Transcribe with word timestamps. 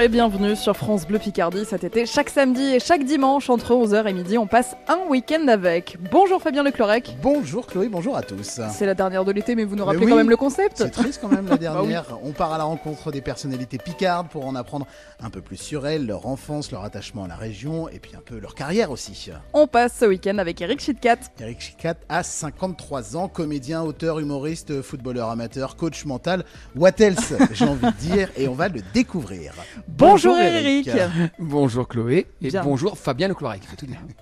et 0.00 0.08
bienvenue 0.08 0.54
sur 0.54 0.76
France 0.76 1.08
Bleu 1.08 1.18
Picardie 1.18 1.64
cet 1.64 1.82
été. 1.82 2.06
Chaque 2.06 2.30
samedi 2.30 2.62
et 2.62 2.78
chaque 2.78 3.02
dimanche 3.02 3.50
entre 3.50 3.72
11h 3.74 4.06
et 4.06 4.12
midi, 4.12 4.38
on 4.38 4.46
passe 4.46 4.76
un 4.86 4.98
week-end 5.08 5.48
avec. 5.48 5.96
Bonjour 6.12 6.40
Fabien 6.40 6.62
Leclorec. 6.62 7.16
Bonjour 7.20 7.66
Chloé, 7.66 7.88
bonjour 7.88 8.16
à 8.16 8.22
tous. 8.22 8.60
C'est 8.70 8.86
la 8.86 8.94
dernière 8.94 9.24
de 9.24 9.32
l'été, 9.32 9.56
mais 9.56 9.64
vous 9.64 9.74
nous 9.74 9.84
rappelez 9.84 10.04
oui, 10.04 10.10
quand 10.10 10.16
même 10.16 10.30
le 10.30 10.36
concept 10.36 10.76
C'est 10.76 10.90
triste 10.90 11.18
quand 11.20 11.28
même 11.28 11.48
la 11.48 11.56
Bah 11.56 11.56
oui. 11.56 11.88
dernière. 11.88 12.04
On 12.22 12.30
part 12.30 12.52
à 12.52 12.58
la 12.58 12.64
rencontre 12.64 13.10
des 13.10 13.20
personnalités 13.20 13.78
picardes 13.78 14.28
pour 14.28 14.46
en 14.46 14.54
apprendre 14.54 14.86
un 15.20 15.30
peu 15.30 15.40
plus 15.40 15.56
sur 15.56 15.84
elles, 15.84 16.06
leur 16.06 16.26
enfance, 16.26 16.70
leur 16.70 16.84
attachement 16.84 17.24
à 17.24 17.28
la 17.28 17.36
région 17.36 17.88
et 17.88 17.98
puis 17.98 18.12
un 18.16 18.22
peu 18.24 18.38
leur 18.38 18.54
carrière 18.54 18.92
aussi. 18.92 19.30
On 19.52 19.66
passe 19.66 19.96
ce 19.98 20.04
week-end 20.04 20.38
avec 20.38 20.60
Eric 20.60 20.80
Chitkat. 20.80 21.16
Eric 21.40 21.60
Chicat 21.60 21.96
a 22.08 22.22
53 22.22 23.16
ans, 23.16 23.26
comédien, 23.26 23.82
auteur, 23.82 24.20
humoriste, 24.20 24.80
footballeur 24.80 25.28
amateur, 25.28 25.74
coach 25.74 26.04
mental. 26.04 26.44
What 26.76 27.00
else, 27.00 27.34
j'ai 27.52 27.64
envie 27.64 27.86
de 27.86 27.96
dire, 27.96 28.30
et 28.36 28.46
on 28.46 28.54
va 28.54 28.68
le 28.68 28.80
découvrir. 28.94 29.54
Bonjour, 29.96 30.36
Eric. 30.36 30.88
Bonjour 31.38 31.88
Chloé 31.88 32.26
et 32.42 32.48
Bien. 32.50 32.62
bonjour 32.62 32.96
Fabien 32.98 33.26
Lecloirec. 33.28 33.62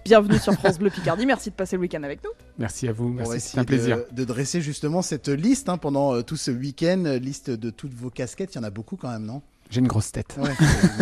Bienvenue 0.05 0.39
sur 0.39 0.53
France 0.55 0.79
Bleu 0.79 0.91
Picardie. 0.95 1.27
Merci 1.27 1.51
de 1.51 1.55
passer 1.55 1.77
le 1.77 1.83
week-end 1.83 2.03
avec 2.03 2.23
nous. 2.25 2.31
Merci 2.59 2.89
à 2.89 2.93
vous, 2.93 3.09
merci, 3.09 3.41
c'est 3.41 3.59
un 3.59 3.65
plaisir. 3.65 3.99
de, 4.11 4.15
de 4.15 4.25
dresser 4.25 4.61
justement 4.61 5.03
cette 5.03 5.29
liste 5.29 5.69
hein, 5.69 5.77
pendant 5.77 6.15
euh, 6.15 6.23
tout 6.23 6.37
ce 6.37 6.51
week-end, 6.51 7.19
liste 7.21 7.51
de 7.51 7.71
toutes 7.71 7.93
vos 7.95 8.11
casquettes. 8.11 8.55
Il 8.55 8.59
y 8.59 8.61
en 8.61 8.65
a 8.65 8.71
beaucoup 8.71 8.97
quand 8.97 9.11
même, 9.11 9.25
non? 9.27 9.43
J'ai 9.71 9.81
une 9.81 9.89
grosse 9.89 10.13
tête. 10.13 10.37
Ouais, 10.39 10.51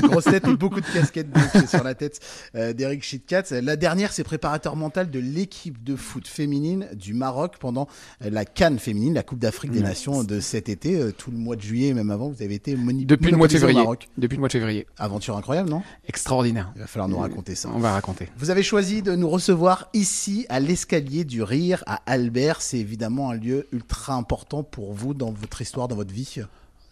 une 0.02 0.08
grosse 0.08 0.24
tête 0.24 0.46
et 0.48 0.56
beaucoup 0.56 0.80
de 0.80 0.86
casquettes 0.86 1.30
donc, 1.30 1.68
sur 1.68 1.84
la 1.84 1.94
tête 1.94 2.20
euh, 2.54 2.72
d'Eric 2.72 3.02
Chitkat. 3.02 3.44
La 3.62 3.76
dernière, 3.76 4.12
c'est 4.12 4.24
préparateur 4.24 4.74
mental 4.76 5.10
de 5.10 5.18
l'équipe 5.18 5.82
de 5.84 5.96
foot 5.96 6.26
féminine 6.26 6.88
du 6.94 7.14
Maroc 7.14 7.56
pendant 7.60 7.88
euh, 8.24 8.30
la 8.30 8.44
Cannes 8.44 8.78
féminine, 8.78 9.14
la 9.14 9.22
Coupe 9.22 9.38
d'Afrique 9.38 9.70
des. 9.70 9.80
Nations 9.84 10.24
de 10.24 10.40
cet 10.40 10.68
été. 10.68 10.98
Euh, 10.98 11.12
Tout 11.12 11.30
le 11.30 11.36
mois 11.36 11.56
de 11.56 11.60
juillet, 11.60 11.88
et 11.88 11.94
même 11.94 12.10
avant, 12.10 12.30
vous 12.30 12.42
avez 12.42 12.54
été 12.54 12.74
Depuis 12.74 13.30
le 13.30 13.36
mois 13.36 13.48
de 13.48 13.52
février. 13.52 13.78
Maroc. 13.78 14.08
Depuis 14.16 14.36
le 14.36 14.40
mois 14.40 14.48
de 14.48 14.52
février. 14.52 14.86
Aventure 14.98 15.36
incroyable, 15.36 15.68
non? 15.68 15.82
Extraordinaire. 16.08 16.72
Il 16.74 16.80
va 16.80 16.86
falloir 16.86 17.08
nous 17.08 17.18
raconter 17.18 17.54
ça. 17.54 17.68
On 17.74 17.78
va 17.78 17.92
raconter. 17.92 18.28
Vous 18.38 18.50
avez 18.50 18.62
choisi 18.62 19.02
de 19.02 19.14
nous 19.14 19.28
recevoir 19.28 19.88
ici 19.92 20.46
à 20.48 20.58
l'escalier 20.58 21.24
du 21.24 21.42
rire 21.42 21.84
à 21.86 22.00
Albert. 22.06 22.62
C'est 22.62 22.78
évidemment 22.78 23.30
un 23.30 23.34
lieu 23.34 23.68
ultra 23.72 24.14
important 24.14 24.62
pour 24.62 24.94
vous 24.94 25.12
dans 25.12 25.32
votre 25.32 25.60
histoire, 25.60 25.86
dans 25.86 25.96
votre 25.96 26.12
vie. 26.14 26.24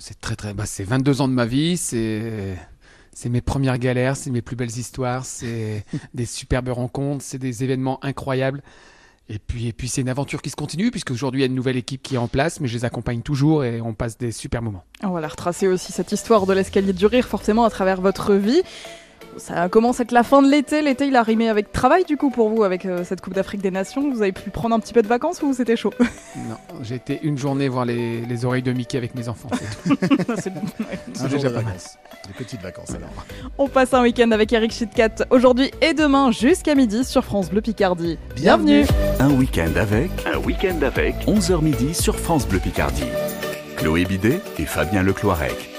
C'est 0.04 0.20
très 0.20 0.34
très 0.34 0.52
bah, 0.52 0.66
c'est 0.66 0.82
22 0.82 1.20
ans 1.20 1.28
de 1.28 1.32
ma 1.32 1.46
vie, 1.46 1.76
c'est 1.76 2.56
c'est 3.14 3.28
mes 3.28 3.40
premières 3.40 3.78
galères, 3.78 4.16
c'est 4.16 4.30
mes 4.30 4.42
plus 4.42 4.56
belles 4.56 4.76
histoires, 4.76 5.24
c'est 5.24 5.84
des 6.14 6.26
superbes 6.26 6.70
rencontres, 6.70 7.24
c'est 7.24 7.38
des 7.38 7.62
événements 7.62 8.04
incroyables. 8.04 8.64
Et 9.28 9.38
puis 9.38 9.68
et 9.68 9.72
puis 9.72 9.86
c'est 9.86 10.00
une 10.00 10.08
aventure 10.08 10.42
qui 10.42 10.50
se 10.50 10.56
continue 10.56 10.90
puisque 10.90 11.12
aujourd'hui 11.12 11.42
il 11.42 11.42
y 11.42 11.44
a 11.44 11.46
une 11.46 11.54
nouvelle 11.54 11.76
équipe 11.76 12.02
qui 12.02 12.16
est 12.16 12.18
en 12.18 12.26
place, 12.26 12.58
mais 12.58 12.66
je 12.66 12.74
les 12.74 12.84
accompagne 12.84 13.22
toujours 13.22 13.62
et 13.62 13.80
on 13.80 13.94
passe 13.94 14.18
des 14.18 14.32
super 14.32 14.60
moments. 14.60 14.82
On 15.04 15.10
va 15.10 15.20
la 15.20 15.28
retracer 15.28 15.68
aussi 15.68 15.92
cette 15.92 16.10
histoire 16.10 16.46
de 16.46 16.52
l'escalier 16.52 16.92
du 16.92 17.06
rire 17.06 17.28
forcément 17.28 17.62
à 17.62 17.70
travers 17.70 18.00
votre 18.00 18.34
vie. 18.34 18.62
Ça 19.38 19.68
commence 19.68 20.00
à 20.00 20.02
être 20.04 20.12
la 20.12 20.22
fin 20.22 20.42
de 20.42 20.50
l'été. 20.50 20.82
L'été, 20.82 21.06
il 21.06 21.16
a 21.16 21.22
rimé 21.22 21.48
avec 21.48 21.72
travail 21.72 22.04
du 22.04 22.16
coup 22.16 22.30
pour 22.30 22.48
vous, 22.50 22.62
avec 22.64 22.84
euh, 22.86 23.02
cette 23.04 23.20
Coupe 23.20 23.34
d'Afrique 23.34 23.60
des 23.62 23.70
Nations. 23.70 24.10
Vous 24.10 24.22
avez 24.22 24.32
pu 24.32 24.50
prendre 24.50 24.74
un 24.74 24.80
petit 24.80 24.92
peu 24.92 25.02
de 25.02 25.08
vacances 25.08 25.42
ou 25.42 25.52
c'était 25.54 25.76
chaud? 25.76 25.92
Non, 26.48 26.56
j'ai 26.82 26.94
été 26.96 27.20
une 27.22 27.36
journée 27.38 27.68
voir 27.68 27.84
les, 27.84 28.22
les 28.22 28.44
oreilles 28.44 28.62
de 28.62 28.72
Mickey 28.72 28.96
avec 28.98 29.14
mes 29.14 29.28
enfants. 29.28 29.50
c'est 29.52 29.96
tout. 29.96 29.96
C'est- 30.36 30.50
ouais. 30.50 30.98
Un 31.20 31.24
déjà 31.28 31.48
de 31.48 31.54
pas 31.54 31.60
mal. 31.62 31.64
vacances. 31.66 31.98
Des 32.26 32.32
petites 32.44 32.60
vacances 32.62 32.90
alors. 32.90 33.10
On 33.58 33.68
passe 33.68 33.92
un 33.94 34.02
week-end 34.02 34.30
avec 34.30 34.52
Eric 34.52 34.72
Chitkat 34.72 35.26
aujourd'hui 35.30 35.70
et 35.80 35.92
demain 35.94 36.30
jusqu'à 36.32 36.74
midi 36.74 37.04
sur 37.04 37.24
France 37.24 37.50
Bleu 37.50 37.60
Picardie. 37.60 38.18
Bienvenue. 38.34 38.84
Bienvenue. 38.84 39.20
Un 39.20 39.30
week-end 39.38 39.70
avec. 39.76 40.10
Un 40.26 40.38
week-end 40.38 40.78
avec. 40.82 41.14
11h 41.26 41.62
midi 41.62 41.94
sur 41.94 42.18
France 42.18 42.46
Bleu 42.48 42.58
Picardie. 42.58 43.04
Chloé 43.76 44.04
Bidet 44.04 44.40
et 44.58 44.64
Fabien 44.66 45.02
Lecloirec. 45.02 45.71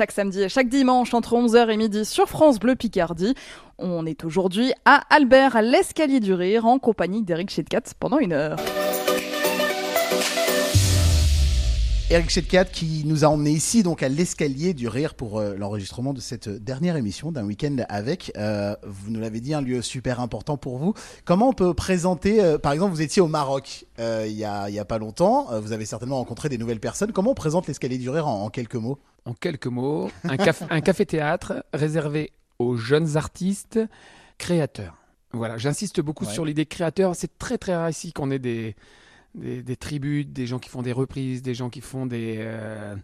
Chaque 0.00 0.12
samedi 0.12 0.40
et 0.40 0.48
chaque 0.48 0.70
dimanche 0.70 1.12
entre 1.12 1.34
11h 1.34 1.68
et 1.68 1.76
midi 1.76 2.06
sur 2.06 2.26
France 2.26 2.58
Bleu 2.58 2.74
Picardie. 2.74 3.34
On 3.76 4.06
est 4.06 4.24
aujourd'hui 4.24 4.72
à 4.86 5.02
Albert, 5.14 5.56
à 5.56 5.60
l'escalier 5.60 6.20
du 6.20 6.32
rire, 6.32 6.64
en 6.64 6.78
compagnie 6.78 7.22
d'Eric 7.22 7.50
Chitkat 7.50 7.82
pendant 7.98 8.18
une 8.18 8.32
heure. 8.32 8.56
Eric 12.12 12.28
Chetkat 12.30 12.64
qui 12.64 13.04
nous 13.04 13.24
a 13.24 13.28
emmené 13.28 13.50
ici 13.50 13.84
donc 13.84 14.02
à 14.02 14.08
l'escalier 14.08 14.74
du 14.74 14.88
rire 14.88 15.14
pour 15.14 15.38
euh, 15.38 15.54
l'enregistrement 15.54 16.12
de 16.12 16.20
cette 16.20 16.48
dernière 16.48 16.96
émission 16.96 17.30
d'un 17.30 17.44
week-end 17.44 17.76
avec. 17.88 18.32
Euh, 18.36 18.74
vous 18.84 19.12
nous 19.12 19.20
l'avez 19.20 19.40
dit, 19.40 19.54
un 19.54 19.60
lieu 19.60 19.80
super 19.80 20.18
important 20.18 20.56
pour 20.56 20.78
vous. 20.78 20.92
Comment 21.24 21.50
on 21.50 21.52
peut 21.52 21.72
présenter, 21.72 22.42
euh, 22.42 22.58
par 22.58 22.72
exemple, 22.72 22.94
vous 22.94 23.02
étiez 23.02 23.22
au 23.22 23.28
Maroc 23.28 23.84
euh, 24.00 24.24
il 24.26 24.32
y, 24.32 24.44
a, 24.44 24.84
pas 24.86 24.98
longtemps, 24.98 25.52
euh, 25.52 25.60
vous 25.60 25.72
avez 25.72 25.84
certainement 25.84 26.16
rencontré 26.16 26.48
des 26.48 26.58
nouvelles 26.58 26.80
personnes. 26.80 27.12
Comment 27.12 27.30
on 27.32 27.34
présente 27.34 27.68
l'escalier 27.68 27.98
du 27.98 28.08
rire 28.08 28.26
en 28.26 28.48
quelques 28.48 28.74
mots? 28.74 28.98
En 29.26 29.34
quelques 29.34 29.66
mots, 29.66 30.10
un, 30.24 30.36
caf- 30.36 30.66
un 30.70 30.80
café-théâtre 30.80 31.64
réservé 31.72 32.32
aux 32.58 32.76
jeunes 32.76 33.16
artistes 33.16 33.78
créateurs. 34.38 34.96
Voilà, 35.32 35.58
j'insiste 35.58 36.00
beaucoup 36.00 36.24
Ouais. 36.24 36.32
sur 36.32 36.44
l'idée 36.44 36.66
créateur. 36.66 37.14
C'est 37.14 37.38
très 37.38 37.58
très 37.58 37.74
rare 37.76 37.90
ici 37.90 38.12
qu'on 38.12 38.30
ait 38.30 38.38
des, 38.38 38.74
des, 39.34 39.62
des 39.62 39.76
tributes, 39.76 40.32
des 40.32 40.46
gens 40.46 40.58
qui 40.58 40.68
font 40.70 40.82
des 40.82 40.92
reprises, 40.92 41.42
des 41.42 41.54
gens 41.54 41.70
qui 41.70 41.80
font 41.80 42.06
des... 42.06 42.36
euh, 42.40 42.96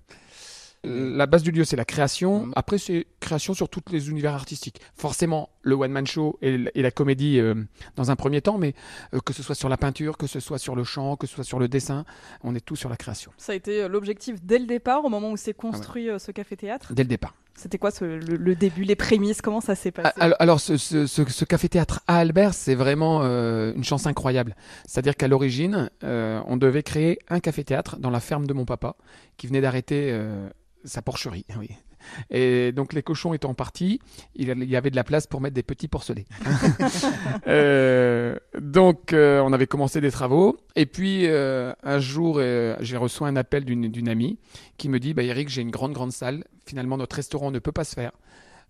La 1.16 1.26
base 1.26 1.42
du 1.42 1.50
lieu, 1.50 1.64
c'est 1.64 1.76
la 1.76 1.84
création. 1.84 2.46
Mhm. 2.46 2.52
Après, 2.56 2.78
c'est 2.78 3.06
création 3.20 3.54
sur 3.54 3.68
tous 3.68 3.82
les 3.90 4.08
univers 4.10 4.34
artistiques. 4.34 4.80
Forcément, 4.94 5.50
le 5.62 5.74
one-man 5.74 6.06
show 6.06 6.38
et, 6.42 6.58
la 6.74 6.90
comédie 6.90 7.40
euh, 7.40 7.54
dans 7.96 8.10
un 8.10 8.16
premier 8.16 8.40
temps, 8.40 8.58
mais 8.58 8.74
euh, 9.14 9.18
que 9.24 9.32
ce 9.32 9.42
soit 9.42 9.54
sur 9.54 9.68
la 9.68 9.76
peinture, 9.76 10.16
que 10.16 10.26
ce 10.26 10.40
soit 10.40 10.58
sur 10.58 10.76
le 10.76 10.84
chant, 10.84 11.16
que 11.16 11.26
ce 11.26 11.34
soit 11.34 11.44
sur 11.44 11.58
le 11.58 11.68
dessin, 11.68 12.04
on 12.42 12.54
est 12.54 12.64
tous 12.64 12.76
sur 12.76 12.88
la 12.88 12.96
création, 12.96 13.32
Ça 13.36 13.52
a 13.52 13.54
été 13.54 13.82
euh, 13.82 13.88
l'objectif 13.88 14.36
dès 14.42 14.58
le 14.58 14.66
départ, 14.66 15.04
au 15.04 15.08
moment 15.08 15.30
où 15.30 15.36
s'est 15.36 15.54
construit 15.54 16.08
euh, 16.08 16.18
ce 16.18 16.30
café-théâtre? 16.30 16.92
dès 16.92 17.02
le 17.02 17.08
départ. 17.08 17.34
C'était 17.58 17.78
quoi 17.78 17.90
ce- 17.90 18.04
le, 18.04 18.36
le 18.36 18.54
début, 18.54 18.84
les 18.84 18.96
prémices? 18.96 19.40
Comment 19.40 19.62
ça 19.62 19.74
s'est 19.74 19.90
passé? 19.90 20.10
Ah, 20.16 20.24
Alors, 20.24 20.36
alors, 20.40 20.60
ce, 20.60 20.76
ce- 20.76 21.06
ce- 21.06 21.24
ce 21.28 21.44
café-théâtre 21.46 22.00
à 22.06 22.18
Albert, 22.18 22.52
c'est 22.52 22.74
vraiment 22.74 23.20
euh, 23.22 23.72
une 23.74 23.82
chance 23.82 24.06
incroyable. 24.06 24.54
C'est-à-dire 24.86 25.16
qu'à 25.16 25.26
l'origine, 25.26 25.88
euh, 26.04 26.40
on 26.46 26.58
devait 26.58 26.82
créer 26.82 27.18
un 27.30 27.40
café-théâtre 27.40 27.96
dans 27.98 28.10
la 28.10 28.20
ferme 28.20 28.46
de 28.46 28.52
mon 28.52 28.66
papa, 28.66 28.96
qui 29.38 29.46
venait 29.46 29.62
d'arrêter 29.62 30.10
euh, 30.12 30.48
sa 30.86 31.02
porcherie. 31.02 31.44
Oui. 31.58 31.70
Et 32.30 32.70
donc 32.72 32.92
les 32.92 33.02
cochons 33.02 33.34
étant 33.34 33.54
partis, 33.54 34.00
il 34.34 34.46
y 34.46 34.76
avait 34.76 34.90
de 34.90 34.96
la 34.96 35.04
place 35.04 35.26
pour 35.26 35.40
mettre 35.40 35.54
des 35.54 35.62
petits 35.62 35.88
porcelets. 35.88 36.26
Euh, 37.48 38.36
donc 38.60 39.12
euh, 39.12 39.40
on 39.40 39.52
avait 39.52 39.66
commencé 39.66 40.00
des 40.00 40.10
travaux. 40.10 40.58
Et 40.74 40.86
puis 40.86 41.26
euh, 41.26 41.72
un 41.82 41.98
jour, 41.98 42.40
j'ai 42.80 42.96
reçu 42.96 43.22
un 43.24 43.36
appel 43.36 43.64
d'une 43.64 44.08
amie 44.08 44.38
qui 44.76 44.88
me 44.88 44.98
dit 44.98 45.14
bah, 45.14 45.22
Eric, 45.22 45.48
j'ai 45.48 45.62
une 45.62 45.70
grande, 45.70 45.92
grande 45.92 46.12
salle. 46.12 46.44
Finalement, 46.66 46.96
notre 46.96 47.16
restaurant 47.16 47.50
ne 47.50 47.58
peut 47.58 47.72
pas 47.72 47.84
se 47.84 47.94
faire. 47.94 48.12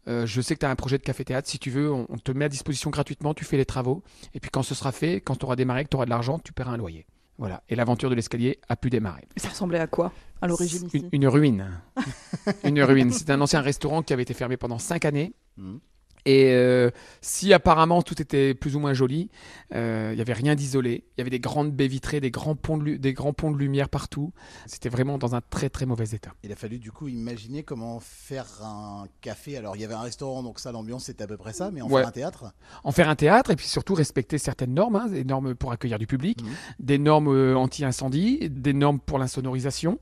Je 0.07 0.41
sais 0.41 0.55
que 0.55 0.61
tu 0.61 0.67
as 0.67 0.71
un 0.71 0.77
projet 0.77 0.99
de 0.99 1.03
café-théâtre. 1.03 1.49
Si 1.49 1.59
tu 1.59 1.71
veux, 1.71 1.91
on, 1.93 2.07
on 2.09 2.19
te 2.19 2.33
met 2.33 2.45
à 2.45 2.49
disposition 2.49 2.91
gratuitement. 2.91 3.35
Tu 3.35 3.45
fais 3.45 3.57
les 3.57 3.67
travaux. 3.67 4.03
Et 4.35 4.41
puis 4.41 4.51
quand 4.51 4.63
ce 4.63 4.75
sera 4.75 4.93
fait, 4.93 5.21
quand 5.21 5.37
tu 5.37 5.45
auras 5.45 5.57
démarré, 5.57 5.85
que 5.85 5.91
tu 5.91 5.97
auras 5.97 6.07
de 6.07 6.11
l'argent, 6.11 6.39
tu 6.39 6.53
paieras 6.53 6.73
un 6.73 6.77
loyer. 6.77 7.07
Voilà. 7.39 7.63
Et 7.69 7.75
l'aventure 7.75 8.09
de 8.11 8.15
l'escalier 8.15 8.59
a 8.69 8.77
pu 8.77 8.89
démarrer. 8.91 9.27
Ça 9.37 9.49
ressemblait 9.51 9.79
à 9.79 9.87
quoi 9.87 10.13
à 10.41 10.47
l'origine 10.47 10.89
Une, 10.93 11.01
ici? 11.01 11.09
une 11.13 11.27
ruine. 11.29 11.81
une 12.65 12.83
ruine. 12.83 13.11
C'est 13.11 13.31
un 13.31 13.41
ancien 13.41 13.61
restaurant 13.61 14.03
qui 14.03 14.13
avait 14.13 14.23
été 14.23 14.35
fermé 14.35 14.57
pendant 14.57 14.79
cinq 14.79 15.05
années. 15.05 15.35
Mhm. 15.57 15.81
Et 16.27 16.51
euh, 16.53 16.91
si 17.21 17.53
apparemment 17.55 18.03
tout 18.03 18.21
était 18.21 18.53
plus 18.53 18.75
ou 18.75 18.81
moins 18.81 18.93
joli, 18.93 19.31
euh, 19.75 20.11
il 20.13 20.19
y 20.19 20.21
avait 20.21 20.33
rien 20.33 20.57
d'isolé. 20.57 21.05
Il 21.17 21.19
y 21.19 21.21
avait 21.23 21.31
des 21.31 21.39
grandes 21.41 21.71
baies 21.73 21.87
vitrées, 21.87 22.21
des 22.21 22.33
grands 22.33 22.57
ponts 22.57 22.77
de, 22.77 22.83
lu- 22.83 22.99
des 22.99 23.13
grands 23.13 23.33
ponts 23.33 23.53
de 23.53 23.57
lumière 23.57 23.89
partout. 23.89 24.33
C'était 24.67 24.89
vraiment 24.89 25.19
dans 25.19 25.35
un 25.37 25.41
très 25.41 25.71
très 25.71 25.87
mauvais 25.87 26.07
état. 26.11 26.33
Il 26.43 26.51
a 26.53 26.57
fallu 26.57 26.79
du 26.81 26.91
coup 26.91 27.07
imaginer 27.09 27.63
comment 27.63 28.01
faire 28.01 28.47
un 28.65 29.07
café. 29.21 29.57
Alors 29.57 29.77
il 29.77 29.83
y 29.83 29.85
avait 29.85 29.95
un 29.95 30.01
restaurant, 30.01 30.43
donc 30.43 30.59
ça 30.59 30.73
l'ambiance 30.73 31.05
c'était 31.05 31.25
à 31.25 31.27
peu 31.29 31.37
près 31.37 31.53
ça, 31.53 31.71
mais 31.71 31.81
en 31.81 31.89
Ouais. 31.89 32.01
faire 32.01 32.09
un 32.09 32.13
théâtre. 32.13 32.53
En 32.83 32.91
faire 32.93 33.09
un 33.09 33.15
théâtre 33.17 33.51
et 33.53 33.57
puis 33.57 33.67
surtout 33.69 33.95
respecter 33.95 34.37
certaines 34.39 34.75
normes, 34.75 34.97
hein, 34.97 35.07
des 35.07 35.25
normes 35.25 35.55
pour 35.55 35.71
accueillir 35.71 35.99
du 36.01 36.09
public, 36.09 36.43
Mhm. 36.43 36.49
des 36.81 36.99
normes 36.99 37.29
euh, 37.29 37.55
anti-incendie, 37.57 38.51
des 38.51 38.73
normes 38.73 38.99
pour 38.99 39.19
l'insonorisation, 39.21 40.01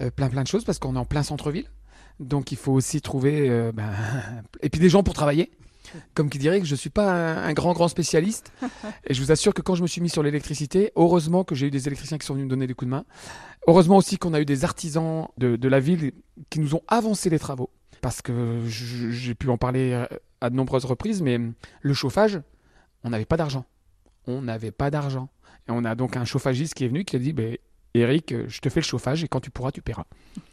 euh, 0.00 0.10
plein 0.10 0.28
plein 0.28 0.42
de 0.42 0.48
choses 0.48 0.64
parce 0.64 0.78
qu'on 0.78 0.94
est 0.94 0.98
en 0.98 1.06
plein 1.06 1.22
centre-ville. 1.22 1.70
Donc 2.20 2.52
il 2.52 2.58
faut 2.58 2.72
aussi 2.72 3.00
trouver 3.00 3.48
euh, 3.48 3.72
ben, 3.72 3.90
et 4.62 4.70
puis 4.70 4.80
des 4.80 4.88
gens 4.88 5.02
pour 5.02 5.14
travailler. 5.14 5.50
Comme 6.14 6.30
qui 6.30 6.38
dirait 6.38 6.60
que 6.60 6.66
je 6.66 6.72
ne 6.72 6.78
suis 6.78 6.90
pas 6.90 7.12
un, 7.12 7.44
un 7.44 7.52
grand 7.52 7.72
grand 7.74 7.88
spécialiste 7.88 8.52
et 9.06 9.14
je 9.14 9.22
vous 9.22 9.30
assure 9.30 9.52
que 9.52 9.60
quand 9.60 9.74
je 9.74 9.82
me 9.82 9.86
suis 9.86 10.00
mis 10.00 10.08
sur 10.08 10.22
l'électricité, 10.22 10.92
heureusement 10.96 11.44
que 11.44 11.54
j'ai 11.54 11.66
eu 11.66 11.70
des 11.70 11.86
électriciens 11.86 12.18
qui 12.18 12.26
sont 12.26 12.34
venus 12.34 12.46
me 12.46 12.50
donner 12.50 12.66
des 12.66 12.74
coups 12.74 12.86
de 12.86 12.90
main. 12.90 13.04
Heureusement 13.66 13.98
aussi 13.98 14.16
qu'on 14.16 14.34
a 14.34 14.40
eu 14.40 14.44
des 14.44 14.64
artisans 14.64 15.28
de, 15.38 15.56
de 15.56 15.68
la 15.68 15.80
ville 15.80 16.12
qui 16.50 16.58
nous 16.58 16.74
ont 16.74 16.82
avancé 16.88 17.30
les 17.30 17.38
travaux 17.38 17.70
parce 18.04 18.20
que 18.20 18.60
j'ai 18.68 19.34
pu 19.34 19.48
en 19.48 19.56
parler 19.56 19.92
euh, 19.92 20.06
à 20.42 20.50
de 20.50 20.54
nombreuses 20.54 20.84
reprises, 20.84 21.22
mais 21.22 21.38
le 21.80 21.94
chauffage, 21.94 22.38
on 23.02 23.08
n'avait 23.08 23.24
pas 23.24 23.38
d'argent. 23.38 23.64
On 24.26 24.42
n'avait 24.42 24.72
pas 24.72 24.90
d'argent. 24.90 25.30
Et 25.68 25.70
on 25.70 25.84
a 25.86 25.94
donc 25.94 26.18
un 26.18 26.26
chauffagiste 26.26 26.74
qui 26.74 26.84
est 26.84 26.88
venu 26.88 27.06
qui 27.06 27.16
a 27.16 27.18
dit 27.18 27.32
ben, 27.32 27.56
Eric, 27.96 28.32
euh, 28.32 28.44
je 28.48 28.58
te 28.60 28.68
fais 28.68 28.80
le 28.80 28.84
chauffage 28.84 29.22
et 29.22 29.28
quand 29.28 29.38
tu 29.38 29.50
pourras, 29.50 29.70
tu 29.70 29.80
paieras. 29.80 30.04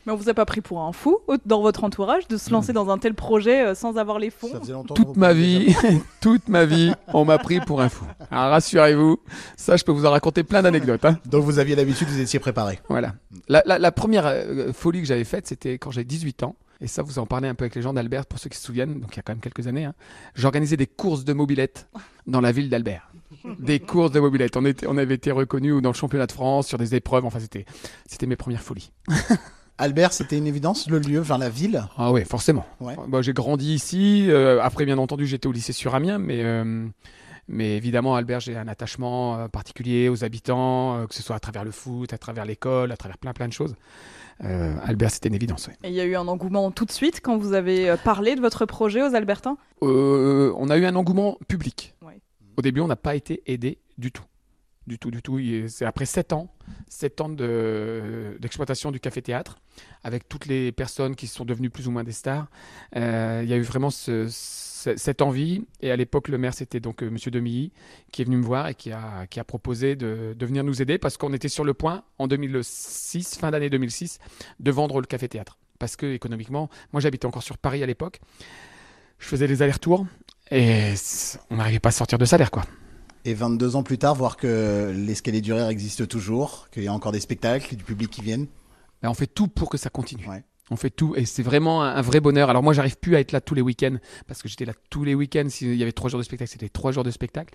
Mais 0.06 0.12
on 0.14 0.16
vous 0.16 0.30
a 0.30 0.34
pas 0.36 0.46
pris 0.46 0.62
pour 0.62 0.82
un 0.82 0.92
fou 0.92 1.18
dans 1.48 1.62
votre 1.62 1.84
entourage 1.84 2.28
de 2.28 2.38
se 2.38 2.52
lancer 2.52 2.72
dans 2.72 2.90
un 2.92 3.00
tel 3.00 3.16
projet 3.16 3.66
euh, 3.66 3.74
sans 3.76 3.98
avoir 3.98 4.20
les 4.20 4.30
fonds 4.30 4.52
Ça 4.52 4.60
faisait 4.60 4.74
longtemps 4.74 4.94
que 4.94 5.00
vous 5.02 5.06
Toute 5.08 5.18
ma 5.18 5.34
vie, 5.34 5.76
toute 6.22 6.48
ma 6.50 6.66
vie, 6.66 6.94
on 7.14 7.26
m'a 7.26 7.40
pris 7.40 7.60
pour 7.60 7.82
un 7.82 7.90
fou. 7.90 8.06
Alors 8.30 8.52
rassurez-vous, 8.52 9.18
ça, 9.58 9.76
je 9.76 9.84
peux 9.84 9.92
vous 9.92 10.06
en 10.06 10.12
raconter 10.12 10.44
plein 10.44 10.62
d'anecdotes. 10.62 11.04
hein. 11.04 11.18
Donc 11.26 11.44
vous 11.44 11.58
aviez 11.58 11.76
l'habitude, 11.76 12.08
vous 12.10 12.20
étiez 12.20 12.40
préparé. 12.40 12.80
Voilà. 12.90 13.16
La, 13.48 13.64
la- 13.66 13.80
la 13.80 13.92
première 13.92 14.28
euh, 14.28 14.72
folie 14.72 15.02
que 15.02 15.08
j'avais 15.08 15.24
faite, 15.24 15.48
c'était 15.48 15.80
quand 15.80 15.90
j'avais 15.90 16.06
18 16.06 16.44
ans. 16.44 16.56
Et 16.80 16.88
ça, 16.88 17.02
vous 17.04 17.20
en 17.20 17.28
parlez 17.28 17.48
un 17.48 17.54
peu 17.56 17.64
avec 17.64 17.76
les 17.76 17.82
gens 17.84 17.94
d'Albert, 17.94 18.26
pour 18.26 18.40
ceux 18.40 18.50
qui 18.50 18.58
se 18.58 18.64
souviennent, 18.64 19.00
donc 19.00 19.14
il 19.14 19.18
y 19.18 19.20
a 19.20 19.22
quand 19.24 19.34
même 19.34 19.40
quelques 19.42 19.68
années. 19.68 19.86
hein. 19.86 19.94
J'organisais 20.36 20.78
des 20.78 20.88
courses 20.88 21.24
de 21.26 21.34
mobilette 21.34 21.88
dans 22.26 22.42
la 22.42 22.52
ville 22.52 22.70
d'Albert. 22.70 23.11
Des 23.60 23.80
courses 23.80 24.12
de 24.12 24.20
mobilette. 24.20 24.58
On, 24.58 24.66
était, 24.66 24.88
on 24.88 24.98
avait 24.98 25.16
été 25.16 25.32
reconnus 25.32 25.82
dans 25.82 25.90
le 25.90 25.96
championnat 25.96 26.28
de 26.28 26.32
France, 26.32 26.68
sur 26.68 26.78
des 26.78 26.96
épreuves. 26.96 27.26
Enfin, 27.26 27.40
c'était, 27.40 27.66
c'était 28.08 28.26
mes 28.28 28.36
premières 28.36 28.62
folies. 28.62 28.92
Albert, 29.78 30.14
c'était 30.14 30.38
une 30.38 30.46
évidence, 30.48 30.90
le 30.90 31.00
lieu, 31.00 31.20
vers 31.20 31.40
la 31.40 31.50
ville? 31.50 31.84
Ah 31.98 32.12
oui, 32.12 32.24
forcément. 32.24 32.66
Ouais. 32.80 32.96
Bah, 33.08 33.22
j'ai 33.22 33.34
grandi 33.34 33.74
ici. 33.74 34.28
euh, 34.30 34.62
après, 34.62 34.86
bien 34.86 34.98
entendu, 35.00 35.26
j'étais 35.26 35.48
au 35.48 35.52
lycée 35.52 35.74
sur 35.74 35.96
Amiens, 35.96 36.20
mais, 36.20 36.44
euh, 36.44 36.86
mais 37.48 37.78
évidemment, 37.78 38.16
Albert, 38.16 38.42
j'ai 38.42 38.56
un 38.56 38.68
attachement 38.68 39.38
euh, 39.40 39.48
particulier 39.48 40.08
aux 40.08 40.24
habitants, 40.24 40.98
euh, 40.98 41.08
que 41.08 41.16
ce 41.16 41.24
soit 41.24 41.36
à 41.36 41.40
travers 41.40 41.64
le 41.64 41.72
foot, 41.72 42.14
à 42.14 42.20
travers 42.20 42.46
l'école, 42.46 42.92
à 42.92 42.98
travers 42.98 43.18
plein 43.18 43.34
plein 43.34 43.48
de 43.48 43.54
choses. 43.54 43.74
Euh, 44.44 44.74
Albert, 44.84 45.12
c'était 45.12 45.30
une 45.30 45.36
évidence. 45.36 45.70
Et 45.84 45.90
il 45.90 45.94
y 45.94 46.02
a 46.02 46.06
eu 46.06 46.16
un 46.16 46.28
engouement 46.28 46.72
tout 46.72 46.86
de 46.86 46.92
suite 46.92 47.22
quand 47.22 47.38
vous 47.38 47.54
avez 47.54 47.96
parlé 48.04 48.36
de 48.36 48.42
votre 48.42 48.66
projet 48.66 49.02
aux 49.02 49.14
Albertins? 49.16 49.58
Euh, 49.84 50.52
on 50.58 50.70
a 50.70 50.78
eu 50.78 50.86
un 50.86 50.96
engouement 50.96 51.38
public. 51.48 51.94
Au 52.58 52.62
début, 52.62 52.82
on 52.82 52.88
n'a 52.88 52.96
pas 52.96 53.16
été 53.16 53.42
aidé 53.46 53.80
du 53.98 54.12
tout. 54.12 54.24
Du 54.88 54.98
tout, 54.98 55.12
du 55.12 55.22
tout. 55.22 55.40
C'est 55.68 55.86
après 55.86 56.06
7 56.06 56.34
ans, 56.34 56.52
7 56.90 57.22
ans 57.22 57.30
de- 57.30 58.36
d'exploitation 58.40 58.92
du 58.92 59.00
café-théâtre, 59.00 59.60
avec 60.04 60.28
toutes 60.28 60.48
les 60.48 60.72
personnes 60.72 61.16
qui 61.16 61.28
sont 61.28 61.46
devenues 61.46 61.70
plus 61.70 61.88
ou 61.88 61.92
moins 61.92 62.04
des 62.04 62.12
stars. 62.12 62.48
Euh, 62.96 63.42
il 63.44 63.50
y 63.50 63.54
a 63.54 63.58
eu 63.58 63.62
vraiment 63.62 63.92
ce- 63.92 64.28
ce- 64.30 64.98
cette 64.98 65.22
envie. 65.22 65.66
Et 65.82 65.92
à 65.92 65.96
l'époque, 65.96 66.28
le 66.30 66.40
maire, 66.40 66.56
c'était 66.56 66.80
donc 66.80 67.04
euh, 67.04 67.12
Monsieur 67.12 67.30
Demilly, 67.30 67.72
qui 68.12 68.24
est 68.24 68.26
venu 68.26 68.38
me 68.38 68.44
voir 68.44 68.70
et 68.70 68.76
qui 68.76 68.92
a, 68.92 69.28
proposé 69.46 69.96
de, 69.96 70.34
de 70.38 70.46
venir 70.48 70.64
nous 70.64 70.82
aider 70.82 70.98
parce 70.98 71.16
qu'on 71.16 71.32
était 71.34 71.48
sur 71.48 71.64
le 71.64 71.76
point, 71.76 72.04
en 72.18 72.28
2006, 72.28 73.38
fin 73.38 73.52
d'année 73.52 73.70
2006, 73.70 74.18
de 74.60 74.72
vendre 74.72 75.00
le 75.00 75.06
café-théâtre. 75.06 75.60
Parce 75.78 75.96
que 75.96 76.08
économiquement, 76.08 76.70
moi 76.92 77.02
j'habitais 77.02 77.28
encore 77.28 77.44
sur 77.44 77.60
Paris 77.60 77.84
à 77.84 77.86
l'époque. 77.86 78.20
Je 79.20 79.28
faisais 79.28 79.46
les 79.48 79.62
allers-retours 79.62 80.08
et 80.52 80.94
on 81.50 81.56
n'arrivait 81.56 81.80
pas 81.80 81.90
à 81.90 81.94
sortir 81.94 82.18
de 82.18 82.26
salaire, 82.26 82.52
quoi. 82.52 82.64
Et 83.24 83.34
22 83.34 83.76
ans 83.76 83.84
plus 83.84 83.98
tard, 83.98 84.16
voir 84.16 84.36
que 84.36 84.92
l'escalier 84.96 85.42
du 85.42 85.54
rire 85.54 85.68
existe 85.68 86.08
toujours, 86.08 86.68
qu'il 86.72 86.84
y 86.84 86.88
a 86.88 86.94
encore 86.94 87.12
des 87.12 87.20
spectacles, 87.20 87.76
du 87.76 87.84
public 87.84 88.10
qui 88.10 88.22
viennent. 88.22 88.48
Mais 89.04 89.10
on 89.10 89.14
fait 89.14 89.28
tout 89.28 89.48
pour 89.48 89.70
que 89.70 89.78
ça 89.78 89.90
continue. 89.90 90.28
Ouais. 90.28 90.44
On 90.72 90.76
fait 90.76 90.90
tout 90.90 91.16
et 91.18 91.26
c'est 91.26 91.44
vraiment 91.44 91.84
un, 91.84 91.96
un 91.96 92.02
vrai 92.02 92.20
bonheur. 92.20 92.50
Alors 92.50 92.64
moi, 92.64 92.74
j'arrive 92.74 92.98
plus 92.98 93.16
à 93.16 93.20
être 93.20 93.32
là 93.34 93.42
tous 93.42 93.54
les 93.56 93.62
week-ends 93.62 93.98
parce 94.26 94.42
que 94.42 94.48
j'étais 94.48 94.66
là 94.66 94.74
tous 94.90 95.04
les 95.04 95.14
week-ends. 95.14 95.48
S'il 95.50 95.76
y 95.76 95.84
avait 95.84 95.92
trois 95.92 96.10
jours 96.10 96.20
de 96.20 96.24
spectacle, 96.24 96.50
c'était 96.50 96.70
trois 96.70 96.92
jours 96.92 97.04
de 97.04 97.12
spectacle. 97.12 97.54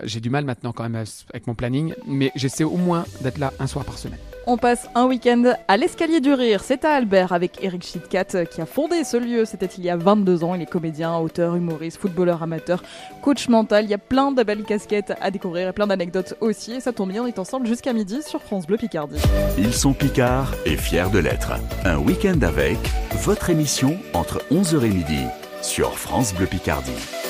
Euh, 0.00 0.04
J'ai 0.04 0.20
du 0.20 0.30
mal 0.30 0.44
maintenant 0.44 0.72
quand 0.72 0.82
même 0.82 1.04
avec 1.30 1.46
mon 1.46 1.54
planning, 1.54 1.94
mais 2.06 2.32
j'essaie 2.34 2.64
au 2.64 2.76
moins 2.76 3.04
d'être 3.22 3.38
là 3.38 3.52
un 3.60 3.66
soir 3.66 3.84
par 3.84 3.98
semaine. 3.98 4.18
On 4.48 4.58
passe 4.58 4.88
un 4.94 5.06
week-end 5.06 5.54
à 5.66 5.76
l'escalier 5.76 6.20
du 6.20 6.32
rire. 6.32 6.62
C'est 6.62 6.84
à 6.84 6.92
Albert 6.92 7.32
avec 7.32 7.64
Eric 7.64 7.82
Chitkat 7.82 8.44
qui 8.44 8.60
a 8.60 8.66
fondé 8.66 9.02
ce 9.02 9.16
lieu. 9.16 9.44
C'était 9.44 9.66
il 9.66 9.84
y 9.84 9.90
a 9.90 9.96
22 9.96 10.44
ans. 10.44 10.54
Il 10.54 10.62
est 10.62 10.66
comédien, 10.66 11.16
auteur, 11.16 11.56
humoriste, 11.56 11.96
footballeur 11.96 12.44
amateur, 12.44 12.84
coach 13.22 13.48
mental. 13.48 13.86
Il 13.86 13.90
y 13.90 13.94
a 13.94 13.98
plein 13.98 14.30
de 14.30 14.44
belles 14.44 14.62
casquettes 14.62 15.14
à 15.20 15.32
découvrir 15.32 15.68
et 15.68 15.72
plein 15.72 15.88
d'anecdotes 15.88 16.34
aussi. 16.40 16.74
Et 16.74 16.80
ça 16.80 16.92
tombe 16.92 17.10
bien, 17.10 17.24
on 17.24 17.26
est 17.26 17.40
ensemble 17.40 17.66
jusqu'à 17.66 17.92
midi 17.92 18.22
sur 18.22 18.40
France 18.40 18.68
Bleu 18.68 18.76
Picardie. 18.76 19.20
Ils 19.58 19.74
sont 19.74 19.92
Picards 19.92 20.54
et 20.64 20.76
fiers 20.76 21.10
de 21.12 21.18
l'être. 21.18 21.54
Un 21.84 21.98
week-end 21.98 22.40
avec 22.42 22.78
votre 23.24 23.50
émission 23.50 23.96
entre 24.12 24.42
11h 24.52 24.84
et 24.84 24.90
midi 24.90 25.24
sur 25.60 25.98
France 25.98 26.32
Bleu 26.32 26.46
Picardie. 26.46 27.25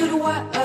you 0.00 0.06
to 0.08 0.16
what? 0.16 0.59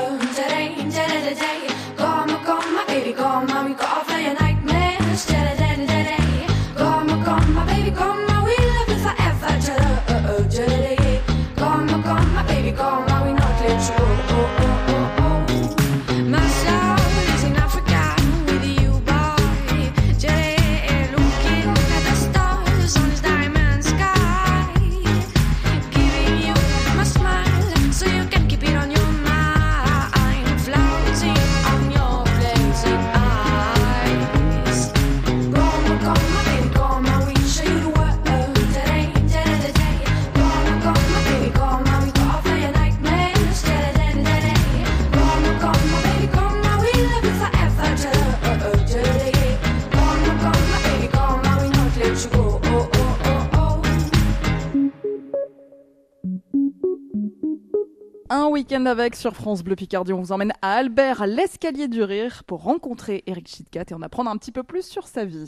Week-end 58.66 58.88
avec 58.88 59.16
sur 59.16 59.36
France 59.36 59.64
Bleu 59.64 59.76
Picardie, 59.76 60.12
on 60.12 60.20
vous 60.20 60.32
emmène 60.32 60.52
à 60.64 60.78
Albert, 60.78 61.22
à 61.22 61.28
l'escalier 61.28 61.88
du 61.88 62.02
rire, 62.02 62.44
pour 62.48 62.64
rencontrer 62.64 63.24
Eric 63.28 63.48
Chitkat 63.48 63.84
et 63.92 63.94
en 63.94 64.02
apprendre 64.02 64.32
un 64.32 64.38
petit 64.38 64.52
peu 64.52 64.64
plus 64.64 64.84
sur 64.88 65.06
sa 65.06 65.24
vie. 65.24 65.46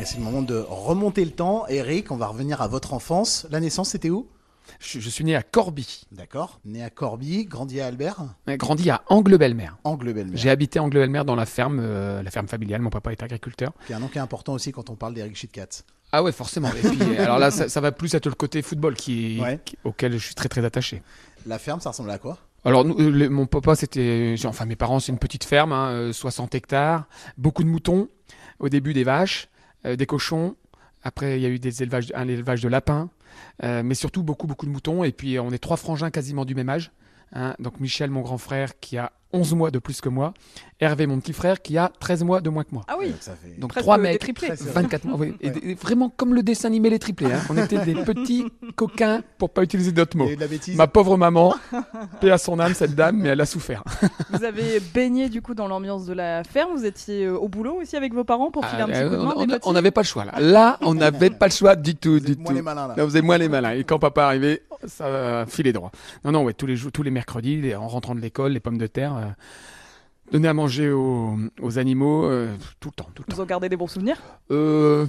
Et 0.00 0.04
c'est 0.04 0.18
le 0.18 0.24
moment 0.24 0.42
de 0.42 0.56
remonter 0.68 1.24
le 1.24 1.30
temps. 1.30 1.68
Eric, 1.68 2.10
on 2.10 2.16
va 2.16 2.26
revenir 2.26 2.62
à 2.62 2.66
votre 2.66 2.94
enfance. 2.94 3.46
La 3.52 3.60
naissance, 3.60 3.90
c'était 3.90 4.10
où? 4.10 4.26
Je, 4.80 4.98
je 4.98 5.08
suis 5.08 5.22
né 5.22 5.36
à 5.36 5.44
Corbie, 5.44 6.02
D'accord. 6.10 6.58
Né 6.64 6.82
à 6.82 6.90
Corbie, 6.90 7.44
grandi 7.44 7.80
à 7.80 7.86
Albert, 7.86 8.24
mais 8.48 8.56
grandi 8.56 8.90
à 8.90 9.04
Angle-Belle-Mer. 9.06 9.78
Angle-Belle-Mer. 9.84 10.36
J'ai 10.36 10.50
habité 10.50 10.80
Angle-Belle-Mer 10.80 11.24
dans 11.24 11.36
la 11.36 11.46
ferme, 11.46 11.78
euh, 11.80 12.24
la 12.24 12.30
ferme 12.32 12.48
familiale. 12.48 12.80
Mon 12.80 12.90
papa 12.90 13.12
est 13.12 13.22
agriculteur. 13.22 13.72
Qui 13.86 13.92
est 13.92 13.94
un 13.94 14.00
nom 14.00 14.08
qui 14.08 14.18
est 14.18 14.20
important 14.20 14.54
aussi 14.54 14.72
quand 14.72 14.90
on 14.90 14.96
parle 14.96 15.14
d'Eric 15.14 15.36
Chitkat. 15.36 15.68
Ah 16.18 16.22
ouais, 16.22 16.32
forcément. 16.32 16.70
Et 16.70 16.88
puis, 16.88 17.16
alors 17.18 17.38
là, 17.38 17.50
ça, 17.50 17.68
ça 17.68 17.80
va 17.82 17.92
plus 17.92 18.14
être 18.14 18.26
le 18.26 18.34
côté 18.34 18.62
football 18.62 18.94
qui, 18.94 19.38
Ouais. 19.42 19.60
qui- 19.64 19.76
auquel 19.84 20.12
je 20.12 20.18
suis 20.24 20.34
très 20.34 20.48
très 20.48 20.64
attaché. 20.64 21.02
La 21.46 21.58
ferme, 21.58 21.80
ça 21.80 21.90
ressemble 21.90 22.10
à 22.10 22.18
quoi? 22.18 22.38
Alors, 22.64 22.84
nous, 22.86 22.96
euh, 22.98 23.28
mon 23.28 23.44
papa, 23.46 23.74
c'était. 23.76 24.34
Enfin, 24.46 24.64
mes 24.64 24.76
parents, 24.76 24.98
c'est 24.98 25.12
une 25.12 25.18
petite 25.18 25.44
ferme, 25.44 25.72
hein, 25.72 25.90
euh, 25.90 26.12
60 26.14 26.54
hectares, 26.54 27.04
beaucoup 27.36 27.62
de 27.64 27.68
moutons. 27.68 28.08
Au 28.60 28.68
début, 28.70 28.94
des 28.94 29.04
vaches, 29.04 29.48
euh, 29.84 29.94
des 29.96 30.06
cochons. 30.06 30.56
Après, 31.02 31.38
il 31.38 31.42
y 31.42 31.46
a 31.46 31.50
eu 31.50 31.58
des 31.58 31.82
élevages, 31.82 32.10
un 32.14 32.26
élevage 32.28 32.62
de 32.62 32.68
lapins. 32.68 33.10
euh, 33.62 33.82
mais 33.84 33.94
surtout, 33.94 34.22
beaucoup, 34.22 34.46
beaucoup 34.46 34.64
de 34.64 34.70
moutons. 34.70 35.04
Et 35.04 35.12
puis, 35.12 35.38
on 35.38 35.50
est 35.50 35.58
trois 35.58 35.76
frangins 35.76 36.10
quasiment 36.10 36.44
du 36.46 36.54
même 36.54 36.70
âge. 36.70 36.90
hein. 37.34 37.54
donc, 37.58 37.78
Michel, 37.80 38.10
mon 38.10 38.22
grand 38.22 38.38
frère, 38.38 38.80
qui 38.80 38.96
a 38.96 39.12
11 39.36 39.54
mois 39.54 39.70
de 39.70 39.78
plus 39.78 40.00
que 40.00 40.08
moi. 40.08 40.32
Hervé, 40.78 41.06
mon 41.06 41.18
petit 41.20 41.32
frère, 41.32 41.62
qui 41.62 41.78
a 41.78 41.90
13 42.00 42.22
mois 42.24 42.40
de 42.42 42.50
moins 42.50 42.62
que 42.62 42.68
moi. 42.72 42.82
Ah 42.86 42.96
oui, 42.98 43.06
Donc, 43.08 43.16
ça 43.20 43.32
fait... 43.34 43.58
Donc, 43.58 43.70
presque 43.70 43.82
trois 43.84 43.96
des 43.96 44.02
mecs. 44.02 44.18
triplés. 44.20 44.48
Très 44.48 44.56
serré. 44.56 44.70
24 44.72 45.04
mois, 45.06 45.16
oui. 45.18 45.34
Et 45.40 45.74
vraiment 45.74 46.10
comme 46.10 46.34
le 46.34 46.42
dessin 46.42 46.68
animé 46.68 46.90
Les 46.90 46.98
Triplés. 46.98 47.32
hein. 47.32 47.40
On 47.48 47.56
était 47.56 47.78
des 47.84 47.94
petits 47.94 48.44
coquins, 48.76 49.22
pour 49.38 49.48
pas 49.50 49.62
utiliser 49.62 49.92
d'autres 49.92 50.16
mots. 50.18 50.26
a 50.26 50.32
eu 50.32 50.36
de 50.36 50.40
la 50.42 50.46
bêtise 50.48 50.76
Ma 50.76 50.86
pauvre 50.86 51.16
maman, 51.16 51.54
paix 52.20 52.30
à 52.30 52.36
son 52.38 52.58
âme, 52.58 52.74
cette 52.74 52.94
dame, 52.94 53.16
mais 53.16 53.30
elle 53.30 53.40
a 53.40 53.46
souffert. 53.46 53.82
Vous 54.30 54.44
avez 54.44 54.80
baigné 54.92 55.28
du 55.30 55.40
coup 55.40 55.54
dans 55.54 55.66
l'ambiance 55.66 56.04
de 56.04 56.12
la 56.12 56.44
ferme, 56.44 56.72
vous 56.76 56.84
étiez 56.84 57.24
euh, 57.24 57.38
au 57.38 57.48
boulot 57.48 57.80
aussi 57.80 57.96
avec 57.96 58.12
vos 58.12 58.24
parents 58.24 58.50
pour 58.50 58.64
filer 58.66 58.82
un 58.82 58.86
petit 58.86 58.98
Ah, 58.98 59.04
coup 59.08 59.10
de 59.14 59.16
main 59.16 59.32
on- 59.36 59.46
petits 59.46 59.72
n'avait 59.72 59.90
pas 59.90 60.02
le 60.02 60.06
choix 60.06 60.24
là. 60.26 60.32
Là, 60.40 60.76
on 60.82 60.94
n'avait 60.94 61.30
pas 61.30 61.46
le 61.46 61.52
choix 61.52 61.74
du 61.76 61.94
tout, 61.94 62.12
Vous 62.14 62.20
du 62.20 62.32
êtes 62.32 62.38
moins 62.38 62.50
tout. 62.50 62.54
les 62.56 62.62
malins, 62.62 62.88
là. 62.88 62.94
Là, 62.96 63.04
vous 63.06 63.16
êtes 63.16 63.24
moins 63.24 63.38
les 63.38 63.48
malins. 63.48 63.72
Et 63.72 63.84
quand 63.84 63.98
papa 63.98 64.24
arrivait, 64.24 64.62
ça 64.86 65.04
euh, 65.06 65.46
filait 65.46 65.72
droit. 65.72 65.90
Non, 66.24 66.32
non, 66.32 66.44
ouais, 66.44 66.52
tous 66.52 66.66
les 66.66 66.76
jours, 66.76 66.92
tous 66.92 67.02
les 67.02 67.10
mercredis, 67.10 67.74
en 67.74 67.88
rentrant 67.88 68.14
de 68.14 68.20
l'école, 68.20 68.52
les 68.52 68.60
pommes 68.60 68.78
de 68.78 68.86
terre, 68.86 69.25
euh, 69.26 70.32
donner 70.32 70.48
à 70.48 70.54
manger 70.54 70.90
aux, 70.90 71.36
aux 71.60 71.78
animaux, 71.78 72.24
euh, 72.24 72.54
tout 72.80 72.88
le 72.88 72.94
temps, 72.94 73.08
tout 73.14 73.22
le 73.26 73.30
temps. 73.30 73.36
Vous 73.36 73.42
en 73.42 73.46
gardez 73.46 73.68
des 73.68 73.76
bons 73.76 73.86
souvenirs? 73.86 74.20
Euh, 74.50 75.06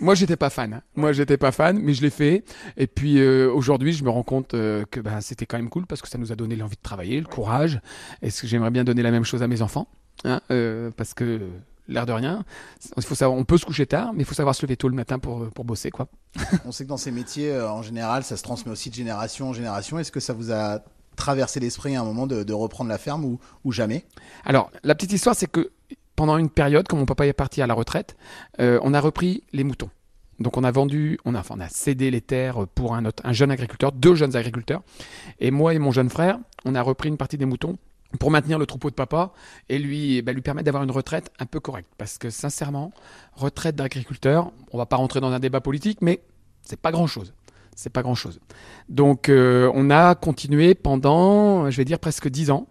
moi, 0.00 0.14
j'étais 0.14 0.36
pas 0.36 0.50
fan. 0.50 0.72
hein. 0.74 0.82
Moi, 0.94 1.12
j'étais 1.12 1.36
pas 1.36 1.50
fan, 1.52 1.78
mais 1.80 1.94
je 1.94 2.02
l'ai 2.02 2.10
fait. 2.10 2.44
Et 2.76 2.86
puis 2.86 3.20
euh, 3.20 3.50
aujourd'hui, 3.52 3.92
je 3.92 4.04
me 4.04 4.10
rends 4.10 4.22
compte 4.22 4.54
euh, 4.54 4.84
que 4.90 5.00
ben, 5.00 5.20
c'était 5.20 5.46
quand 5.46 5.56
même 5.56 5.68
cool 5.68 5.86
parce 5.86 6.00
que 6.00 6.08
ça 6.08 6.18
nous 6.18 6.30
a 6.32 6.36
donné 6.36 6.54
l'envie 6.56 6.76
de 6.76 6.82
travailler, 6.82 7.20
le 7.20 7.26
courage. 7.26 7.80
Est-ce 8.22 8.42
que 8.42 8.46
j'aimerais 8.46 8.70
bien 8.70 8.84
donner 8.84 9.02
la 9.02 9.10
même 9.10 9.24
chose 9.24 9.42
à 9.42 9.48
mes 9.48 9.62
enfants 9.62 9.88
hein, 10.24 10.40
euh, 10.50 10.90
Parce 10.96 11.12
que 11.14 11.40
l'air 11.88 12.06
de 12.06 12.12
rien, 12.12 12.44
il 12.96 13.02
faut 13.02 13.16
savoir, 13.16 13.36
on 13.36 13.44
peut 13.44 13.58
se 13.58 13.66
coucher 13.66 13.86
tard, 13.86 14.12
mais 14.14 14.20
il 14.22 14.24
faut 14.24 14.34
savoir 14.34 14.54
se 14.54 14.64
lever 14.64 14.76
tôt 14.76 14.88
le 14.88 14.94
matin 14.94 15.18
pour, 15.18 15.50
pour 15.50 15.64
bosser, 15.64 15.90
quoi. 15.90 16.06
On 16.64 16.70
sait 16.70 16.84
que 16.84 16.88
dans 16.88 16.96
ces 16.96 17.10
métiers, 17.10 17.50
euh, 17.50 17.68
en 17.68 17.82
général, 17.82 18.22
ça 18.22 18.36
se 18.36 18.42
transmet 18.44 18.70
aussi 18.70 18.90
de 18.90 18.94
génération 18.94 19.48
en 19.48 19.52
génération. 19.52 19.98
Est-ce 19.98 20.12
que 20.12 20.20
ça 20.20 20.32
vous 20.32 20.52
a 20.52 20.82
traversé 21.16 21.60
l'esprit 21.60 21.96
à 21.96 22.00
un 22.00 22.04
moment 22.04 22.26
de, 22.26 22.52
reprendre 22.52 22.90
la 22.90 22.98
ferme 22.98 23.24
ou, 23.64 23.72
jamais 23.72 24.04
Alors, 24.44 24.70
la 24.82 24.94
petite 24.94 25.12
histoire, 25.12 25.34
c'est 25.34 25.50
que 25.50 25.70
pendant 26.16 26.36
une 26.36 26.50
période, 26.50 26.86
quand 26.88 26.96
mon 26.96 27.06
papa 27.06 27.26
est 27.26 27.32
parti 27.32 27.62
à 27.62 27.66
la 27.66 27.74
retraite, 27.74 28.16
euh, 28.60 28.78
on 28.82 28.94
a 28.94 29.00
repris 29.00 29.42
les 29.52 29.64
moutons. 29.64 29.90
Donc 30.38 30.56
on 30.56 30.64
a 30.64 30.70
vendu, 30.70 31.18
on 31.24 31.34
a, 31.34 31.42
cédé 31.68 32.10
les 32.10 32.20
terres 32.20 32.66
pour 32.74 32.94
un, 32.94 33.04
un 33.24 33.32
jeune 33.32 33.50
agriculteur, 33.50 33.92
deux 33.92 34.14
jeunes 34.14 34.34
agriculteurs. 34.34 34.82
Et 35.38 35.50
moi 35.50 35.74
et 35.74 35.78
mon 35.78 35.92
jeune 35.92 36.10
frère, 36.10 36.38
on 36.64 36.74
a 36.74 36.82
repris 36.82 37.08
une 37.08 37.16
partie 37.16 37.38
des 37.38 37.44
moutons 37.44 37.76
pour 38.18 38.30
maintenir 38.30 38.58
le 38.58 38.66
troupeau 38.66 38.90
de 38.90 38.94
papa 38.94 39.32
et 39.68 39.78
lui, 39.78 40.16
eh 40.16 40.22
ben, 40.22 40.34
lui 40.34 40.42
permettre 40.42 40.66
d'avoir 40.66 40.82
une 40.82 40.90
retraite 40.90 41.30
un 41.38 41.46
peu 41.46 41.60
correcte. 41.60 41.90
Parce 41.98 42.18
que 42.18 42.30
sincèrement, 42.30 42.92
retraite 43.34 43.76
d'agriculteur, 43.76 44.52
on 44.72 44.78
va 44.78 44.86
pas 44.86 44.96
rentrer 44.96 45.20
dans 45.20 45.32
un 45.32 45.40
débat 45.40 45.60
politique, 45.60 45.98
mais 46.00 46.22
c'est 46.62 46.80
pas 46.80 46.92
grand-chose. 46.92 47.32
C'est 47.74 47.90
pas 47.90 48.02
grand-chose. 48.02 48.40
Donc 48.88 49.28
euh, 49.28 49.70
on 49.74 49.90
a 49.90 50.14
continué 50.14 50.74
pendant, 50.74 51.70
je 51.70 51.76
vais 51.76 51.84
dire, 51.84 51.98
presque 51.98 52.28
dix 52.28 52.50
ans. 52.50 52.68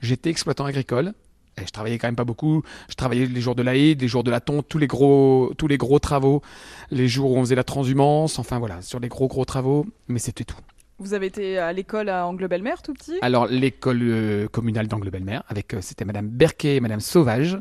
J'étais 0.00 0.30
exploitant 0.30 0.64
agricole. 0.64 1.12
Et 1.56 1.64
je 1.64 1.70
travaillais 1.70 1.98
quand 1.98 2.08
même 2.08 2.16
pas 2.16 2.24
beaucoup. 2.24 2.62
Je 2.88 2.94
travaillais 2.94 3.26
les 3.26 3.40
jours 3.40 3.54
de 3.54 3.62
la 3.62 3.76
haie, 3.76 3.94
les 3.94 4.08
jours 4.08 4.24
de 4.24 4.30
la 4.32 4.40
tonte, 4.40 4.68
tous 4.68 4.78
les 4.78 4.88
gros, 4.88 5.52
tous 5.56 5.68
les 5.68 5.78
gros 5.78 6.00
travaux, 6.00 6.42
les 6.90 7.06
jours 7.06 7.30
où 7.30 7.36
on 7.36 7.42
faisait 7.42 7.54
la 7.54 7.62
transhumance, 7.62 8.40
enfin 8.40 8.58
voilà, 8.58 8.82
sur 8.82 8.98
les 8.98 9.08
gros 9.08 9.28
gros 9.28 9.44
travaux. 9.44 9.86
Mais 10.08 10.18
c'était 10.18 10.42
tout. 10.42 10.56
Vous 10.98 11.14
avez 11.14 11.26
été 11.26 11.58
à 11.58 11.72
l'école 11.72 12.08
à 12.08 12.26
Angle-Belle-Mer 12.26 12.82
tout 12.82 12.92
petit? 12.92 13.18
Alors 13.22 13.46
l'école 13.46 14.00
euh, 14.02 14.48
communale 14.48 14.88
d'Angle-Belle-Mer, 14.88 15.44
avec 15.48 15.74
euh, 15.74 15.78
c'était 15.80 16.04
Madame 16.04 16.26
Berquet 16.28 16.76
et 16.76 16.80
Madame 16.80 17.00
Sauvage, 17.00 17.56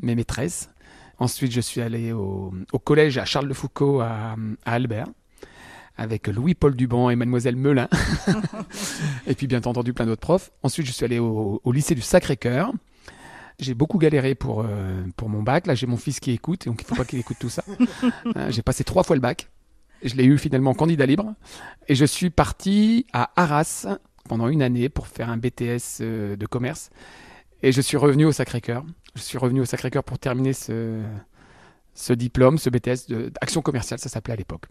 mes 0.00 0.14
maîtresses. 0.14 0.70
Ensuite, 1.18 1.52
je 1.52 1.60
suis 1.60 1.82
allé 1.82 2.12
au, 2.12 2.54
au 2.72 2.78
collège 2.78 3.18
à 3.18 3.26
Charles 3.26 3.48
de 3.48 3.54
Foucault 3.54 4.00
à, 4.00 4.36
à 4.64 4.72
Albert, 4.72 5.08
avec 5.96 6.28
Louis-Paul 6.28 6.76
Duban 6.76 7.10
et 7.10 7.16
Mademoiselle 7.16 7.56
Melin. 7.56 7.88
et 9.26 9.34
puis 9.34 9.46
bien 9.46 9.58
entendu 9.58 9.92
plein 9.92 10.06
d'autres 10.06 10.20
profs. 10.20 10.50
Ensuite, 10.62 10.86
je 10.86 10.92
suis 10.92 11.04
allé 11.04 11.18
au, 11.18 11.60
au 11.64 11.72
lycée 11.72 11.94
du 11.94 12.02
Sacré-Cœur. 12.02 12.72
J'ai 13.58 13.74
beaucoup 13.74 13.98
galéré 13.98 14.34
pour, 14.34 14.64
euh, 14.66 15.02
pour 15.16 15.28
mon 15.28 15.42
bac. 15.42 15.66
Là, 15.66 15.74
j'ai 15.74 15.86
mon 15.86 15.96
fils 15.96 16.20
qui 16.20 16.32
écoute, 16.32 16.66
donc 16.66 16.82
il 16.82 16.84
faut 16.86 16.94
pas 16.94 17.04
qu'il 17.04 17.18
écoute 17.18 17.38
tout 17.40 17.48
ça. 17.48 17.64
Euh, 18.36 18.50
j'ai 18.50 18.62
passé 18.62 18.84
trois 18.84 19.02
fois 19.02 19.14
le 19.16 19.20
bac. 19.20 19.48
Je 20.02 20.14
l'ai 20.14 20.24
eu 20.24 20.36
finalement 20.36 20.74
candidat 20.74 21.06
libre. 21.06 21.34
Et 21.88 21.94
je 21.94 22.04
suis 22.04 22.30
parti 22.30 23.06
à 23.12 23.30
Arras 23.36 23.86
pendant 24.28 24.48
une 24.48 24.62
année 24.62 24.88
pour 24.88 25.06
faire 25.06 25.30
un 25.30 25.36
BTS 25.36 26.00
euh, 26.00 26.36
de 26.36 26.46
commerce. 26.46 26.90
Et 27.62 27.72
je 27.72 27.80
suis 27.80 27.96
revenu 27.96 28.24
au 28.24 28.32
Sacré-Cœur. 28.32 28.84
Je 29.14 29.22
suis 29.22 29.38
revenu 29.38 29.60
au 29.60 29.64
Sacré-Cœur 29.64 30.04
pour 30.04 30.18
terminer 30.18 30.52
ce, 30.52 31.02
ce 31.96 32.12
diplôme, 32.12 32.58
ce 32.58 32.70
BTS 32.70 33.08
de- 33.08 33.30
d'action 33.30 33.62
commerciale, 33.62 33.98
ça 33.98 34.08
s'appelait 34.08 34.34
à 34.34 34.36
l'époque. 34.36 34.66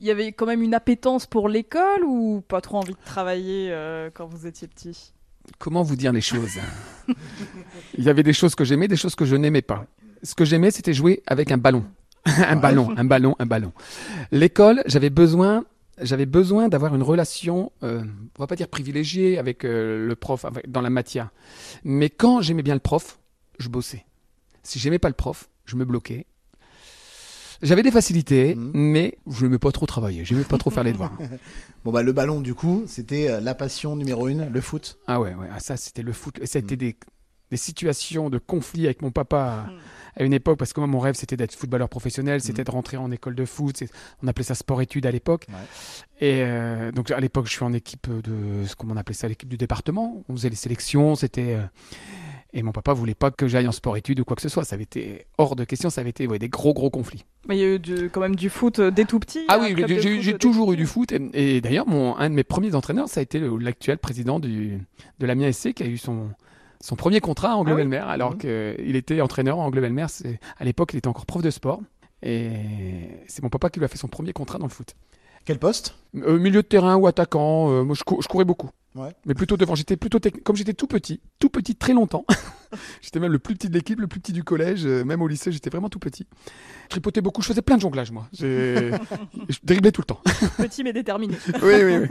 Il 0.00 0.06
y 0.06 0.10
avait 0.12 0.30
quand 0.32 0.46
même 0.46 0.62
une 0.62 0.74
appétence 0.74 1.26
pour 1.26 1.48
l'école 1.48 2.04
ou 2.04 2.42
pas 2.46 2.60
trop 2.60 2.76
envie 2.76 2.92
de 2.92 3.04
travailler 3.04 3.70
euh, 3.72 4.10
quand 4.14 4.26
vous 4.26 4.46
étiez 4.46 4.68
petit? 4.68 5.12
Comment 5.58 5.82
vous 5.82 5.96
dire 5.96 6.12
les 6.12 6.20
choses? 6.20 6.58
Il 7.96 8.04
y 8.04 8.08
avait 8.10 8.22
des 8.22 8.32
choses 8.34 8.54
que 8.54 8.64
j'aimais, 8.64 8.86
des 8.86 8.96
choses 8.96 9.14
que 9.14 9.24
je 9.24 9.34
n'aimais 9.34 9.62
pas. 9.62 9.86
Ce 10.22 10.34
que 10.34 10.44
j'aimais, 10.44 10.70
c'était 10.70 10.92
jouer 10.92 11.22
avec 11.26 11.50
un 11.50 11.56
ballon. 11.58 11.84
un 12.26 12.56
ballon, 12.56 12.92
un 12.96 13.04
ballon, 13.04 13.34
un 13.38 13.46
ballon. 13.46 13.72
L'école, 14.30 14.82
j'avais 14.86 15.08
besoin, 15.10 15.64
j'avais 16.02 16.26
besoin 16.26 16.68
d'avoir 16.68 16.94
une 16.94 17.02
relation, 17.02 17.72
euh, 17.82 18.04
on 18.38 18.42
va 18.42 18.46
pas 18.46 18.56
dire 18.56 18.68
privilégiée 18.68 19.38
avec 19.38 19.64
euh, 19.64 20.06
le 20.06 20.16
prof 20.16 20.44
avec- 20.44 20.70
dans 20.70 20.82
la 20.82 20.90
matière. 20.90 21.30
Mais 21.84 22.10
quand 22.10 22.42
j'aimais 22.42 22.62
bien 22.62 22.74
le 22.74 22.80
prof, 22.80 23.18
je 23.58 23.68
bossais. 23.68 24.04
Si 24.62 24.78
j'aimais 24.78 24.98
pas 24.98 25.08
le 25.08 25.14
prof, 25.14 25.48
je 25.64 25.76
me 25.76 25.84
bloquais. 25.86 26.26
J'avais 27.62 27.82
des 27.82 27.90
facilités, 27.90 28.54
Mhm. 28.54 28.70
mais 28.74 29.18
je 29.28 29.44
n'aimais 29.44 29.58
pas 29.58 29.72
trop 29.72 29.86
travailler. 29.86 30.24
J'aimais 30.24 30.44
pas 30.44 30.58
trop 30.58 30.70
faire 30.70 30.84
les 30.84 30.92
devoirs. 30.92 31.12
Bon 31.84 31.92
bah 31.92 32.02
le 32.02 32.12
ballon 32.12 32.40
du 32.40 32.54
coup, 32.54 32.84
c'était 32.86 33.30
euh, 33.30 33.40
la 33.40 33.54
passion 33.54 33.96
numéro 33.96 34.28
une, 34.28 34.48
le 34.50 34.60
foot. 34.60 34.98
Ah 35.06 35.20
ouais, 35.20 35.34
ouais, 35.34 35.46
ah, 35.54 35.60
ça 35.60 35.76
c'était 35.76 36.02
le 36.02 36.12
foot. 36.12 36.38
Ça 36.44 36.58
a 36.58 36.60
été 36.60 36.76
des, 36.76 36.96
des 37.50 37.56
situations 37.56 38.30
de 38.30 38.38
conflit 38.38 38.84
avec 38.86 39.00
mon 39.02 39.10
papa 39.10 39.66
Mm. 39.68 40.20
à 40.20 40.24
une 40.24 40.32
époque, 40.34 40.58
parce 40.58 40.72
que 40.72 40.80
moi 40.80 40.86
mon 40.88 40.98
rêve 40.98 41.14
c'était 41.14 41.36
d'être 41.36 41.54
footballeur 41.54 41.88
professionnel, 41.88 42.40
c'était 42.40 42.64
de 42.64 42.70
rentrer 42.70 42.96
en 42.96 43.10
école 43.12 43.34
de 43.36 43.44
foot, 43.44 43.82
on 44.22 44.26
appelait 44.28 44.44
ça 44.44 44.54
sport-études 44.54 45.06
à 45.06 45.10
l'époque. 45.12 45.46
Ouais. 45.48 46.26
Et 46.28 46.42
euh, 46.42 46.90
donc 46.92 47.10
à 47.12 47.20
l'époque 47.20 47.46
je 47.46 47.52
suis 47.52 47.64
en 47.64 47.72
équipe 47.72 48.08
de, 48.10 48.66
ce 48.66 48.74
qu'on 48.76 48.96
appelait 48.96 49.14
ça, 49.14 49.28
l'équipe 49.28 49.48
du 49.48 49.56
département, 49.56 50.22
on 50.28 50.34
faisait 50.36 50.50
les 50.50 50.56
sélections, 50.56 51.14
c'était... 51.14 51.54
euh, 51.54 51.62
et 52.52 52.62
mon 52.62 52.72
papa 52.72 52.92
voulait 52.94 53.14
pas 53.14 53.30
que 53.30 53.46
j'aille 53.46 53.68
en 53.68 53.72
sport-études 53.72 54.20
ou 54.20 54.24
quoi 54.24 54.34
que 54.36 54.42
ce 54.42 54.48
soit, 54.48 54.64
ça 54.64 54.74
avait 54.74 54.84
été 54.84 55.26
hors 55.36 55.54
de 55.56 55.64
question, 55.64 55.90
ça 55.90 56.00
avait 56.00 56.10
été 56.10 56.26
ouais, 56.26 56.38
des 56.38 56.48
gros 56.48 56.72
gros 56.72 56.88
conflits. 56.90 57.24
Mais 57.46 57.56
il 57.56 57.60
y 57.60 57.64
a 57.64 57.74
eu 57.74 57.78
du- 57.78 58.10
quand 58.10 58.20
même 58.20 58.36
du 58.36 58.48
foot 58.50 58.78
euh, 58.78 58.90
dès 58.90 59.04
tout 59.04 59.18
petit. 59.20 59.44
Ah 59.48 59.58
oui, 59.60 59.74
j'ai- 60.20 60.38
toujours 60.38 60.72
eu 60.72 60.76
du 60.76 60.86
foot. 60.86 61.12
Et, 61.12 61.56
et 61.56 61.60
d'ailleurs, 61.60 61.86
un 61.88 62.30
de 62.30 62.34
mes 62.34 62.44
premiers 62.44 62.74
entraîneurs, 62.74 63.08
ça 63.08 63.20
a 63.20 63.22
été 63.22 63.40
l'actuel 63.60 63.98
président 63.98 64.40
du, 64.40 64.78
de 65.18 65.26
l'Amiens 65.26 65.52
SC 65.52 65.74
qui 65.74 65.82
a 65.82 65.86
eu 65.86 65.98
son, 65.98 66.30
son 66.80 66.96
premier 66.96 67.20
contrat 67.20 67.50
à 67.52 67.54
Angle-Belmer, 67.56 67.98
alors 68.06 68.32
Mhm. 68.32 68.38
qu'il 68.38 68.96
était 68.96 69.20
entraîneur 69.20 69.58
à 69.60 69.64
Angle-Belmer. 69.64 70.06
c'est- 70.08 70.40
À 70.58 70.64
l'époque, 70.64 70.90
il 70.94 70.98
était 70.98 71.08
encore 71.08 71.26
prof 71.26 71.42
de 71.42 71.50
sport. 71.50 71.80
Et 72.22 72.50
c'est 73.28 73.42
mon 73.42 73.48
papa 73.48 73.70
qui 73.70 73.78
lui 73.78 73.84
a 73.84 73.88
fait 73.88 73.98
son 73.98 74.08
premier 74.08 74.32
contrat 74.32 74.58
dans 74.58 74.66
le 74.66 74.72
foot. 74.72 74.94
Quel 75.44 75.58
poste? 75.58 75.94
Euh, 76.16 76.38
milieu 76.38 76.62
de 76.62 76.66
terrain 76.66 76.96
ou 76.96 77.06
attaquant, 77.06 77.70
euh, 77.70 77.82
moi 77.84 77.94
je, 77.94 78.02
cou- 78.02 78.20
je 78.20 78.28
courais 78.28 78.44
beaucoup. 78.44 78.68
Ouais. 78.94 79.14
Mais 79.26 79.34
plutôt 79.34 79.56
devant, 79.56 79.74
j'étais 79.74 79.96
plutôt. 79.96 80.18
Comme 80.44 80.56
j'étais 80.56 80.74
tout 80.74 80.86
petit, 80.86 81.20
tout 81.38 81.50
petit 81.50 81.76
très 81.76 81.92
longtemps. 81.92 82.24
j'étais 83.02 83.20
même 83.20 83.32
le 83.32 83.38
plus 83.38 83.54
petit 83.54 83.68
de 83.68 83.74
l'équipe, 83.74 84.00
le 84.00 84.06
plus 84.06 84.20
petit 84.20 84.32
du 84.32 84.44
collège, 84.44 84.84
euh, 84.86 85.04
même 85.04 85.22
au 85.22 85.28
lycée, 85.28 85.52
j'étais 85.52 85.70
vraiment 85.70 85.88
tout 85.88 85.98
petit. 85.98 86.26
Je 86.84 86.88
tripotais 86.90 87.20
beaucoup, 87.20 87.42
je 87.42 87.48
faisais 87.48 87.62
plein 87.62 87.76
de 87.76 87.80
jonglages 87.82 88.10
moi. 88.10 88.26
J'ai- 88.32 88.90
je 89.48 89.58
driblais 89.62 89.92
tout 89.92 90.00
le 90.00 90.06
temps. 90.06 90.20
Petit 90.58 90.82
mais 90.82 90.92
déterminé. 90.92 91.34
oui, 91.62 91.74
oui, 91.84 91.96
oui. 91.98 92.06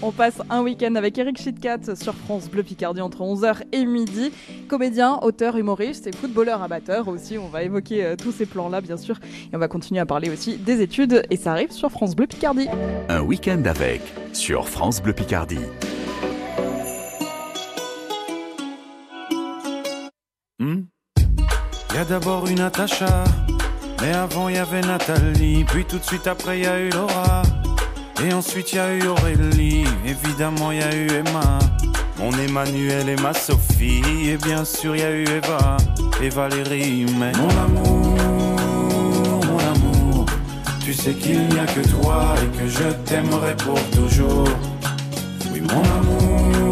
On 0.00 0.12
passe 0.12 0.40
un 0.50 0.62
week-end 0.62 0.94
avec 0.94 1.18
Eric 1.18 1.38
Chitkat 1.40 1.94
sur 1.96 2.14
France 2.14 2.48
Bleu 2.48 2.62
Picardie 2.62 3.00
entre 3.00 3.22
11h 3.22 3.62
et 3.72 3.84
midi. 3.84 4.30
Comédien, 4.68 5.18
auteur, 5.22 5.56
humoriste 5.56 6.06
et 6.06 6.12
footballeur 6.12 6.62
amateur 6.62 7.08
aussi. 7.08 7.38
On 7.38 7.48
va 7.48 7.62
évoquer 7.62 8.04
euh, 8.04 8.16
tous 8.16 8.32
ces 8.32 8.46
plans-là, 8.46 8.80
bien 8.80 8.96
sûr. 8.96 9.18
Et 9.52 9.56
on 9.56 9.58
va 9.58 9.68
continuer 9.68 10.00
à 10.00 10.06
parler 10.06 10.30
aussi 10.30 10.56
des 10.56 10.80
études. 10.82 11.22
Et 11.30 11.36
ça 11.36 11.52
arrive 11.52 11.72
sur 11.72 11.90
France 11.90 12.14
Bleu 12.14 12.26
Picardie. 12.26 12.68
Un 13.08 13.20
week-end 13.22 13.62
avec 13.66 14.00
sur 14.32 14.68
France 14.68 15.02
Bleu 15.02 15.12
Picardie. 15.12 15.58
Hmm? 20.58 20.82
Y 21.94 21.98
a 21.98 22.04
d'abord 22.04 22.46
eu 22.48 22.54
Natacha, 22.54 23.24
mais 24.00 24.12
avant 24.12 24.48
y 24.48 24.56
avait 24.56 24.80
Nathalie, 24.80 25.64
puis 25.64 25.84
tout 25.84 25.98
de 25.98 26.04
suite 26.04 26.26
après 26.26 26.60
y 26.60 26.66
a 26.66 26.80
eu 26.80 26.90
Laura, 26.90 27.42
et 28.24 28.32
ensuite 28.32 28.72
y 28.72 28.78
a 28.78 28.94
eu 28.94 29.06
Aurélie, 29.06 29.84
évidemment 30.06 30.72
y 30.72 30.82
a 30.82 30.94
eu 30.94 31.08
Emma, 31.10 31.58
mon 32.18 32.32
Emmanuel 32.38 33.08
et 33.08 33.16
ma 33.16 33.34
Sophie, 33.34 34.30
et 34.30 34.36
bien 34.36 34.64
sûr 34.64 34.96
y 34.96 35.02
a 35.02 35.10
eu 35.10 35.24
Eva 35.24 35.76
et 36.22 36.28
Valérie, 36.28 37.06
mais 37.18 37.32
mon 37.32 37.48
amour, 37.48 38.16
mon 39.46 39.58
amour, 39.58 40.26
tu 40.84 40.94
sais 40.94 41.14
qu'il 41.14 41.48
n'y 41.48 41.58
a 41.58 41.66
que 41.66 41.86
toi 41.88 42.34
et 42.42 42.58
que 42.58 42.68
je 42.68 42.90
t'aimerai 43.04 43.54
pour 43.56 43.78
toujours. 43.90 44.48
Oui, 45.52 45.60
mon 45.60 45.82
amour. 45.82 46.71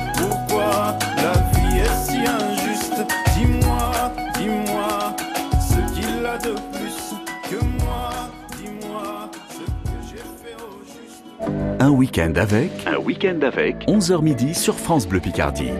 Un 11.91 11.93
week-end 11.93 12.33
avec. 12.37 12.71
Un 12.87 12.95
week-end 12.99 13.39
avec. 13.41 13.85
11h 13.85 14.21
midi 14.23 14.55
sur 14.55 14.79
France 14.79 15.05
Bleu 15.05 15.19
Picardie. 15.19 15.71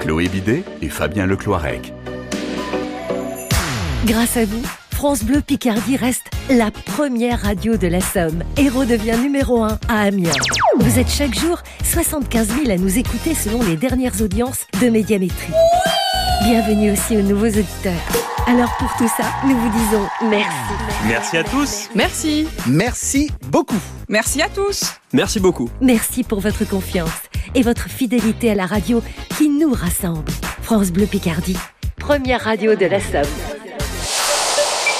Chloé 0.00 0.26
Bidet 0.26 0.64
et 0.82 0.88
Fabien 0.88 1.26
Lecloirec. 1.26 1.94
Grâce 4.04 4.36
à 4.36 4.46
vous, 4.46 4.62
France 4.90 5.22
Bleu 5.22 5.40
Picardie 5.40 5.96
reste 5.96 6.24
la 6.50 6.72
première 6.72 7.40
radio 7.42 7.76
de 7.76 7.86
la 7.86 8.00
Somme 8.00 8.42
et 8.56 8.68
redevient 8.68 9.16
numéro 9.22 9.62
1 9.62 9.78
à 9.88 10.00
Amiens. 10.00 10.32
Vous 10.80 10.98
êtes 10.98 11.08
chaque 11.08 11.38
jour 11.38 11.62
75 11.84 12.48
000 12.64 12.70
à 12.72 12.76
nous 12.76 12.98
écouter 12.98 13.34
selon 13.34 13.62
les 13.62 13.76
dernières 13.76 14.20
audiences 14.22 14.66
de 14.82 14.88
Médiamétrie. 14.88 15.52
Bienvenue 16.42 16.90
aussi 16.90 17.16
aux 17.16 17.22
nouveaux 17.22 17.46
auditeurs. 17.46 18.33
Alors 18.46 18.76
pour 18.78 18.92
tout 18.98 19.08
ça, 19.08 19.24
nous 19.46 19.56
vous 19.56 19.70
disons 19.70 20.06
merci. 20.28 20.48
Merci 21.06 21.36
à 21.38 21.44
tous. 21.44 21.88
Merci. 21.94 22.46
Merci 22.66 23.30
beaucoup. 23.46 23.80
Merci 24.08 24.42
à 24.42 24.50
tous. 24.50 24.84
Merci 25.14 25.40
beaucoup. 25.40 25.70
Merci 25.80 26.24
pour 26.24 26.40
votre 26.40 26.68
confiance 26.68 27.08
et 27.54 27.62
votre 27.62 27.88
fidélité 27.88 28.50
à 28.50 28.54
la 28.54 28.66
radio 28.66 29.02
qui 29.38 29.48
nous 29.48 29.72
rassemble. 29.72 30.30
France 30.60 30.90
Bleu 30.90 31.06
Picardie, 31.06 31.56
première 31.96 32.42
radio 32.42 32.74
de 32.74 32.84
la 32.84 33.00
Somme. 33.00 33.22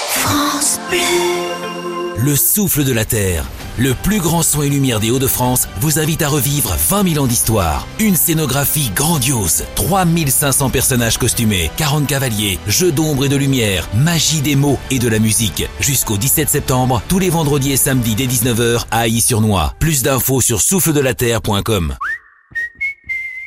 France 0.09 0.79
Bleu. 0.89 2.23
Le 2.23 2.35
souffle 2.35 2.83
de 2.83 2.93
la 2.93 3.05
Terre, 3.05 3.45
le 3.77 3.93
plus 3.93 4.19
grand 4.19 4.43
son 4.43 4.61
et 4.61 4.69
lumière 4.69 4.99
des 4.99 5.11
Hauts-de-France, 5.11 5.67
vous 5.81 5.99
invite 5.99 6.21
à 6.21 6.29
revivre 6.29 6.75
20 6.89 7.13
000 7.13 7.23
ans 7.23 7.27
d'histoire. 7.27 7.87
Une 7.99 8.15
scénographie 8.15 8.91
grandiose, 8.95 9.63
3500 9.75 10.69
personnages 10.69 11.17
costumés, 11.17 11.71
40 11.77 12.07
cavaliers, 12.07 12.59
jeux 12.67 12.91
d'ombre 12.91 13.25
et 13.25 13.29
de 13.29 13.35
lumière, 13.35 13.87
magie 13.95 14.41
des 14.41 14.55
mots 14.55 14.79
et 14.91 14.99
de 14.99 15.07
la 15.07 15.19
musique. 15.19 15.67
Jusqu'au 15.79 16.17
17 16.17 16.49
septembre, 16.49 17.01
tous 17.07 17.19
les 17.19 17.29
vendredis 17.29 17.71
et 17.71 17.77
samedis 17.77 18.15
dès 18.15 18.27
19h 18.27 18.85
à 18.91 19.05
Ailly-sur-Noix. 19.05 19.73
Plus 19.79 20.03
d'infos 20.03 20.41
sur 20.41 20.61
souffledelaterre.com. 20.61 21.95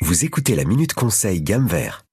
Vous 0.01 0.25
écoutez 0.25 0.55
la 0.55 0.63
Minute 0.63 0.93
Conseil 0.93 1.41
Gamme 1.41 1.67
Vert. 1.67 2.05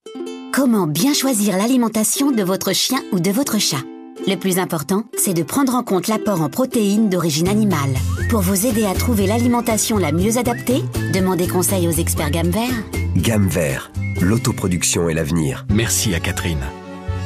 Comment 0.53 0.87
bien 0.87 1.13
choisir 1.13 1.55
l'alimentation 1.57 2.31
de 2.31 2.43
votre 2.43 2.73
chien 2.73 2.99
ou 3.11 3.19
de 3.19 3.31
votre 3.31 3.59
chat? 3.59 3.83
Le 4.27 4.35
plus 4.35 4.59
important, 4.59 5.05
c'est 5.17 5.33
de 5.33 5.41
prendre 5.41 5.73
en 5.73 5.83
compte 5.83 6.09
l'apport 6.09 6.41
en 6.41 6.49
protéines 6.49 7.09
d'origine 7.09 7.47
animale. 7.47 7.93
Pour 8.29 8.41
vous 8.41 8.65
aider 8.65 8.85
à 8.85 8.93
trouver 8.93 9.25
l'alimentation 9.25 9.97
la 9.97 10.11
mieux 10.11 10.37
adaptée, 10.37 10.83
demandez 11.13 11.47
conseil 11.47 11.87
aux 11.87 11.91
experts 11.91 12.31
Gamme 12.31 12.49
Vert. 12.49 12.83
Gamme 13.15 13.47
Vert, 13.47 13.89
l'autoproduction 14.19 15.07
et 15.07 15.13
l'avenir. 15.13 15.65
Merci 15.69 16.13
à 16.13 16.19
Catherine. 16.19 16.65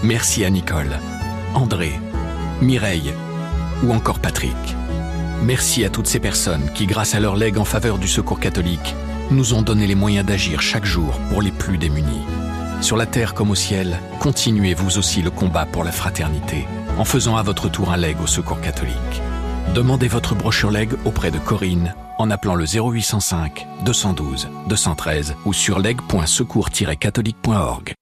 Merci 0.03 0.45
à 0.45 0.51
Nicole, 0.51 0.99
André, 1.55 1.93
Mireille 2.61 3.13
ou 3.83 3.91
encore 3.93 4.19
Patrick. 4.19 4.51
Merci 5.41 5.83
à 5.83 5.89
toutes 5.89 6.05
ces 6.05 6.19
personnes 6.19 6.69
qui, 6.75 6.85
grâce 6.85 7.15
à 7.15 7.19
leur 7.19 7.35
legs 7.35 7.57
en 7.57 7.65
faveur 7.65 7.97
du 7.97 8.07
secours 8.07 8.39
catholique, 8.39 8.93
nous 9.31 9.55
ont 9.55 9.63
donné 9.63 9.87
les 9.87 9.95
moyens 9.95 10.27
d'agir 10.27 10.61
chaque 10.61 10.85
jour 10.85 11.19
pour 11.31 11.41
les 11.41 11.51
plus 11.51 11.79
démunis. 11.79 12.27
Sur 12.79 12.95
la 12.95 13.07
terre 13.07 13.33
comme 13.33 13.49
au 13.49 13.55
ciel, 13.55 13.99
continuez 14.19 14.75
vous 14.75 14.99
aussi 14.99 15.23
le 15.23 15.31
combat 15.31 15.65
pour 15.65 15.83
la 15.83 15.91
fraternité 15.91 16.67
en 17.01 17.03
faisant 17.03 17.35
à 17.35 17.41
votre 17.41 17.67
tour 17.67 17.91
un 17.91 17.97
leg 17.97 18.15
au 18.21 18.27
secours 18.27 18.61
catholique. 18.61 19.23
Demandez 19.73 20.07
votre 20.07 20.35
brochure 20.35 20.69
leg 20.69 20.91
auprès 21.03 21.31
de 21.31 21.39
Corinne 21.39 21.95
en 22.19 22.29
appelant 22.29 22.53
le 22.53 22.65
0805 22.65 23.65
212 23.83 24.47
213 24.67 25.33
ou 25.45 25.53
sur 25.53 25.79
leg.secours-catholique.org. 25.79 27.95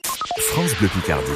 France 0.51 0.75
Bleu 0.79 0.89
Picardie, 0.89 1.31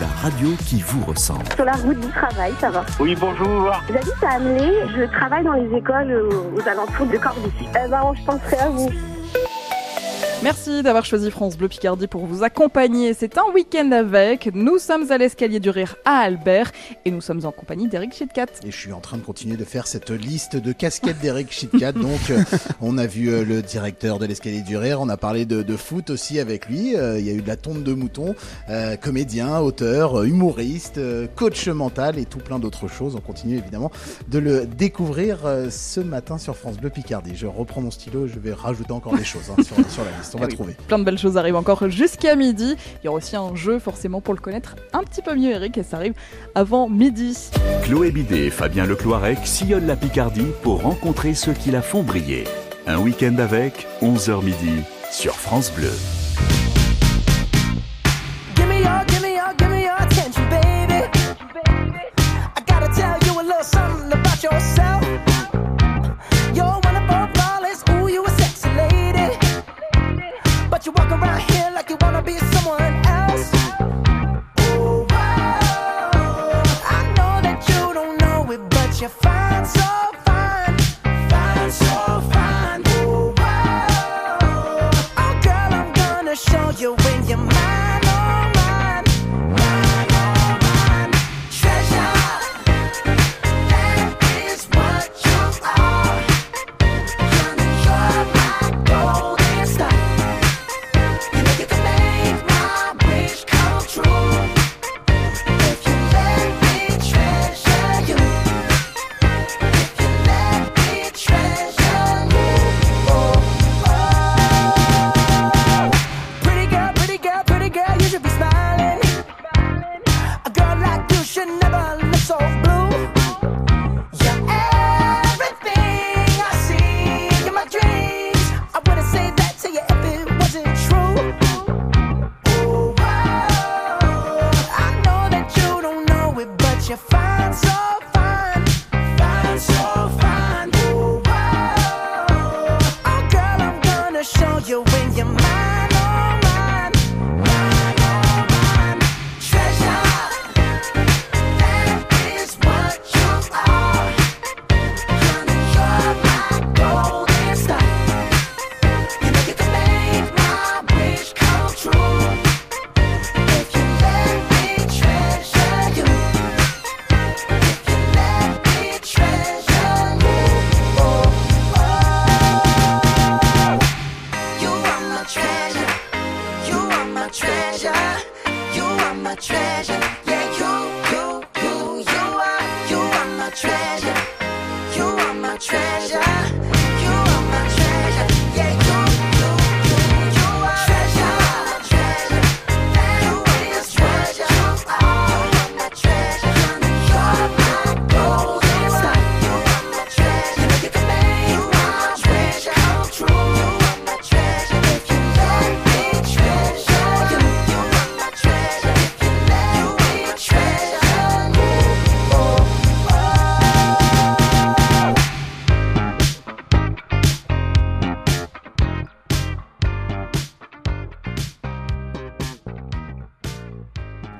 la 0.00 0.08
radio 0.22 0.56
qui 0.66 0.82
vous 0.82 1.04
ressemble. 1.04 1.44
Sur 1.54 1.64
la 1.64 1.74
route 1.74 2.00
du 2.00 2.08
travail, 2.08 2.52
ça 2.60 2.70
va. 2.70 2.84
Oui, 2.98 3.14
bonjour. 3.14 3.70
J'habite 3.92 4.24
à 4.24 4.30
Amelé, 4.30 4.72
je 4.96 5.04
travaille 5.04 5.44
dans 5.44 5.52
les 5.52 5.72
écoles 5.72 6.12
aux, 6.32 6.50
aux 6.58 6.68
alentours 6.68 7.06
de 7.06 7.16
Cordici. 7.18 7.52
Eh 7.60 7.88
ben, 7.88 8.12
je 8.16 8.24
penserai 8.24 8.56
à 8.56 8.70
vous. 8.70 8.90
Merci 10.42 10.82
d'avoir 10.82 11.04
choisi 11.04 11.30
France 11.30 11.56
Bleu 11.56 11.68
Picardie 11.68 12.06
pour 12.06 12.26
vous 12.26 12.42
accompagner. 12.42 13.14
C'est 13.14 13.38
un 13.38 13.50
week-end 13.54 13.90
avec. 13.92 14.50
Nous 14.54 14.78
sommes 14.78 15.10
à 15.10 15.16
l'escalier 15.16 15.60
du 15.60 15.70
rire 15.70 15.96
à 16.04 16.18
Albert 16.18 16.70
et 17.04 17.10
nous 17.10 17.20
sommes 17.20 17.44
en 17.46 17.52
compagnie 17.52 17.88
d'Eric 17.88 18.12
Chitkat. 18.14 18.46
Et 18.64 18.70
je 18.70 18.76
suis 18.76 18.92
en 18.92 19.00
train 19.00 19.16
de 19.16 19.22
continuer 19.22 19.56
de 19.56 19.64
faire 19.64 19.86
cette 19.86 20.10
liste 20.10 20.56
de 20.56 20.72
casquettes 20.72 21.20
d'Eric 21.20 21.50
Chitkat. 21.50 21.92
Donc, 21.92 22.30
euh, 22.30 22.42
on 22.80 22.98
a 22.98 23.06
vu 23.06 23.28
euh, 23.28 23.44
le 23.44 23.62
directeur 23.62 24.18
de 24.18 24.26
l'escalier 24.26 24.60
du 24.60 24.76
rire, 24.76 25.00
on 25.00 25.08
a 25.08 25.16
parlé 25.16 25.46
de, 25.46 25.62
de 25.62 25.76
foot 25.76 26.10
aussi 26.10 26.38
avec 26.38 26.68
lui. 26.68 26.96
Euh, 26.96 27.18
il 27.18 27.24
y 27.24 27.30
a 27.30 27.32
eu 27.32 27.42
de 27.42 27.48
la 27.48 27.56
tonte 27.56 27.82
de 27.82 27.94
mouton, 27.94 28.34
euh, 28.68 28.96
comédien, 28.96 29.60
auteur, 29.60 30.24
humoriste, 30.24 31.00
coach 31.36 31.68
mental 31.68 32.18
et 32.18 32.26
tout 32.26 32.38
plein 32.38 32.58
d'autres 32.58 32.88
choses. 32.88 33.14
On 33.16 33.20
continue 33.20 33.56
évidemment 33.56 33.90
de 34.28 34.38
le 34.38 34.66
découvrir 34.66 35.38
ce 35.70 36.00
matin 36.00 36.38
sur 36.38 36.56
France 36.56 36.76
Bleu 36.76 36.90
Picardie. 36.90 37.34
Je 37.34 37.46
reprends 37.46 37.80
mon 37.80 37.90
stylo, 37.90 38.26
je 38.26 38.38
vais 38.38 38.52
rajouter 38.52 38.92
encore 38.92 39.16
des 39.16 39.24
choses 39.24 39.50
hein, 39.50 39.62
sur, 39.62 39.76
sur 39.90 40.04
la 40.04 40.10
liste. 40.18 40.23
On 40.34 40.38
va 40.38 40.46
oui, 40.46 40.54
trouver. 40.54 40.76
Plein 40.88 40.98
de 40.98 41.04
belles 41.04 41.18
choses 41.18 41.36
arrivent 41.36 41.56
encore 41.56 41.88
jusqu'à 41.90 42.36
midi. 42.36 42.76
Il 43.02 43.06
y 43.06 43.08
aura 43.08 43.18
aussi 43.18 43.36
un 43.36 43.54
jeu 43.54 43.78
forcément 43.78 44.20
pour 44.20 44.34
le 44.34 44.40
connaître 44.40 44.76
un 44.92 45.02
petit 45.02 45.22
peu 45.22 45.34
mieux 45.34 45.50
Eric 45.50 45.78
et 45.78 45.82
ça 45.82 45.96
arrive 45.96 46.14
avant 46.54 46.88
midi. 46.88 47.50
Chloé 47.82 48.10
Bidet 48.10 48.46
et 48.46 48.50
Fabien 48.50 48.86
Lecloirec 48.86 49.38
sillonnent 49.44 49.86
la 49.86 49.96
Picardie 49.96 50.48
pour 50.62 50.82
rencontrer 50.82 51.34
ceux 51.34 51.52
qui 51.52 51.70
la 51.70 51.82
font 51.82 52.02
briller. 52.02 52.44
Un 52.86 52.98
week-end 52.98 53.36
avec, 53.38 53.86
11h 54.02 54.44
midi, 54.44 54.82
sur 55.10 55.34
France 55.34 55.72
Bleu. 55.72 55.92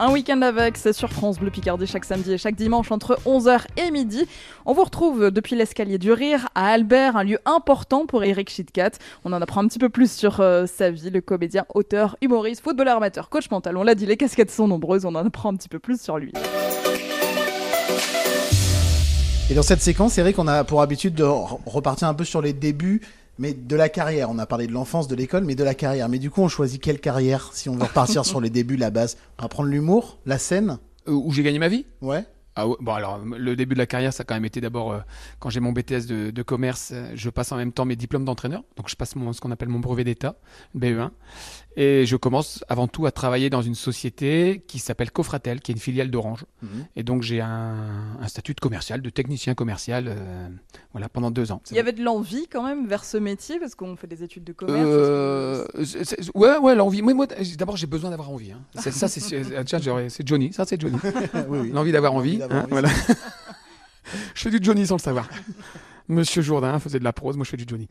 Un 0.01 0.11
week-end 0.13 0.43
avec, 0.43 0.77
c'est 0.77 0.93
sur 0.93 1.11
France 1.11 1.39
Bleu 1.39 1.51
Picardie 1.51 1.87
chaque 1.87 2.05
samedi 2.05 2.33
et 2.33 2.39
chaque 2.39 2.57
dimanche 2.57 2.91
entre 2.91 3.19
11h 3.27 3.61
et 3.77 3.91
midi. 3.91 4.27
On 4.67 4.73
vous 4.73 4.83
retrouve 4.85 5.31
depuis 5.31 5.55
l'escalier 5.55 5.99
du 5.99 6.13
rire 6.13 6.49
à 6.55 6.67
Albert, 6.69 7.17
un 7.17 7.23
lieu 7.25 7.39
important 7.45 8.05
pour 8.07 8.25
Eric 8.25 8.51
Chitkat. 8.51 8.91
On 9.25 9.33
en 9.33 9.41
apprend 9.41 9.63
un 9.63 9.69
petit 9.69 9.79
peu 9.79 9.89
plus 9.89 10.11
sur 10.11 10.41
euh, 10.41 10.67
sa 10.67 10.91
vie, 10.91 11.11
le 11.11 11.21
comédien, 11.21 11.65
auteur, 11.75 12.17
humoriste, 12.21 12.63
footballeur 12.63 12.97
amateur, 12.97 13.29
coach 13.29 13.51
mental. 13.51 13.77
On 13.77 13.85
l'a 13.85 13.95
dit, 13.95 14.07
les 14.07 14.17
casquettes 14.17 14.51
sont 14.51 14.67
nombreuses, 14.67 15.05
on 15.05 15.15
en 15.15 15.25
apprend 15.27 15.51
un 15.53 15.57
petit 15.57 15.69
peu 15.69 15.79
plus 15.79 16.01
sur 16.01 16.19
lui. 16.19 16.33
Et 19.51 19.55
dans 19.55 19.63
cette 19.63 19.81
séquence, 19.83 20.17
Eric, 20.19 20.39
on 20.39 20.49
a 20.49 20.65
pour 20.65 20.81
habitude 20.83 21.15
de 21.15 21.23
re- 21.25 21.59
repartir 21.67 22.09
un 22.09 22.15
peu 22.15 22.25
sur 22.25 22.41
les 22.43 22.53
débuts, 22.55 23.03
mais 23.39 23.55
de 23.55 23.77
la 23.77 23.89
carrière. 23.89 24.31
On 24.31 24.39
a 24.39 24.47
parlé 24.47 24.67
de 24.67 24.73
l'enfance, 24.73 25.09
de 25.09 25.15
l'école, 25.15 25.45
mais 25.45 25.55
de 25.55 25.65
la 25.65 25.75
carrière. 25.75 26.09
Mais 26.09 26.19
du 26.19 26.31
coup, 26.31 26.43
on 26.43 26.49
choisit 26.49 26.81
quelle 26.83 27.01
carrière 27.01 27.51
si 27.53 27.69
on 27.69 27.77
veut 27.77 27.85
repartir 27.85 28.25
sur 28.27 28.41
les 28.41 28.51
débuts, 28.51 28.77
la 28.77 28.91
base? 28.91 29.17
On 29.39 29.43
va 29.43 29.49
prendre 29.49 29.69
l'humour, 29.69 30.19
la 30.27 30.39
scène? 30.39 30.79
Euh, 31.09 31.13
Où 31.13 31.33
j'ai 31.33 31.43
gagné 31.43 31.59
ma 31.59 31.69
vie? 31.69 31.87
Ouais. 32.01 32.25
Ah 32.57 32.69
ouais, 32.69 32.77
bon 32.79 32.93
alors 32.93 33.19
le 33.19 33.57
début 33.57 33.75
de 33.75 33.81
la 33.81 33.87
carrière 33.87 34.13
ça 34.13 34.21
a 34.21 34.25
quand 34.25 34.35
même 34.35 34.45
été 34.45 34.61
d'abord 34.61 34.93
euh, 34.93 35.01
quand 35.41 35.51
j'ai 35.51 35.59
mon 35.59 35.73
BTS 35.73 36.07
de, 36.07 36.31
de 36.31 36.43
commerce 36.45 36.93
euh, 36.95 37.11
je 37.17 37.29
passe 37.29 37.51
en 37.51 37.57
même 37.57 37.73
temps 37.73 37.85
mes 37.85 37.97
diplômes 37.97 38.25
d'entraîneur 38.25 38.63
donc 38.77 38.89
je 38.89 38.95
passe 38.95 39.17
mon, 39.17 39.33
ce 39.33 39.41
qu'on 39.41 39.51
appelle 39.51 39.71
mon 39.71 39.81
brevet 39.81 40.05
d'état 40.05 40.37
BE1 40.79 41.11
et 41.77 42.07
je 42.07 42.17
commence 42.17 42.65
avant 42.69 42.87
tout 42.89 43.07
à 43.07 43.11
travailler 43.11 43.51
dans 43.51 43.63
une 43.63 43.75
société 43.75 44.63
qui 44.69 44.79
s'appelle 44.79 45.11
Cofratel 45.11 45.61
qui 45.61 45.73
est 45.73 45.75
une 45.75 45.81
filiale 45.81 46.11
d'Orange 46.11 46.45
Mhm. 46.63 46.87
et 46.97 47.03
donc 47.03 47.23
j'ai 47.23 47.41
un, 47.41 48.17
un 48.21 48.29
statut 48.29 48.55
de 48.55 48.61
commercial 48.61 49.03
de 49.03 49.11
technicien 49.11 49.55
commercial 49.55 50.07
euh, 50.09 50.49
voilà 50.93 51.09
pendant 51.09 51.31
deux 51.31 51.51
ans 51.53 51.61
Il 51.71 51.77
y 51.77 51.81
avait 51.81 51.93
de 51.93 52.03
l'envie 52.03 52.47
quand 52.51 52.63
même 52.63 52.87
vers 52.87 53.05
ce 53.05 53.17
métier 53.17 53.59
parce 53.59 53.75
qu'on 53.75 53.97
fait 53.97 54.07
des 54.07 54.23
études 54.23 54.45
de 54.45 54.53
commerce. 54.53 54.81
Euh, 54.87 55.67
c'est- 55.85 56.05
c'est- 56.05 56.31
ouais, 56.37 56.57
ouais, 56.59 56.75
l'envie. 56.75 57.03
Moi, 57.03 57.15
moi, 57.15 57.27
d'abord, 57.59 57.77
j'ai 57.77 57.87
besoin 57.87 58.11
d'avoir 58.11 58.31
envie. 58.31 58.53
hein. 58.53 58.61
C'est- 58.77 58.91
Ça, 58.93 59.09
c'est 59.09 59.21
c'est- 59.21 59.65
tiens, 59.65 59.79
j'aurais- 59.83 60.09
c'est 60.09 60.27
Johnny. 60.27 60.53
Ça, 60.53 60.65
c'est 60.65 60.81
Johnny. 60.81 60.97
Oui, 61.49 61.59
oui. 61.61 61.71
L'envie 61.73 61.93
d'avoir 61.93 62.15
envie. 62.15 62.39
d'avoir 62.39 62.61
hein, 62.61 62.63
envie, 62.65 62.71
voilà. 62.71 62.89
je 64.35 64.43
fais 64.43 64.51
du 64.51 64.59
Johnny 64.63 64.87
sans 64.87 64.97
le 64.97 65.01
savoir. 65.01 65.29
Monsieur 66.09 66.43
Jourdain 66.43 66.79
faisait 66.79 66.99
de 66.99 67.05
la 67.05 67.13
prose, 67.13 67.37
moi 67.37 67.45
je 67.45 67.51
fais 67.51 67.57
du 67.57 67.65
Johnny. 67.67 67.89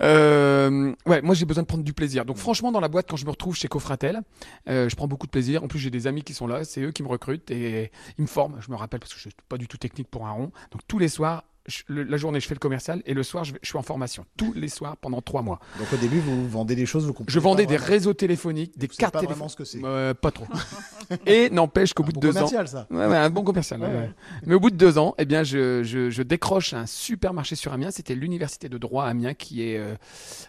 Euh, 0.00 0.94
ouais, 1.06 1.20
moi 1.22 1.34
j'ai 1.34 1.44
besoin 1.44 1.62
de 1.62 1.68
prendre 1.68 1.84
du 1.84 1.92
plaisir. 1.92 2.24
Donc 2.24 2.38
franchement, 2.38 2.72
dans 2.72 2.80
la 2.80 2.88
boîte, 2.88 3.06
quand 3.08 3.16
je 3.16 3.26
me 3.26 3.30
retrouve 3.30 3.54
chez 3.54 3.68
Cofratel, 3.68 4.22
euh, 4.68 4.88
je 4.88 4.96
prends 4.96 5.08
beaucoup 5.08 5.26
de 5.26 5.30
plaisir. 5.30 5.62
En 5.62 5.68
plus, 5.68 5.78
j'ai 5.78 5.90
des 5.90 6.06
amis 6.06 6.22
qui 6.22 6.34
sont 6.34 6.46
là, 6.46 6.64
c'est 6.64 6.80
eux 6.80 6.90
qui 6.90 7.02
me 7.02 7.08
recrutent 7.08 7.50
et 7.50 7.90
ils 8.18 8.22
me 8.22 8.26
forment. 8.26 8.56
Je 8.60 8.70
me 8.70 8.76
rappelle 8.76 9.00
parce 9.00 9.12
que 9.12 9.18
je 9.18 9.28
suis 9.28 9.36
pas 9.48 9.58
du 9.58 9.68
tout 9.68 9.76
technique 9.76 10.08
pour 10.08 10.26
un 10.26 10.32
rond. 10.32 10.52
Donc 10.70 10.82
tous 10.88 10.98
les 10.98 11.08
soirs, 11.08 11.44
je- 11.70 11.82
le- 11.86 12.02
la 12.02 12.16
journée, 12.16 12.40
je 12.40 12.46
fais 12.46 12.54
le 12.54 12.58
commercial 12.60 13.02
et 13.06 13.14
le 13.14 13.22
soir, 13.22 13.44
je, 13.44 13.54
suis 13.62 13.78
en 13.78 13.82
formation. 13.82 14.26
Tous 14.36 14.52
les 14.54 14.68
soirs 14.68 14.96
pendant 14.96 15.22
trois 15.22 15.42
mois. 15.42 15.60
Donc 15.78 15.92
au 15.92 15.96
début, 15.96 16.18
vous 16.20 16.48
vendez 16.48 16.74
des 16.74 16.84
choses, 16.86 17.06
vous 17.06 17.12
comprenez 17.12 17.32
Je 17.32 17.38
vendais 17.38 17.64
pas 17.64 17.70
des 17.70 17.76
réseaux 17.76 18.12
téléphoniques, 18.12 18.76
des 18.76 18.88
cartes 18.88 19.12
pas 19.14 19.20
téléphoniques. 19.20 19.36
vraiment 19.38 19.48
ce 19.48 19.56
que 19.56 19.64
c'est. 19.64 19.80
Euh, 19.84 20.12
pas 20.14 20.30
trop. 20.30 20.46
Et 21.26 21.48
n'empêche 21.50 21.94
qu'au 21.94 22.02
bout 22.02 22.12
bon 22.12 22.20
de 22.20 22.26
deux 22.26 22.32
commercial, 22.32 22.64
ans, 22.66 22.68
ça. 22.68 22.86
Ouais, 22.90 23.06
ouais, 23.06 23.16
un 23.16 23.30
bon 23.30 23.42
commercial. 23.44 23.80
ouais, 23.80 23.86
Ouais, 23.86 23.92
ouais. 23.94 24.00
ouais. 24.00 24.10
Mais 24.46 24.54
au 24.54 24.60
bout 24.60 24.70
de 24.70 24.76
deux 24.76 24.98
ans, 24.98 25.14
eh 25.18 25.24
bien, 25.24 25.42
je, 25.42 25.82
je, 25.82 26.10
je 26.10 26.22
décroche 26.22 26.74
un 26.74 26.86
supermarché 26.86 27.54
sur 27.56 27.72
Amiens. 27.72 27.90
C'était 27.90 28.14
l'université 28.14 28.68
de 28.68 28.78
droit 28.78 29.04
à 29.04 29.08
Amiens, 29.08 29.34
qui 29.34 29.62
est 29.62 29.78
euh, 29.78 29.94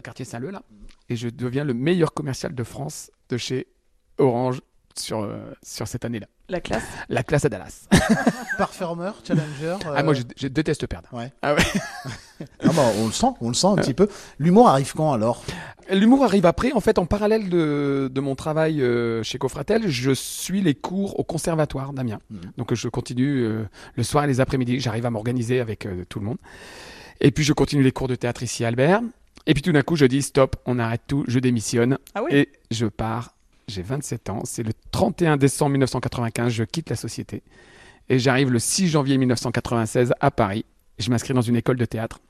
quartier 0.04 0.24
Saint-Leu 0.24 0.50
là, 0.50 0.62
et 1.08 1.16
je 1.16 1.28
deviens 1.28 1.64
le 1.64 1.74
meilleur 1.74 2.12
commercial 2.14 2.54
de 2.54 2.64
France 2.64 3.10
de 3.28 3.36
chez 3.36 3.66
Orange 4.18 4.60
sur 4.98 5.22
euh, 5.22 5.36
sur 5.62 5.88
cette 5.88 6.04
année-là. 6.04 6.26
La 6.48 6.60
classe. 6.60 6.82
La 7.08 7.22
classe 7.22 7.44
à 7.44 7.48
Dallas. 7.48 7.86
Performer, 8.58 9.12
challenger. 9.26 9.76
Ah 9.94 10.02
moi, 10.02 10.12
euh, 10.12 10.16
je, 10.16 10.22
je 10.36 10.48
déteste 10.48 10.86
perdre. 10.86 11.08
Ouais. 11.12 11.32
Ah 11.42 11.54
ouais. 11.54 11.62
Bah, 12.64 12.82
on 12.98 13.06
le 13.06 13.12
sent, 13.12 13.26
on 13.40 13.48
le 13.48 13.54
sent 13.54 13.66
un 13.68 13.76
petit 13.76 13.94
peu. 13.94 14.08
L'humour 14.38 14.68
arrive 14.68 14.92
quand 14.94 15.12
alors? 15.12 15.44
L'humour 15.90 16.24
arrive 16.24 16.46
après. 16.46 16.72
En 16.72 16.80
fait, 16.80 16.98
en 16.98 17.06
parallèle 17.06 17.48
de, 17.48 18.10
de 18.12 18.20
mon 18.20 18.34
travail 18.34 18.82
euh, 18.82 19.22
chez 19.22 19.38
Cofratel, 19.38 19.88
je 19.88 20.10
suis 20.12 20.60
les 20.60 20.74
cours 20.74 21.18
au 21.18 21.24
conservatoire 21.24 21.92
d'Amiens. 21.92 22.20
Donc, 22.56 22.74
je 22.74 22.88
continue 22.88 23.44
euh, 23.44 23.64
le 23.96 24.02
soir 24.02 24.24
et 24.24 24.26
les 24.26 24.40
après-midi. 24.40 24.80
J'arrive 24.80 25.06
à 25.06 25.10
m'organiser 25.10 25.60
avec 25.60 25.86
euh, 25.86 26.04
tout 26.08 26.18
le 26.18 26.24
monde. 26.26 26.38
Et 27.20 27.30
puis, 27.30 27.44
je 27.44 27.52
continue 27.52 27.82
les 27.82 27.92
cours 27.92 28.08
de 28.08 28.14
théâtre 28.14 28.42
ici 28.42 28.64
à 28.64 28.68
Albert. 28.68 29.02
Et 29.46 29.54
puis, 29.54 29.62
tout 29.62 29.72
d'un 29.72 29.82
coup, 29.82 29.96
je 29.96 30.06
dis 30.06 30.22
stop, 30.22 30.56
on 30.66 30.78
arrête 30.78 31.02
tout, 31.06 31.24
je 31.28 31.38
démissionne. 31.38 31.98
Ah 32.14 32.22
oui 32.22 32.30
Et 32.32 32.48
je 32.70 32.86
pars. 32.86 33.34
J'ai 33.68 33.82
27 33.82 34.30
ans. 34.30 34.40
C'est 34.44 34.62
le 34.62 34.72
31 34.90 35.36
décembre 35.36 35.72
1995. 35.72 36.52
Je 36.52 36.64
quitte 36.64 36.90
la 36.90 36.96
société. 36.96 37.42
Et 38.08 38.18
j'arrive 38.18 38.50
le 38.50 38.58
6 38.58 38.88
janvier 38.88 39.18
1996 39.18 40.14
à 40.20 40.30
Paris. 40.30 40.64
Je 40.98 41.10
m'inscris 41.10 41.34
dans 41.34 41.40
une 41.40 41.56
école 41.56 41.76
de 41.76 41.84
théâtre 41.84 42.20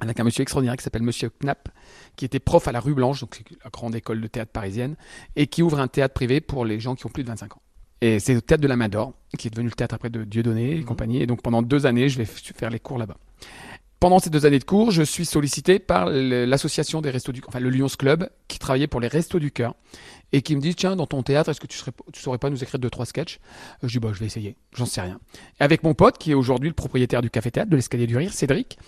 avec 0.00 0.20
un 0.20 0.24
monsieur 0.24 0.42
extraordinaire 0.42 0.76
qui 0.76 0.84
s'appelle 0.84 1.02
Monsieur 1.02 1.30
Knapp, 1.42 1.68
qui 2.16 2.24
était 2.24 2.38
prof 2.38 2.68
à 2.68 2.72
la 2.72 2.80
Rue 2.80 2.94
Blanche, 2.94 3.20
donc 3.20 3.42
la 3.64 3.70
grande 3.70 3.94
école 3.94 4.20
de 4.20 4.26
théâtre 4.26 4.52
parisienne, 4.52 4.96
et 5.36 5.46
qui 5.46 5.62
ouvre 5.62 5.80
un 5.80 5.88
théâtre 5.88 6.14
privé 6.14 6.40
pour 6.40 6.64
les 6.64 6.78
gens 6.78 6.94
qui 6.94 7.06
ont 7.06 7.10
plus 7.10 7.24
de 7.24 7.28
25 7.28 7.56
ans. 7.56 7.62
Et 8.00 8.20
c'est 8.20 8.34
le 8.34 8.42
théâtre 8.42 8.62
de 8.62 8.68
la 8.68 8.76
Main 8.76 8.88
d'Or, 8.88 9.14
qui 9.36 9.48
est 9.48 9.50
devenu 9.50 9.68
le 9.68 9.74
théâtre 9.74 9.94
après 9.94 10.10
de 10.10 10.22
Dieudonné 10.22 10.76
et 10.76 10.84
compagnie. 10.84 11.20
Et 11.20 11.26
donc 11.26 11.42
pendant 11.42 11.62
deux 11.62 11.86
années, 11.86 12.08
je 12.08 12.18
vais 12.18 12.24
faire 12.26 12.70
les 12.70 12.78
cours 12.78 12.98
là-bas. 12.98 13.16
Pendant 13.98 14.20
ces 14.20 14.30
deux 14.30 14.46
années 14.46 14.60
de 14.60 14.64
cours, 14.64 14.92
je 14.92 15.02
suis 15.02 15.26
sollicité 15.26 15.80
par 15.80 16.08
l'association 16.08 17.00
des 17.00 17.10
Restos 17.10 17.32
du 17.32 17.42
enfin 17.48 17.58
le 17.58 17.68
Lyons 17.68 17.88
Club, 17.88 18.30
qui 18.46 18.60
travaillait 18.60 18.86
pour 18.86 19.00
les 19.00 19.08
Restos 19.08 19.40
du 19.40 19.50
Cœur, 19.50 19.74
et 20.32 20.42
qui 20.42 20.56
me 20.56 20.60
dit 20.60 20.74
tiens, 20.74 20.96
dans 20.96 21.06
ton 21.06 21.22
théâtre, 21.22 21.50
est-ce 21.50 21.60
que 21.60 21.66
tu, 21.66 21.76
serais, 21.76 21.92
tu 22.12 22.20
saurais 22.20 22.38
pas 22.38 22.50
nous 22.50 22.62
écrire 22.62 22.78
deux 22.78 22.90
trois 22.90 23.06
sketchs? 23.06 23.38
Je 23.82 23.88
dis 23.88 23.98
bah 23.98 24.10
je 24.12 24.20
vais 24.20 24.26
essayer, 24.26 24.56
j'en 24.74 24.86
sais 24.86 25.00
rien. 25.00 25.20
Et 25.60 25.64
avec 25.64 25.82
mon 25.82 25.94
pote, 25.94 26.18
qui 26.18 26.30
est 26.32 26.34
aujourd'hui 26.34 26.68
le 26.68 26.74
propriétaire 26.74 27.22
du 27.22 27.30
Café 27.30 27.50
Théâtre, 27.50 27.70
de 27.70 27.76
l'Escalier 27.76 28.06
du 28.06 28.16
Rire, 28.16 28.32
Cédric, 28.32 28.78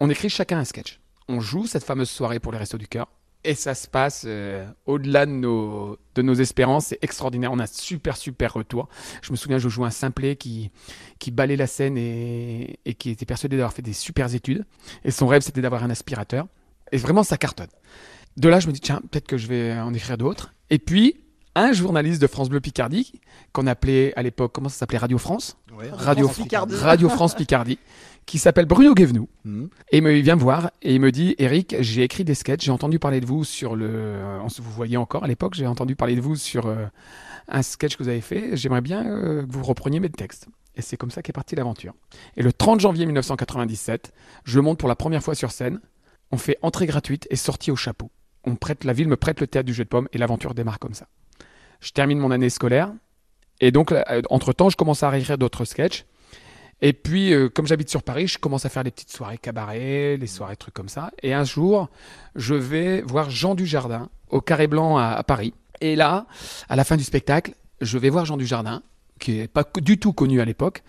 on 0.00 0.10
écrit 0.10 0.28
chacun 0.28 0.58
un 0.58 0.64
sketch. 0.64 1.00
On 1.28 1.40
joue 1.40 1.66
cette 1.66 1.84
fameuse 1.84 2.08
soirée 2.08 2.40
pour 2.40 2.52
les 2.52 2.58
Restos 2.58 2.78
du 2.78 2.88
Cœur. 2.88 3.08
Et 3.44 3.54
ça 3.54 3.74
se 3.74 3.86
passe 3.86 4.24
euh, 4.26 4.66
au-delà 4.86 5.24
de 5.24 5.30
nos, 5.30 5.96
de 6.16 6.22
nos 6.22 6.34
espérances. 6.34 6.86
C'est 6.86 6.98
extraordinaire. 7.02 7.52
On 7.52 7.58
a 7.60 7.64
un 7.64 7.66
super, 7.66 8.16
super 8.16 8.52
retour. 8.54 8.88
Je 9.22 9.30
me 9.30 9.36
souviens, 9.36 9.58
je 9.58 9.68
jouais 9.68 9.86
un 9.86 9.90
simplet 9.90 10.34
qui, 10.34 10.72
qui 11.20 11.30
balait 11.30 11.56
la 11.56 11.68
scène 11.68 11.96
et, 11.96 12.80
et 12.84 12.94
qui 12.94 13.10
était 13.10 13.26
persuadé 13.26 13.56
d'avoir 13.56 13.72
fait 13.72 13.82
des 13.82 13.92
super 13.92 14.34
études. 14.34 14.64
Et 15.04 15.12
son 15.12 15.28
rêve, 15.28 15.42
c'était 15.42 15.60
d'avoir 15.60 15.84
un 15.84 15.90
aspirateur. 15.90 16.48
Et 16.90 16.96
vraiment, 16.96 17.22
ça 17.22 17.36
cartonne. 17.36 17.68
De 18.36 18.48
là, 18.48 18.58
je 18.58 18.66
me 18.66 18.72
dis, 18.72 18.80
tiens, 18.80 19.00
peut-être 19.08 19.26
que 19.26 19.36
je 19.36 19.46
vais 19.46 19.78
en 19.78 19.94
écrire 19.94 20.18
d'autres. 20.18 20.52
Et 20.70 20.78
puis, 20.78 21.20
un 21.54 21.72
journaliste 21.72 22.20
de 22.22 22.26
France 22.26 22.48
Bleu 22.48 22.60
Picardie, 22.60 23.12
qu'on 23.52 23.66
appelait 23.66 24.12
à 24.16 24.22
l'époque, 24.22 24.52
comment 24.52 24.68
ça 24.68 24.78
s'appelait 24.78 24.98
Radio 24.98 25.18
France 25.18 25.56
Ouais, 25.76 25.90
Radio, 25.90 26.28
France 26.28 26.44
Picardie. 26.44 26.74
Radio 26.76 27.08
France 27.08 27.34
Picardie, 27.34 27.78
qui 28.26 28.38
s'appelle 28.38 28.66
Bruno 28.66 28.94
Guévenoux. 28.94 29.28
Mhm. 29.44 29.68
Et 29.90 29.98
il 29.98 30.02
me- 30.02 30.14
il 30.16 30.22
vient 30.22 30.36
me 30.36 30.40
voir 30.40 30.70
et 30.82 30.94
il 30.94 31.00
me 31.00 31.10
dit 31.10 31.34
Eric, 31.38 31.76
j'ai 31.80 32.02
écrit 32.02 32.24
des 32.24 32.34
sketchs, 32.34 32.64
j'ai 32.64 32.70
entendu 32.70 32.98
parler 32.98 33.20
de 33.20 33.26
vous 33.26 33.42
sur 33.44 33.74
le. 33.74 33.86
euh, 33.88 34.38
on 34.42 34.48
se- 34.48 34.60
Vous 34.62 34.70
voyez 34.70 34.96
encore 34.96 35.24
à 35.24 35.26
l'époque, 35.28 35.54
j'ai 35.54 35.66
entendu 35.66 35.96
parler 35.96 36.14
de 36.14 36.20
vous 36.20 36.36
sur 36.36 36.66
euh, 36.66 36.84
un 37.48 37.62
sketch 37.62 37.96
que 37.96 38.02
vous 38.02 38.08
avez 38.08 38.20
fait. 38.20 38.56
J'aimerais 38.56 38.82
bien 38.82 39.06
euh, 39.06 39.46
que 39.46 39.50
vous 39.52 39.62
repreniez 39.64 39.98
mes 40.00 40.10
textes. 40.10 40.46
Et 40.76 40.82
c'est 40.82 40.96
comme 40.96 41.10
ça 41.10 41.22
qu'est 41.22 41.32
partie 41.32 41.56
l'aventure. 41.56 41.94
Et 42.36 42.42
le 42.42 42.52
30 42.52 42.78
janvier 42.80 43.04
1997, 43.06 44.12
je 44.44 44.60
monte 44.60 44.78
pour 44.78 44.88
la 44.88 44.94
première 44.94 45.22
fois 45.22 45.34
sur 45.34 45.50
scène. 45.50 45.80
On 46.30 46.36
fait 46.36 46.58
entrée 46.62 46.86
gratuite 46.86 47.26
et 47.30 47.36
sortie 47.36 47.70
au 47.72 47.76
chapeau. 47.76 48.10
On 48.44 48.56
prête, 48.56 48.84
la 48.84 48.92
ville 48.92 49.08
me 49.08 49.16
prête 49.16 49.40
le 49.40 49.46
théâtre 49.46 49.66
du 49.66 49.74
jeu 49.74 49.84
de 49.84 49.88
pommes 49.88 50.08
et 50.12 50.18
l'aventure 50.18 50.54
démarre 50.54 50.78
comme 50.78 50.94
ça. 50.94 51.06
Je 51.80 51.90
termine 51.92 52.18
mon 52.18 52.30
année 52.30 52.50
scolaire. 52.50 52.92
Et 53.60 53.72
donc, 53.72 53.92
euh, 53.92 54.22
entre-temps, 54.30 54.70
je 54.70 54.76
commence 54.76 55.02
à 55.02 55.10
réécrire 55.10 55.38
d'autres 55.38 55.64
sketchs. 55.64 56.04
Et 56.80 56.92
puis, 56.92 57.32
euh, 57.32 57.48
comme 57.48 57.66
j'habite 57.66 57.90
sur 57.90 58.02
Paris, 58.02 58.28
je 58.28 58.38
commence 58.38 58.64
à 58.64 58.68
faire 58.68 58.84
des 58.84 58.92
petites 58.92 59.10
soirées 59.10 59.38
cabaret, 59.38 60.16
les 60.16 60.26
soirées 60.28 60.56
trucs 60.56 60.74
comme 60.74 60.88
ça. 60.88 61.10
Et 61.22 61.34
un 61.34 61.44
jour, 61.44 61.88
je 62.36 62.54
vais 62.54 63.02
voir 63.02 63.30
Jean 63.30 63.56
Dujardin 63.56 64.08
au 64.28 64.40
Carré 64.40 64.68
Blanc 64.68 64.96
à, 64.96 65.08
à 65.08 65.22
Paris. 65.24 65.54
Et 65.80 65.96
là, 65.96 66.26
à 66.68 66.76
la 66.76 66.84
fin 66.84 66.96
du 66.96 67.04
spectacle, 67.04 67.54
je 67.80 67.98
vais 67.98 68.10
voir 68.10 68.24
Jean 68.24 68.36
Dujardin, 68.36 68.82
qui 69.18 69.40
est 69.40 69.48
pas 69.48 69.64
du 69.80 69.98
tout 69.98 70.12
connu 70.12 70.40
à 70.40 70.44
l'époque, 70.44 70.82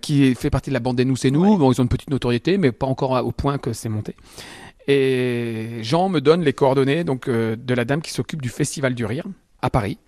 qui 0.00 0.34
fait 0.34 0.50
partie 0.50 0.70
de 0.70 0.74
la 0.74 0.80
bande 0.80 0.96
des 0.96 1.04
Nous 1.04 1.16
c'est 1.16 1.30
nous. 1.30 1.58
Bon, 1.58 1.72
ils 1.72 1.80
ont 1.80 1.84
une 1.84 1.88
petite 1.88 2.10
notoriété, 2.10 2.58
mais 2.58 2.72
pas 2.72 2.86
encore 2.86 3.24
au 3.24 3.32
point 3.32 3.58
que 3.58 3.72
c'est 3.72 3.88
monté. 3.88 4.14
Et 4.86 5.78
Jean 5.82 6.08
me 6.08 6.20
donne 6.20 6.42
les 6.42 6.52
coordonnées 6.52 7.04
donc 7.04 7.28
euh, 7.28 7.56
de 7.56 7.74
la 7.74 7.84
dame 7.84 8.02
qui 8.02 8.12
s'occupe 8.12 8.42
du 8.42 8.48
Festival 8.48 8.94
du 8.94 9.04
Rire 9.04 9.24
à 9.62 9.70
Paris. 9.70 9.98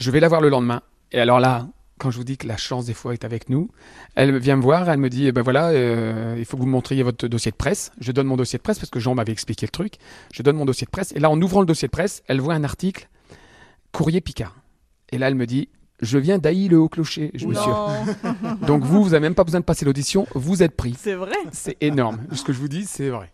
Je 0.00 0.10
vais 0.10 0.20
la 0.20 0.28
voir 0.28 0.40
le 0.40 0.48
lendemain. 0.48 0.82
Et 1.12 1.20
alors 1.20 1.38
là, 1.38 1.68
quand 1.98 2.10
je 2.10 2.18
vous 2.18 2.24
dis 2.24 2.36
que 2.36 2.48
la 2.48 2.56
chance 2.56 2.86
des 2.86 2.94
fois 2.94 3.12
est 3.12 3.24
avec 3.24 3.48
nous, 3.48 3.70
elle 4.16 4.36
vient 4.38 4.56
me 4.56 4.62
voir, 4.62 4.90
elle 4.90 4.98
me 4.98 5.08
dit, 5.08 5.28
eh 5.28 5.32
ben 5.32 5.42
voilà, 5.42 5.68
euh, 5.68 6.34
il 6.36 6.44
faut 6.44 6.56
que 6.56 6.62
vous 6.62 6.66
me 6.66 6.72
montriez 6.72 7.04
votre 7.04 7.28
dossier 7.28 7.52
de 7.52 7.56
presse. 7.56 7.92
Je 8.00 8.10
donne 8.10 8.26
mon 8.26 8.36
dossier 8.36 8.56
de 8.58 8.62
presse 8.62 8.80
parce 8.80 8.90
que 8.90 8.98
Jean 8.98 9.14
m'avait 9.14 9.30
expliqué 9.32 9.66
le 9.66 9.70
truc. 9.70 9.94
Je 10.32 10.42
donne 10.42 10.56
mon 10.56 10.64
dossier 10.64 10.84
de 10.86 10.90
presse. 10.90 11.12
Et 11.14 11.20
là, 11.20 11.30
en 11.30 11.40
ouvrant 11.40 11.60
le 11.60 11.66
dossier 11.66 11.86
de 11.86 11.92
presse, 11.92 12.24
elle 12.26 12.40
voit 12.40 12.54
un 12.54 12.64
article, 12.64 13.08
Courrier 13.92 14.20
Picard. 14.20 14.56
Et 15.12 15.18
là, 15.18 15.28
elle 15.28 15.36
me 15.36 15.46
dit, 15.46 15.68
je 16.00 16.18
viens 16.18 16.38
d'Ailly 16.38 16.66
le 16.68 16.78
Haut-Clocher, 16.80 17.30
je- 17.34 17.46
monsieur. 17.46 17.70
Donc 18.66 18.82
vous, 18.82 19.04
vous 19.04 19.10
n'avez 19.10 19.20
même 19.20 19.36
pas 19.36 19.44
besoin 19.44 19.60
de 19.60 19.64
passer 19.64 19.84
l'audition, 19.84 20.26
vous 20.34 20.64
êtes 20.64 20.74
pris. 20.74 20.96
C'est 20.98 21.14
vrai. 21.14 21.36
C'est 21.52 21.76
énorme. 21.80 22.18
Ce 22.32 22.42
que 22.42 22.52
je 22.52 22.58
vous 22.58 22.68
dis, 22.68 22.84
c'est 22.84 23.10
vrai. 23.10 23.30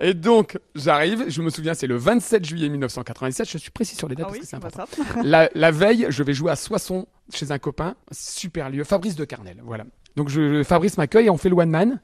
Et 0.00 0.14
donc, 0.14 0.58
j'arrive, 0.76 1.24
je 1.28 1.42
me 1.42 1.50
souviens, 1.50 1.74
c'est 1.74 1.88
le 1.88 1.96
27 1.96 2.44
juillet 2.44 2.68
1997, 2.68 3.50
je 3.50 3.58
suis 3.58 3.70
précis 3.72 3.96
sur 3.96 4.08
les 4.08 4.14
dates 4.14 4.26
Ah 4.26 4.28
parce 4.28 4.38
oui, 4.38 4.42
que 4.42 4.46
c'est 4.46 4.56
important. 4.56 4.84
la, 5.24 5.50
la 5.54 5.70
veille, 5.72 6.06
je 6.08 6.22
vais 6.22 6.34
jouer 6.34 6.52
à 6.52 6.56
Soissons 6.56 7.06
chez 7.32 7.50
un 7.50 7.58
copain, 7.58 7.96
super 8.12 8.70
lieu, 8.70 8.84
Fabrice 8.84 9.16
de 9.16 9.24
Carnel, 9.24 9.60
voilà. 9.64 9.84
Donc 10.14 10.28
je, 10.28 10.62
Fabrice 10.62 10.98
m'accueille 10.98 11.26
et 11.26 11.30
on 11.30 11.36
fait 11.36 11.48
le 11.48 11.56
one 11.56 11.70
man. 11.70 12.00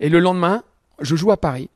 Et 0.00 0.08
le 0.08 0.18
lendemain, 0.18 0.64
je 1.00 1.16
joue 1.16 1.30
à 1.30 1.36
Paris. 1.36 1.70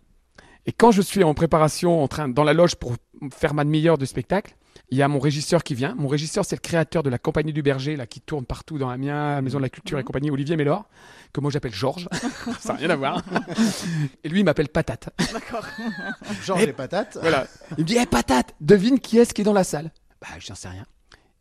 Et 0.66 0.72
quand 0.72 0.90
je 0.90 1.02
suis 1.02 1.24
en 1.24 1.34
préparation, 1.34 2.02
en 2.02 2.08
train, 2.08 2.28
dans 2.28 2.44
la 2.44 2.52
loge 2.52 2.74
pour 2.76 2.94
faire 3.32 3.54
ma 3.54 3.64
demi-heure 3.64 3.98
de 3.98 4.04
spectacle, 4.04 4.54
Il 4.90 4.98
y 4.98 5.02
a 5.02 5.08
mon 5.08 5.18
régisseur 5.18 5.62
qui 5.62 5.74
vient. 5.74 5.94
Mon 5.96 6.08
régisseur, 6.08 6.44
c'est 6.44 6.56
le 6.56 6.60
créateur 6.60 7.02
de 7.02 7.10
la 7.10 7.18
Compagnie 7.18 7.52
du 7.52 7.62
Berger, 7.62 7.96
là, 7.96 8.06
qui 8.06 8.20
tourne 8.20 8.46
partout 8.46 8.78
dans 8.78 8.88
Amiens, 8.88 9.34
la 9.36 9.42
Maison 9.42 9.58
de 9.58 9.62
la 9.62 9.68
Culture 9.68 9.98
et 9.98 10.04
compagnie, 10.04 10.30
Olivier 10.30 10.56
Mélor, 10.56 10.88
que 11.32 11.40
moi 11.40 11.50
j'appelle 11.50 11.74
Georges. 11.74 12.08
Ça 12.60 12.72
n'a 12.72 12.78
rien 12.78 12.90
à 12.90 12.96
voir. 12.96 13.22
Et 14.24 14.28
lui, 14.28 14.40
il 14.40 14.44
m'appelle 14.44 14.68
Patate. 14.68 15.10
D'accord. 15.32 15.66
Georges 16.44 16.62
et 16.62 16.72
Patate. 16.72 17.18
Voilà. 17.20 17.46
Il 17.76 17.82
me 17.82 17.84
dit, 17.84 17.96
hé 17.96 18.06
Patate, 18.06 18.54
devine 18.60 18.98
qui 18.98 19.18
est-ce 19.18 19.34
qui 19.34 19.42
est 19.42 19.44
dans 19.44 19.52
la 19.52 19.64
salle? 19.64 19.92
Bah, 20.20 20.28
j'en 20.38 20.54
sais 20.54 20.68
rien. 20.68 20.86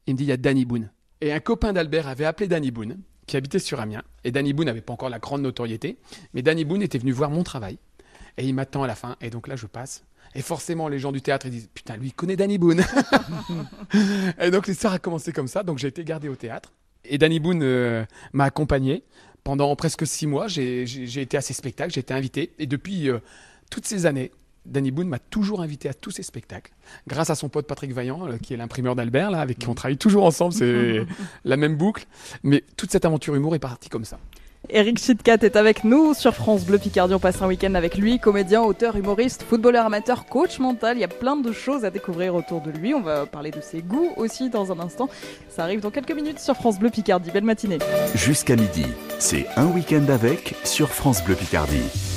Il 0.05 0.13
me 0.13 0.17
dit, 0.17 0.25
il 0.25 0.29
y 0.29 0.33
a 0.33 0.37
Danny 0.37 0.65
Boone. 0.65 0.89
Et 1.21 1.31
un 1.31 1.39
copain 1.39 1.73
d'Albert 1.73 2.07
avait 2.07 2.25
appelé 2.25 2.47
Danny 2.47 2.71
Boone, 2.71 2.99
qui 3.25 3.37
habitait 3.37 3.59
sur 3.59 3.79
Amiens. 3.79 4.03
Et 4.23 4.31
Danny 4.31 4.53
Boone 4.53 4.67
n'avait 4.67 4.81
pas 4.81 4.93
encore 4.93 5.09
la 5.09 5.19
grande 5.19 5.41
notoriété. 5.41 5.97
Mais 6.33 6.41
Danny 6.41 6.65
Boone 6.65 6.81
était 6.81 6.97
venu 6.97 7.11
voir 7.11 7.29
mon 7.29 7.43
travail. 7.43 7.77
Et 8.37 8.45
il 8.45 8.53
m'attend 8.53 8.83
à 8.83 8.87
la 8.87 8.95
fin. 8.95 9.15
Et 9.21 9.29
donc 9.29 9.47
là, 9.47 9.55
je 9.55 9.65
passe. 9.65 10.03
Et 10.35 10.41
forcément, 10.41 10.87
les 10.87 10.99
gens 10.99 11.11
du 11.11 11.21
théâtre, 11.21 11.47
ils 11.47 11.51
disent 11.51 11.69
Putain, 11.73 11.97
lui, 11.97 12.09
il 12.09 12.13
connaît 12.13 12.35
Danny 12.35 12.57
Boone. 12.57 12.83
et 14.39 14.51
donc 14.51 14.67
l'histoire 14.67 14.93
a 14.93 14.99
commencé 14.99 15.31
comme 15.31 15.47
ça. 15.47 15.63
Donc 15.63 15.77
j'ai 15.79 15.87
été 15.87 16.03
gardé 16.03 16.29
au 16.29 16.35
théâtre. 16.35 16.71
Et 17.05 17.17
Danny 17.17 17.39
Boone 17.39 17.61
euh, 17.63 18.05
m'a 18.33 18.45
accompagné 18.45 19.03
pendant 19.43 19.75
presque 19.75 20.05
six 20.05 20.27
mois. 20.27 20.47
J'ai 20.47 20.83
été 21.21 21.37
à 21.37 21.41
ses 21.41 21.53
spectacles, 21.53 21.93
j'ai 21.93 22.01
été 22.01 22.13
invité. 22.13 22.53
Et 22.59 22.67
depuis 22.67 23.09
euh, 23.09 23.19
toutes 23.69 23.85
ces 23.85 24.05
années, 24.05 24.31
Danny 24.65 24.91
Boone 24.91 25.07
m'a 25.07 25.19
toujours 25.19 25.61
invité 25.61 25.87
à 25.87 25.93
tous 25.93 26.11
ses 26.11 26.23
spectacles. 26.23 26.73
Grâce 27.07 27.29
à 27.29 27.35
son 27.35 27.47
pote 27.47 27.65
Patrick 27.65 27.93
Vaillant, 27.93 28.27
euh, 28.27 28.37
qui 28.37 28.53
est 28.53 28.57
l'imprimeur 28.57 28.95
d'Albert, 28.95 29.31
là, 29.31 29.39
avec 29.39 29.59
qui 29.59 29.69
on 29.69 29.73
travaille 29.73 29.97
toujours 29.97 30.25
ensemble. 30.25 30.53
C'est 30.53 31.05
la 31.45 31.57
même 31.57 31.77
boucle. 31.77 32.05
Mais 32.43 32.63
toute 32.75 32.91
cette 32.91 33.05
aventure 33.05 33.35
humour 33.35 33.55
est 33.55 33.59
partie 33.59 33.89
comme 33.89 34.05
ça. 34.05 34.19
Eric 34.69 34.99
Chitkat 34.99 35.37
est 35.43 35.55
avec 35.55 35.85
nous 35.85 36.13
sur 36.13 36.35
France 36.35 36.65
Bleu 36.65 36.77
Picardie. 36.77 37.13
On 37.13 37.19
passe 37.19 37.41
un 37.41 37.47
week-end 37.47 37.73
avec 37.75 37.97
lui, 37.97 38.19
comédien, 38.19 38.61
auteur, 38.61 38.97
humoriste, 38.97 39.43
footballeur 39.43 39.85
amateur, 39.85 40.25
coach 40.25 40.59
mental. 40.59 40.97
Il 40.97 40.99
y 40.99 41.05
a 41.05 41.07
plein 41.07 41.37
de 41.37 41.53
choses 41.53 41.85
à 41.85 41.89
découvrir 41.89 42.35
autour 42.35 42.59
de 42.59 42.71
lui. 42.71 42.93
On 42.93 42.99
va 42.99 43.25
parler 43.25 43.51
de 43.51 43.61
ses 43.61 43.81
goûts 43.81 44.11
aussi 44.17 44.49
dans 44.49 44.73
un 44.73 44.79
instant. 44.79 45.07
Ça 45.49 45.63
arrive 45.63 45.79
dans 45.79 45.91
quelques 45.91 46.11
minutes 46.11 46.39
sur 46.39 46.55
France 46.55 46.79
Bleu 46.79 46.89
Picardie. 46.89 47.31
Belle 47.31 47.45
matinée. 47.45 47.79
Jusqu'à 48.13 48.57
midi, 48.57 48.85
c'est 49.19 49.45
un 49.55 49.67
week-end 49.67 50.05
avec 50.09 50.55
sur 50.65 50.89
France 50.89 51.23
Bleu 51.23 51.35
Picardie. 51.35 52.16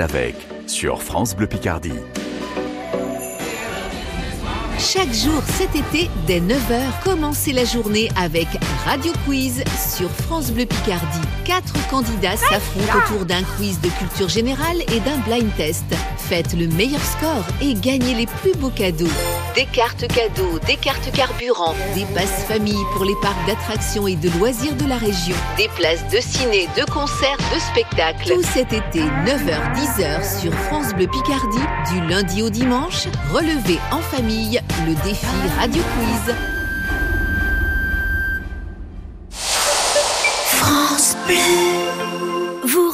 Avec 0.00 0.34
sur 0.66 1.02
France 1.02 1.34
Bleu 1.36 1.46
Picardie. 1.46 2.00
Chaque 4.78 5.12
jour 5.12 5.42
cet 5.58 5.74
été, 5.74 6.10
dès 6.26 6.40
9h, 6.40 7.02
commencez 7.02 7.52
la 7.52 7.64
journée 7.64 8.08
avec 8.16 8.46
Radio 8.84 9.12
Quiz 9.24 9.64
sur 9.96 10.10
France 10.10 10.52
Bleu 10.52 10.66
Picardie. 10.66 11.26
Quatre 11.44 11.72
candidats 11.88 12.36
s'affrontent 12.36 12.98
autour 12.98 13.26
d'un 13.26 13.42
quiz 13.56 13.80
de 13.80 13.88
culture 13.88 14.28
générale 14.28 14.82
et 14.92 15.00
d'un 15.00 15.18
blind 15.26 15.54
test. 15.56 15.86
Faites 16.18 16.52
le 16.52 16.68
meilleur 16.68 17.02
score 17.02 17.44
et 17.62 17.74
gagnez 17.74 18.14
les 18.14 18.26
plus 18.26 18.54
beaux 18.54 18.70
cadeaux. 18.70 19.06
Des 19.56 19.64
cartes 19.64 20.06
cadeaux, 20.08 20.58
des 20.66 20.76
cartes 20.76 21.10
carburant, 21.12 21.74
des 21.94 22.04
passes 22.14 22.44
famille 22.46 22.84
pour 22.92 23.06
les 23.06 23.14
parcs 23.22 23.46
d'attractions 23.46 24.06
et 24.06 24.14
de 24.14 24.28
loisirs 24.38 24.76
de 24.76 24.86
la 24.86 24.98
région, 24.98 25.34
des 25.56 25.68
places 25.68 26.06
de 26.12 26.20
ciné, 26.20 26.68
de 26.76 26.84
concerts, 26.84 27.38
de 27.54 27.58
spectacles. 27.58 28.34
Tout 28.34 28.42
cet 28.42 28.74
été, 28.74 29.00
9h-10h 29.00 30.40
sur 30.42 30.52
France 30.52 30.92
Bleu 30.92 31.06
Picardie, 31.06 31.56
du 31.90 32.06
lundi 32.06 32.42
au 32.42 32.50
dimanche, 32.50 33.06
relevez 33.32 33.78
en 33.90 34.00
famille 34.00 34.60
le 34.86 34.92
défi 35.02 35.24
Radio 35.58 35.82
Quiz. 35.82 36.34
France 40.60 41.16
Bleu. 41.26 41.75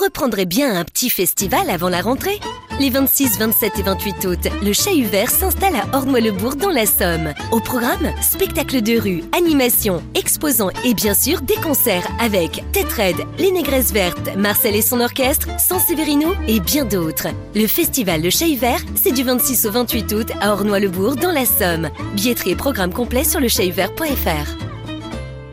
Reprendrez 0.02 0.46
bien 0.46 0.74
un 0.74 0.84
petit 0.84 1.10
festival 1.10 1.70
avant 1.70 1.88
la 1.88 2.00
rentrée 2.00 2.40
Les 2.80 2.90
26, 2.90 3.38
27 3.38 3.78
et 3.78 3.82
28 3.82 4.24
août, 4.24 4.38
le 4.60 4.72
Chat 4.72 5.00
Vert 5.08 5.30
s'installe 5.30 5.76
à 5.76 5.96
Ornois-le-Bourg 5.96 6.56
dans 6.56 6.70
la 6.70 6.86
Somme. 6.86 7.32
Au 7.52 7.60
programme, 7.60 8.10
spectacles 8.20 8.82
de 8.82 8.98
rue, 8.98 9.22
animations, 9.30 10.02
exposants 10.16 10.70
et 10.84 10.94
bien 10.94 11.14
sûr 11.14 11.40
des 11.42 11.54
concerts 11.54 12.08
avec 12.18 12.64
Tête 12.72 12.92
Red, 12.92 13.16
Les 13.38 13.52
Négresses 13.52 13.92
Vertes, 13.92 14.36
Marcel 14.36 14.74
et 14.74 14.82
son 14.82 15.00
orchestre, 15.00 15.48
San 15.60 15.78
Severino 15.78 16.34
et 16.48 16.58
bien 16.58 16.84
d'autres. 16.84 17.28
Le 17.54 17.68
festival 17.68 18.22
Le 18.22 18.30
Chat 18.30 18.56
Vert, 18.56 18.82
c'est 19.00 19.12
du 19.12 19.22
26 19.22 19.66
au 19.66 19.70
28 19.70 20.12
août 20.14 20.32
à 20.40 20.52
Ornois-le-Bourg 20.52 21.14
dans 21.14 21.32
la 21.32 21.46
Somme. 21.46 21.90
Billetterie 22.16 22.50
et 22.50 22.56
programme 22.56 22.92
complet 22.92 23.22
sur 23.22 23.38
lechatvert.fr. 23.38 24.56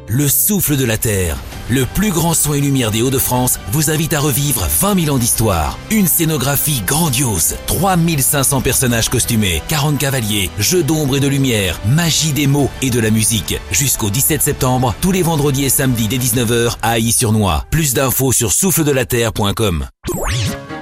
Le 0.07 0.27
souffle 0.27 0.75
de 0.75 0.85
la 0.85 0.97
Terre, 0.97 1.37
le 1.69 1.85
plus 1.85 2.11
grand 2.11 2.33
son 2.33 2.53
et 2.53 2.61
lumière 2.61 2.91
des 2.91 3.01
Hauts-de-France, 3.01 3.59
vous 3.71 3.89
invite 3.89 4.13
à 4.13 4.19
revivre 4.19 4.67
20 4.79 5.05
000 5.05 5.15
ans 5.15 5.19
d'histoire. 5.19 5.77
Une 5.91 6.07
scénographie 6.07 6.81
grandiose, 6.85 7.55
3500 7.67 8.61
personnages 8.61 9.09
costumés, 9.09 9.61
40 9.67 9.97
cavaliers, 9.97 10.49
jeux 10.57 10.83
d'ombre 10.83 11.17
et 11.17 11.19
de 11.19 11.27
lumière, 11.27 11.79
magie 11.87 12.33
des 12.33 12.47
mots 12.47 12.69
et 12.81 12.89
de 12.89 12.99
la 12.99 13.11
musique. 13.11 13.59
Jusqu'au 13.71 14.09
17 14.09 14.41
septembre, 14.41 14.95
tous 15.01 15.11
les 15.11 15.21
vendredis 15.21 15.65
et 15.65 15.69
samedis 15.69 16.07
dès 16.07 16.17
19h 16.17 16.77
à 16.81 16.97
Ailly-sur-Noix. 16.97 17.65
Plus 17.69 17.93
d'infos 17.93 18.31
sur 18.31 18.51
souffledelaterre.com. 18.51 19.85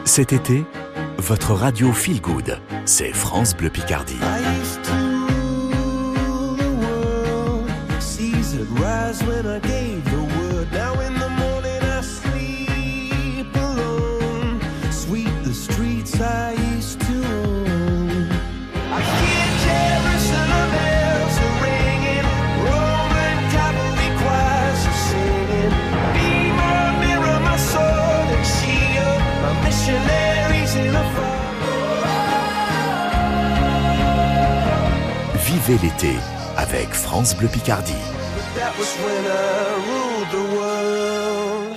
Cet 0.05 0.31
été, 0.31 0.63
votre 1.17 1.53
radio 1.53 1.91
Feel 1.91 2.21
Good, 2.21 2.59
c'est 2.85 3.13
France 3.13 3.55
Bleu 3.55 3.69
Picardie. 3.69 4.15
Seas 7.99 8.53
had 8.53 8.67
rise 8.79 9.21
when 9.23 9.45
I 9.45 9.59
Vivez 35.67 35.87
l'été 35.87 36.15
avec 36.55 36.87
France 36.93 37.35
Bleu 37.35 37.49
Picardie. 37.49 37.91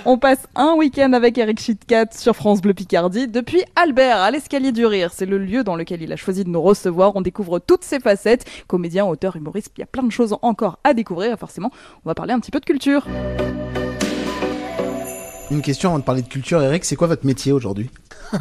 On 0.05 0.17
passe 0.17 0.47
un 0.55 0.75
week-end 0.75 1.13
avec 1.13 1.37
Eric 1.39 1.59
Chitkat 1.59 2.07
sur 2.13 2.37
France 2.37 2.61
Bleu 2.61 2.73
Picardie 2.73 3.27
depuis 3.27 3.65
Albert 3.75 4.19
à 4.19 4.31
l'escalier 4.31 4.71
du 4.71 4.87
rire. 4.87 5.11
C'est 5.13 5.27
le 5.27 5.39
lieu 5.39 5.65
dans 5.65 5.75
lequel 5.75 6.03
il 6.03 6.13
a 6.13 6.17
choisi 6.17 6.45
de 6.45 6.51
nous 6.51 6.63
recevoir. 6.63 7.17
On 7.17 7.21
découvre 7.21 7.59
toutes 7.59 7.83
ses 7.83 7.99
facettes. 7.99 8.45
Comédien, 8.69 9.07
auteur, 9.07 9.35
humoriste, 9.35 9.73
il 9.77 9.81
y 9.81 9.83
a 9.83 9.87
plein 9.87 10.05
de 10.05 10.13
choses 10.13 10.37
encore 10.43 10.79
à 10.85 10.95
découvrir. 10.95 11.33
Et 11.33 11.37
forcément, 11.37 11.73
on 12.05 12.09
va 12.09 12.15
parler 12.15 12.33
un 12.33 12.39
petit 12.39 12.53
peu 12.53 12.61
de 12.61 12.67
culture. 12.67 13.09
Une 15.51 15.63
question 15.63 15.89
avant 15.89 15.99
de 15.99 16.05
parler 16.05 16.23
de 16.23 16.29
culture, 16.29 16.63
Eric, 16.63 16.85
c'est 16.85 16.95
quoi 16.95 17.09
votre 17.09 17.27
métier 17.27 17.51
aujourd'hui? 17.51 17.91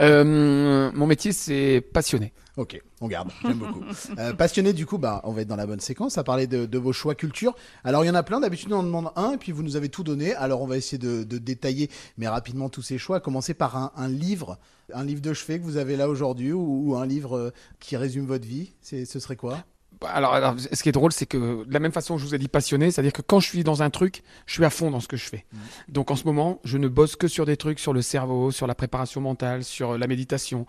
Euh, 0.00 0.90
mon 0.94 1.06
métier, 1.06 1.32
c'est 1.32 1.84
passionné. 1.92 2.32
Ok, 2.56 2.80
on 3.00 3.08
garde, 3.08 3.30
j'aime 3.42 3.58
beaucoup. 3.58 3.84
Euh, 4.18 4.32
passionné, 4.32 4.72
du 4.72 4.86
coup, 4.86 4.98
bah, 4.98 5.20
on 5.24 5.32
va 5.32 5.42
être 5.42 5.48
dans 5.48 5.56
la 5.56 5.66
bonne 5.66 5.80
séquence 5.80 6.18
à 6.18 6.24
parler 6.24 6.46
de, 6.46 6.66
de 6.66 6.78
vos 6.78 6.92
choix 6.92 7.14
culture. 7.14 7.54
Alors, 7.84 8.04
il 8.04 8.08
y 8.08 8.10
en 8.10 8.14
a 8.14 8.22
plein, 8.22 8.40
d'habitude, 8.40 8.72
on 8.72 8.78
en 8.78 8.82
demande 8.82 9.10
un, 9.14 9.32
et 9.32 9.36
puis 9.36 9.52
vous 9.52 9.62
nous 9.62 9.76
avez 9.76 9.88
tout 9.88 10.02
donné. 10.02 10.34
Alors, 10.34 10.60
on 10.62 10.66
va 10.66 10.76
essayer 10.76 10.98
de, 10.98 11.22
de 11.22 11.38
détailler, 11.38 11.90
mais 12.18 12.28
rapidement, 12.28 12.68
tous 12.68 12.82
ces 12.82 12.98
choix. 12.98 13.20
Commencer 13.20 13.54
par 13.54 13.76
un, 13.76 13.92
un 13.96 14.08
livre, 14.08 14.58
un 14.92 15.04
livre 15.04 15.20
de 15.20 15.32
chevet 15.32 15.58
que 15.58 15.64
vous 15.64 15.76
avez 15.76 15.96
là 15.96 16.08
aujourd'hui, 16.08 16.52
ou, 16.52 16.90
ou 16.90 16.96
un 16.96 17.06
livre 17.06 17.36
euh, 17.36 17.50
qui 17.78 17.96
résume 17.96 18.26
votre 18.26 18.46
vie. 18.46 18.72
C'est, 18.80 19.04
ce 19.04 19.20
serait 19.20 19.36
quoi? 19.36 19.64
Alors, 20.08 20.32
alors, 20.34 20.54
ce 20.58 20.82
qui 20.82 20.88
est 20.88 20.92
drôle, 20.92 21.12
c'est 21.12 21.26
que 21.26 21.64
de 21.64 21.72
la 21.72 21.78
même 21.78 21.92
façon 21.92 22.14
que 22.16 22.20
je 22.22 22.26
vous 22.26 22.34
ai 22.34 22.38
dit 22.38 22.48
passionné, 22.48 22.90
c'est-à-dire 22.90 23.12
que 23.12 23.20
quand 23.22 23.38
je 23.40 23.48
suis 23.48 23.64
dans 23.64 23.82
un 23.82 23.90
truc, 23.90 24.22
je 24.46 24.54
suis 24.54 24.64
à 24.64 24.70
fond 24.70 24.90
dans 24.90 25.00
ce 25.00 25.08
que 25.08 25.16
je 25.18 25.24
fais. 25.28 25.44
Donc 25.88 26.10
en 26.10 26.16
ce 26.16 26.24
moment, 26.24 26.58
je 26.64 26.78
ne 26.78 26.88
bosse 26.88 27.16
que 27.16 27.28
sur 27.28 27.44
des 27.44 27.56
trucs 27.58 27.78
sur 27.78 27.92
le 27.92 28.00
cerveau, 28.02 28.50
sur 28.50 28.66
la 28.66 28.74
préparation 28.74 29.20
mentale, 29.20 29.62
sur 29.62 29.90
euh, 29.92 29.98
la 29.98 30.06
méditation. 30.06 30.64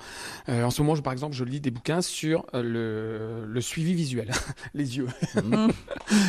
Euh, 0.50 0.64
en 0.64 0.70
ce 0.70 0.82
moment, 0.82 0.96
je, 0.96 1.02
par 1.02 1.14
exemple, 1.14 1.34
je 1.36 1.44
lis 1.46 1.62
des 1.62 1.72
bouquins 1.72 2.02
sur 2.02 2.46
euh, 2.54 2.62
le, 3.46 3.46
le 3.52 3.62
suivi 3.62 3.94
visuel, 3.94 4.32
les 4.74 4.98
yeux. 4.98 5.08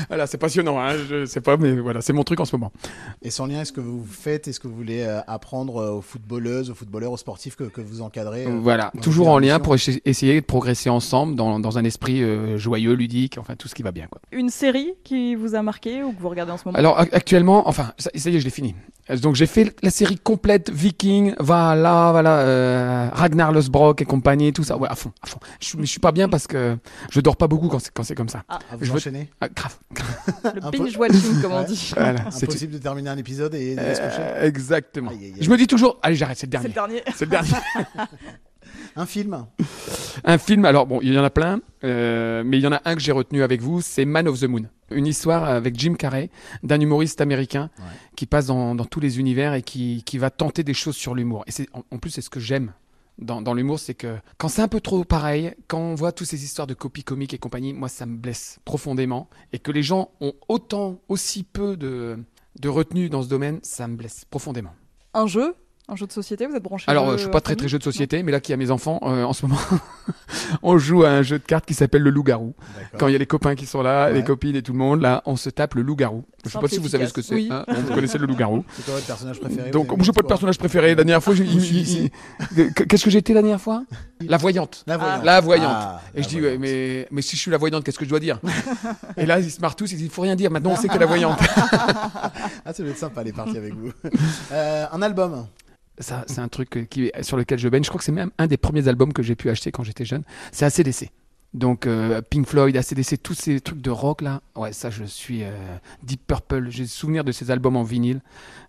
voilà, 0.09 0.27
c'est 0.27 0.39
passionnant, 0.39 0.79
hein, 0.81 0.97
je 1.09 1.25
sais 1.27 1.41
pas, 1.41 1.57
mais 1.57 1.73
voilà, 1.81 2.01
c'est 2.01 2.13
mon 2.13 2.25
truc 2.25 2.41
en 2.41 2.45
ce 2.45 2.55
moment. 2.57 2.73
Et 3.23 3.31
sans 3.31 3.47
lien, 3.47 3.63
est-ce 3.63 3.73
que 3.73 3.81
vous 3.81 4.05
faites, 4.05 4.49
est-ce 4.49 4.61
que 4.61 4.69
vous 4.69 4.77
voulez 4.77 5.03
apprendre 5.27 5.93
aux 5.97 6.01
footballeuses, 6.03 6.71
aux 6.71 6.75
footballeurs, 6.75 7.13
aux 7.13 7.17
sportifs 7.17 7.57
que, 7.57 7.65
que 7.65 7.81
vous 7.81 8.01
encadrez 8.03 8.47
euh, 8.47 8.59
Voilà, 8.61 8.93
toujours 9.03 9.29
en 9.29 9.39
lien 9.39 9.59
pour 9.59 9.75
essa- 9.75 9.93
essayer 10.05 10.41
de 10.41 10.47
progresser 10.47 10.91
ensemble 10.91 11.35
dans, 11.35 11.59
dans 11.61 11.79
un 11.79 11.85
esprit 11.85 12.23
euh, 12.23 12.59
joyeux, 12.59 12.92
ludique, 12.95 13.39
enfin 13.39 13.55
tout 13.57 13.69
ce 13.69 13.75
qui 13.75 13.83
va 13.83 13.93
bien. 13.93 14.07
Quoi. 14.11 14.21
Une 14.33 14.51
série 14.51 14.95
qui 15.05 15.35
vous 15.35 15.55
a 15.55 15.63
marqué 15.63 16.03
ou 16.03 16.13
que 16.13 16.21
vous 16.21 16.29
regardez 16.29 16.53
en 16.53 16.57
ce 16.59 16.63
moment? 16.67 16.79
Alors 16.79 17.01
ac- 17.01 17.09
actuellement, 17.13 17.69
enfin, 17.69 17.93
ça, 17.99 18.11
ça 18.15 18.31
y 18.31 18.37
est, 18.37 18.41
je 18.41 18.45
l'ai 18.45 18.51
fini. 18.51 18.75
Donc 19.21 19.35
j'ai 19.35 19.47
fait 19.47 19.75
la 19.83 19.91
série 19.91 20.17
complète 20.17 20.71
Viking, 20.71 21.35
voilà, 21.41 22.11
voilà, 22.13 22.39
euh, 22.39 23.09
Ragnar 23.13 23.51
Losbrock 23.53 24.01
et 24.01 24.05
compagnie, 24.05 24.53
tout 24.53 24.63
ça. 24.63 24.77
Ouais, 24.77 24.89
à 24.89 24.95
fond, 24.95 25.11
à 25.23 25.27
fond. 25.27 25.39
Je, 25.61 25.77
je 25.79 25.85
suis 25.85 25.99
pas 25.99 26.13
bien 26.13 26.29
parce 26.29 26.47
que 26.47 26.77
je 27.11 27.21
dors 27.21 27.37
pas 27.37 27.49
beaucoup 27.49 27.69
quand 27.69 27.81
c'est 27.81 27.93
quand 27.93 28.05
c'est 28.05 28.15
comme 28.15 28.29
ça. 28.29 28.45
Ah, 28.49 28.61
vous 28.79 28.85
je 28.85 28.91
veux- 28.91 28.97
enchaînez? 28.99 29.29
Ah, 29.41 29.49
grave. 29.49 29.77
Le 30.45 30.65
Un 30.65 30.71
peu- 30.71 30.79
binge-watching, 30.79 31.43
comme 31.43 31.53
on 31.53 31.65
dit. 31.65 31.93
Voilà, 31.97 32.21
c'est 32.31 32.45
Impossible 32.45 32.75
de 32.75 32.79
terminer 32.79 33.11
un 33.11 33.19
épisode 33.19 33.55
et 33.57 33.75
de 33.75 33.81
se 33.81 34.01
coucher. 34.01 34.17
Euh, 34.21 34.47
exactement. 34.47 35.11
Aïe, 35.11 35.19
aïe, 35.19 35.33
aïe. 35.37 35.43
Je 35.43 35.51
me 35.51 35.57
dis 35.57 35.67
toujours, 35.67 35.99
allez, 36.03 36.15
j'arrête, 36.15 36.39
c'est 36.39 36.47
le 36.47 36.51
dernier. 36.53 36.69
C'est 36.69 36.69
le 36.69 36.75
dernier. 36.75 37.03
C'est 37.17 37.25
le 37.25 37.31
dernier. 37.31 37.51
Un 38.97 39.07
film 39.07 39.47
Un 40.25 40.39
film, 40.39 40.65
alors 40.65 40.87
bon, 40.87 41.01
il 41.03 41.13
y 41.13 41.19
en 41.19 41.25
a 41.25 41.31
plein, 41.31 41.61
euh, 41.85 42.43
mais 42.45 42.59
il 42.59 42.63
y 42.63 42.67
en 42.67 42.73
a 42.73 42.83
un 42.85 42.95
que 42.95 43.01
j'ai 43.01 43.13
retenu 43.13 43.43
avec 43.43 43.61
vous, 43.63 43.81
c'est 43.81 44.05
Man 44.05 44.29
of 44.29 44.39
the 44.41 44.45
Moon. 44.45 44.65
Une 44.91 45.07
histoire 45.07 45.45
avec 45.45 45.79
Jim 45.79 45.95
Carrey, 45.95 46.31
d'un 46.63 46.81
humoriste 46.81 47.21
américain 47.21 47.71
qui 48.15 48.27
passe 48.27 48.47
dans, 48.47 48.75
dans 48.75 48.85
tous 48.85 49.01
les 49.01 49.19
univers 49.19 49.55
et 49.55 49.63
qui, 49.63 50.03
qui 50.05 50.19
va 50.19 50.31
tenter 50.31 50.65
des 50.65 50.75
choses 50.75 50.97
sur 50.97 51.15
l'humour. 51.15 51.45
Et 51.47 51.51
c'est, 51.51 51.67
en, 51.73 51.83
en 51.91 51.99
plus, 51.99 52.11
c'est 52.11 52.21
ce 52.21 52.31
que 52.31 52.41
j'aime 52.41 52.73
dans, 53.19 53.43
dans 53.43 53.55
l'humour, 53.55 53.79
c'est 53.79 53.95
que 53.95 54.17
quand 54.39 54.49
c'est 54.49 54.63
un 54.63 54.69
peu 54.69 54.81
trop 54.81 55.05
pareil, 55.05 55.55
quand 55.69 55.79
on 55.79 55.95
voit 55.95 56.13
toutes 56.13 56.27
ces 56.27 56.45
histoires 56.45 56.67
de 56.67 56.75
copies 56.75 57.05
comiques 57.05 57.35
et 57.35 57.39
compagnie, 57.39 57.73
moi, 57.73 57.89
ça 57.89 58.07
me 58.07 58.17
blesse 58.17 58.59
profondément. 58.65 59.29
Et 59.53 59.59
que 59.59 59.71
les 59.71 59.83
gens 59.83 60.11
ont 60.21 60.35
autant, 60.49 61.01
aussi 61.09 61.43
peu 61.43 61.77
de, 61.77 62.19
de 62.61 62.69
retenue 62.69 63.09
dans 63.09 63.23
ce 63.23 63.29
domaine, 63.29 63.61
ça 63.63 63.89
me 63.89 63.97
blesse 63.97 64.25
profondément. 64.25 64.75
Un 65.15 65.27
jeu? 65.27 65.55
Un 65.89 65.97
jeu 65.97 66.07
de 66.07 66.13
société 66.13 66.47
Vous 66.47 66.55
êtes 66.55 66.63
branché 66.63 66.85
Alors, 66.89 67.09
euh, 67.11 67.17
je 67.17 67.23
suis 67.23 67.31
pas 67.31 67.41
très 67.41 67.57
très 67.57 67.67
jeu 67.67 67.77
de 67.79 67.83
société, 67.83 68.23
mais 68.23 68.31
là 68.31 68.41
qui 68.41 68.53
a 68.53 68.57
mes 68.57 68.71
enfants, 68.71 69.01
euh, 69.03 69.25
en 69.25 69.33
ce 69.33 69.45
moment, 69.47 69.61
on 70.63 70.79
joue 70.79 71.03
à 71.03 71.11
un 71.11 71.23
jeu 71.23 71.39
de 71.39 71.45
cartes 71.45 71.67
qui 71.67 71.75
s'appelle 71.75 72.03
le 72.03 72.11
loup-garou. 72.11 72.55
Quand 72.99 73.09
il 73.09 73.13
y 73.13 73.17
a 73.17 73.19
les 73.19 73.27
copains 73.27 73.57
qui 73.57 73.67
sont 73.67 73.83
là, 73.83 74.11
les 74.11 74.23
copines 74.23 74.55
et 74.55 74.63
tout 74.63 74.73
le 74.73 74.79
monde, 74.79 75.03
là, 75.03 75.23
on 75.27 75.37
se 75.37 75.51
tape 75.51 75.75
le 75.75 75.83
loup-garou. 75.83 76.25
Je 76.45 76.49
sais 76.49 76.53
Simple 76.53 76.65
pas 76.65 76.69
si 76.75 76.79
vous 76.79 76.89
savez 76.89 77.07
ce 77.07 77.13
que 77.13 77.21
c'est. 77.23 77.51
hein, 77.51 77.65
vous 77.69 77.95
connaissez 77.95 78.19
le 78.19 78.27
loup-garou. 78.27 78.65
C'est 78.75 78.85
quoi 78.85 78.95
votre 78.95 79.07
personnage 79.07 79.41
préféré 79.41 79.71
Donc, 79.71 79.89
moi, 79.89 79.97
je 80.01 80.05
aimez 80.05 80.13
pas 80.15 80.23
de 80.23 80.27
personnage 80.29 80.59
préféré. 80.59 80.89
La 80.89 80.95
dernière 81.05 81.23
fois, 81.23 81.35
qu'est-ce 81.35 83.05
que 83.05 83.11
j'étais 83.11 83.35
la 83.35 83.43
dernière 83.43 83.61
fois? 83.61 83.85
La 84.21 84.37
voyante. 84.37 84.85
La 84.87 84.97
voyante. 84.97 85.25
La 85.25 85.41
voyante. 85.41 85.73
Ah, 85.75 86.01
et 86.15 86.19
la 86.19 86.23
je 86.23 86.29
dis, 86.29 86.41
ouais, 86.41 86.59
mais, 86.59 87.09
mais 87.11 87.23
si 87.23 87.37
je 87.37 87.41
suis 87.41 87.51
la 87.51 87.59
voyante, 87.59 87.85
qu'est-ce 87.85 87.99
que 87.99 88.05
je 88.05 88.11
dois 88.11 88.21
dire? 88.21 88.41
Et 89.17 89.27
là, 89.27 89.41
ils 89.41 89.51
se 89.51 89.61
marrent 89.61 89.77
tous, 89.77 89.91
ils 89.93 89.97
disent, 89.97 90.07
il 90.07 90.11
faut 90.11 90.23
rien 90.23 90.37
dire, 90.37 90.51
maintenant 90.51 90.71
on 90.71 90.77
sait 90.77 90.89
que 90.89 90.99
la 90.99 91.07
voyante. 91.07 91.39
Ah, 92.65 92.73
ça 92.73 92.83
doit 92.83 92.93
être 92.93 92.99
sympa 92.99 93.23
les 93.23 93.33
parties 93.33 93.59
avec 93.59 93.75
vous. 93.75 93.91
Euh, 94.53 94.87
un 94.93 95.03
album 95.03 95.47
Ça, 95.99 96.25
c'est 96.27 96.41
un 96.41 96.49
truc 96.49 96.87
qui, 96.91 97.13
sur 97.21 97.37
lequel 97.37 97.59
je 97.59 97.69
baigne. 97.69 97.85
Je 97.85 97.89
crois 97.89 97.99
que 97.99 98.05
c'est 98.05 98.13
même 98.13 98.31
un 98.39 98.47
des 98.47 98.57
premiers 98.57 98.89
albums 98.89 99.13
que 99.13 99.23
j'ai 99.23 99.35
pu 99.37 99.51
acheter 99.51 99.71
quand 99.73 99.85
j'étais 99.85 100.05
jeune. 100.05 100.23
C'est 100.51 100.65
ACDC. 100.65 101.11
Donc 101.55 101.87
euh, 101.87 102.23
Pink 102.23 102.47
Floyd, 102.47 102.75
ACDC, 102.77 103.23
tous 103.23 103.35
ces 103.35 103.61
trucs 103.61 103.83
de 103.83 103.91
rock 103.91 104.23
là. 104.23 104.41
Ouais, 104.57 104.73
ça 104.73 104.89
je 104.89 105.05
suis 105.05 105.43
euh, 105.45 105.51
Deep 106.03 106.27
Purple. 106.27 106.71
J'ai 106.71 106.87
souvenir 106.87 107.25
de 107.25 107.33
ces 107.33 107.51
albums 107.51 107.77
en 107.77 107.83
vinyle. 107.83 108.23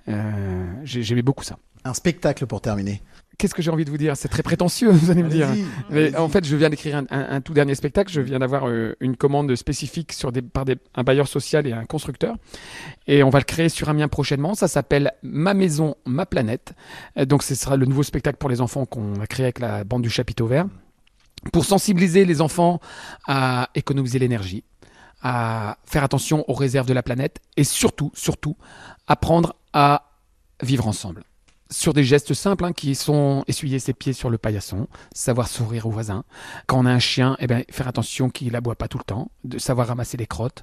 Euh, 0.09 0.65
j'ai- 0.83 1.01
J'aimais 1.01 1.21
beaucoup 1.21 1.45
ça. 1.45 1.57
Un 1.85 1.93
spectacle 1.93 2.45
pour 2.45 2.59
terminer. 2.61 3.01
Qu'est-ce 3.37 3.53
que 3.55 3.61
j'ai 3.61 3.71
envie 3.71 3.83
de 3.83 3.89
vous 3.89 3.97
dire? 3.97 4.15
C'est 4.15 4.27
très 4.29 4.43
prétentieux, 4.43 4.89
vous 4.91 5.09
allez 5.11 5.23
me 5.23 5.29
dire. 5.29 5.47
Mais 5.89 6.15
en 6.15 6.29
fait, 6.29 6.45
je 6.45 6.55
viens 6.55 6.69
d'écrire 6.69 6.97
un, 6.97 7.05
un- 7.09 7.35
un 7.35 7.41
tout 7.41 7.53
dernier 7.53 7.75
spectacle. 7.75 8.11
Je 8.11 8.21
viens 8.21 8.39
d'avoir 8.39 8.67
euh, 8.69 8.95
une 8.99 9.17
commande 9.17 9.53
spécifique 9.55 10.13
sur 10.13 10.31
des, 10.31 10.41
par 10.41 10.65
des, 10.65 10.77
un 10.95 11.03
bailleur 11.03 11.27
social 11.27 11.65
et 11.67 11.73
un 11.73 11.85
constructeur. 11.85 12.35
Et 13.07 13.23
on 13.23 13.29
va 13.29 13.39
le 13.39 13.45
créer 13.45 13.69
sur 13.69 13.89
Amiens 13.89 14.07
prochainement. 14.07 14.53
Ça 14.55 14.67
s'appelle 14.67 15.11
Ma 15.23 15.53
maison, 15.53 15.95
ma 16.05 16.25
planète. 16.25 16.73
Euh, 17.17 17.25
donc, 17.25 17.43
ce 17.43 17.55
sera 17.55 17.75
le 17.75 17.85
nouveau 17.85 18.03
spectacle 18.03 18.37
pour 18.37 18.49
les 18.49 18.61
enfants 18.61 18.85
qu'on 18.85 19.19
a 19.19 19.27
créé 19.27 19.45
avec 19.45 19.59
la 19.59 19.83
bande 19.83 20.03
du 20.03 20.09
Chapiteau 20.09 20.47
Vert. 20.47 20.67
pour 21.51 21.65
sensibiliser 21.65 22.23
les 22.25 22.39
enfants 22.39 22.79
à 23.27 23.69
économiser 23.75 24.19
l'énergie, 24.19 24.63
à 25.21 25.77
faire 25.85 26.03
attention 26.03 26.45
aux 26.49 26.53
réserves 26.53 26.87
de 26.87 26.93
la 26.93 27.03
planète 27.03 27.39
et 27.57 27.63
surtout, 27.63 28.11
surtout, 28.13 28.55
apprendre 29.07 29.55
à 29.73 30.11
vivre 30.61 30.87
ensemble. 30.87 31.23
Sur 31.73 31.93
des 31.93 32.03
gestes 32.03 32.35
simples 32.35 32.65
hein, 32.65 32.71
qui 32.71 32.93
sont 32.93 33.43
essuyer 33.47 33.79
ses 33.79 33.93
pieds 33.93 34.13
sur 34.13 34.29
le 34.29 34.37
paillasson, 34.37 34.87
savoir 35.11 35.47
sourire 35.47 35.87
aux 35.87 35.89
voisins. 35.89 36.23
Quand 36.67 36.77
on 36.77 36.85
a 36.85 36.91
un 36.91 36.99
chien, 36.99 37.35
eh 37.39 37.47
ben, 37.47 37.63
faire 37.71 37.87
attention 37.87 38.29
qu'il 38.29 38.55
aboie 38.55 38.75
pas 38.75 38.87
tout 38.87 38.99
le 38.99 39.03
temps, 39.03 39.31
de 39.43 39.57
savoir 39.57 39.87
ramasser 39.87 40.15
les 40.15 40.27
crottes. 40.27 40.61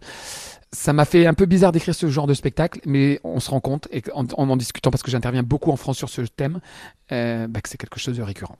Ça 0.70 0.92
m'a 0.92 1.04
fait 1.04 1.26
un 1.26 1.34
peu 1.34 1.46
bizarre 1.46 1.72
d'écrire 1.72 1.96
ce 1.96 2.08
genre 2.08 2.28
de 2.28 2.34
spectacle, 2.34 2.78
mais 2.86 3.18
on 3.24 3.40
se 3.40 3.50
rend 3.50 3.58
compte, 3.58 3.88
et 3.90 4.04
en 4.14 4.24
en, 4.28 4.56
discutant, 4.56 4.92
parce 4.92 5.02
que 5.02 5.10
j'interviens 5.10 5.42
beaucoup 5.42 5.72
en 5.72 5.76
France 5.76 5.98
sur 5.98 6.08
ce 6.08 6.22
thème, 6.22 6.60
euh, 7.10 7.48
bah, 7.48 7.60
que 7.60 7.68
c'est 7.68 7.76
quelque 7.76 7.98
chose 7.98 8.16
de 8.16 8.22
récurrent. 8.22 8.58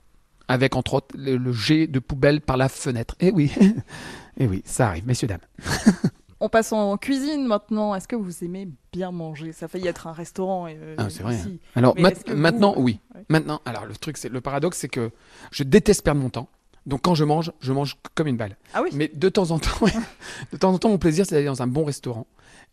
Avec 0.49 0.75
entre 0.75 0.95
autres 0.95 1.15
le, 1.17 1.37
le 1.37 1.53
jet 1.53 1.87
de 1.87 1.99
poubelle 1.99 2.41
par 2.41 2.57
la 2.57 2.67
fenêtre. 2.67 3.15
Eh 3.21 3.31
oui, 3.31 3.49
eh 4.37 4.47
oui, 4.47 4.61
ça 4.65 4.89
arrive, 4.89 5.07
messieurs, 5.07 5.29
dames. 5.29 5.39
On 6.41 6.49
passe 6.49 6.73
en 6.73 6.97
cuisine 6.97 7.45
maintenant. 7.45 7.93
Est-ce 7.95 8.07
que 8.07 8.15
vous 8.15 8.43
aimez 8.43 8.67
bien 8.91 9.11
manger? 9.11 9.51
Ça 9.53 9.65
a 9.65 9.67
failli 9.69 9.87
être 9.87 10.07
un 10.07 10.11
restaurant. 10.11 10.65
euh, 10.67 10.95
Ah, 10.97 11.09
c'est 11.09 11.21
vrai. 11.23 11.35
ici. 11.35 11.59
Alors 11.75 11.95
ma- 11.99 12.09
vous- 12.09 12.35
maintenant, 12.35 12.73
oui. 12.77 12.99
Ouais. 13.15 13.23
Maintenant, 13.29 13.61
alors 13.65 13.85
le 13.85 13.95
truc, 13.95 14.17
c'est 14.17 14.29
le 14.29 14.41
paradoxe, 14.41 14.77
c'est 14.79 14.89
que 14.89 15.11
je 15.51 15.63
déteste 15.63 16.03
perdre 16.03 16.19
mon 16.21 16.29
temps. 16.29 16.49
Donc 16.87 17.01
quand 17.03 17.13
je 17.13 17.23
mange, 17.23 17.51
je 17.61 17.71
mange 17.73 17.95
comme 18.15 18.25
une 18.27 18.37
balle. 18.37 18.57
Ah 18.73 18.81
oui. 18.81 18.89
Mais 18.93 19.11
de 19.13 19.29
temps 19.29 19.51
en 19.51 19.59
temps, 19.59 19.69
de 20.51 20.57
temps 20.57 20.73
en 20.73 20.79
temps, 20.79 20.89
mon 20.89 20.97
plaisir, 20.97 21.25
c'est 21.27 21.35
d'aller 21.35 21.45
dans 21.45 21.61
un 21.61 21.67
bon 21.67 21.85
restaurant 21.85 22.25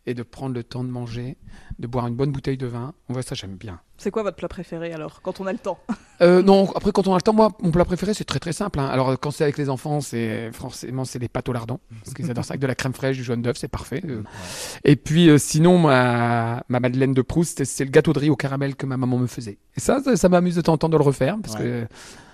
et 0.09 0.13
de 0.15 0.23
prendre 0.23 0.55
le 0.55 0.63
temps 0.63 0.83
de 0.83 0.89
manger, 0.89 1.37
de 1.77 1.85
boire 1.87 2.07
une 2.07 2.15
bonne 2.15 2.31
bouteille 2.31 2.57
de 2.57 2.65
vin. 2.65 2.93
On 3.09 3.13
voit 3.13 3.21
ça, 3.21 3.35
j'aime 3.35 3.55
bien. 3.55 3.79
C'est 3.97 4.11
quoi 4.11 4.23
votre 4.23 4.37
plat 4.37 4.47
préféré 4.47 4.91
alors, 4.93 5.21
quand 5.21 5.39
on 5.39 5.45
a 5.45 5.51
le 5.53 5.59
temps? 5.59 5.77
Euh, 6.21 6.41
non, 6.41 6.71
après 6.75 6.91
quand 6.91 7.07
on 7.07 7.13
a 7.13 7.17
le 7.17 7.21
temps, 7.21 7.33
moi, 7.33 7.49
mon 7.61 7.69
plat 7.71 7.85
préféré, 7.85 8.13
c'est 8.13 8.23
très 8.23 8.39
très 8.39 8.53
simple. 8.53 8.79
hein. 8.79 8.87
Alors 8.87 9.19
quand 9.19 9.29
c'est 9.31 9.43
avec 9.43 9.57
les 9.57 9.69
enfants, 9.69 10.01
c'est 10.01 10.51
forcément 10.51 11.05
c'est 11.05 11.19
les 11.19 11.27
pâtes 11.29 11.47
au 11.49 11.53
lardon, 11.53 11.79
parce 12.03 12.13
qu'ils 12.15 12.29
adorent 12.31 12.45
ça 12.45 12.53
avec 12.53 12.61
de 12.61 12.67
la 12.67 12.75
crème 12.75 12.93
fraîche, 12.93 13.17
du 13.17 13.23
jaune 13.23 13.41
d'œuf, 13.41 13.57
c'est 13.57 13.67
parfait. 13.67 14.01
Euh, 14.05 14.23
Et 14.83 14.95
puis 14.95 15.29
euh, 15.29 15.37
sinon, 15.37 15.77
ma, 15.77 16.63
ma 16.69 16.79
Madeleine 16.79 17.13
de 17.13 17.21
Proust, 17.21 17.59
c'est- 17.59 17.65
c'est 17.65 17.85
le 17.85 17.91
gâteau 17.91 18.13
de 18.13 18.19
riz 18.19 18.29
au 18.29 18.35
caramel 18.35 18.75
que 18.75 18.85
ma 18.85 18.97
maman 18.97 19.17
me 19.17 19.27
faisait. 19.27 19.59
Et 19.77 19.79
ça, 19.79 20.01
ça, 20.01 20.15
ça 20.17 20.27
m'amuse 20.29 20.55
de 20.55 20.61
temps 20.61 20.73
en 20.73 20.77
temps 20.77 20.89
de 20.89 20.97
le 20.97 21.03
refaire, 21.03 21.37
parce 21.43 21.55
Ouais. 21.55 21.61
que 21.61 21.87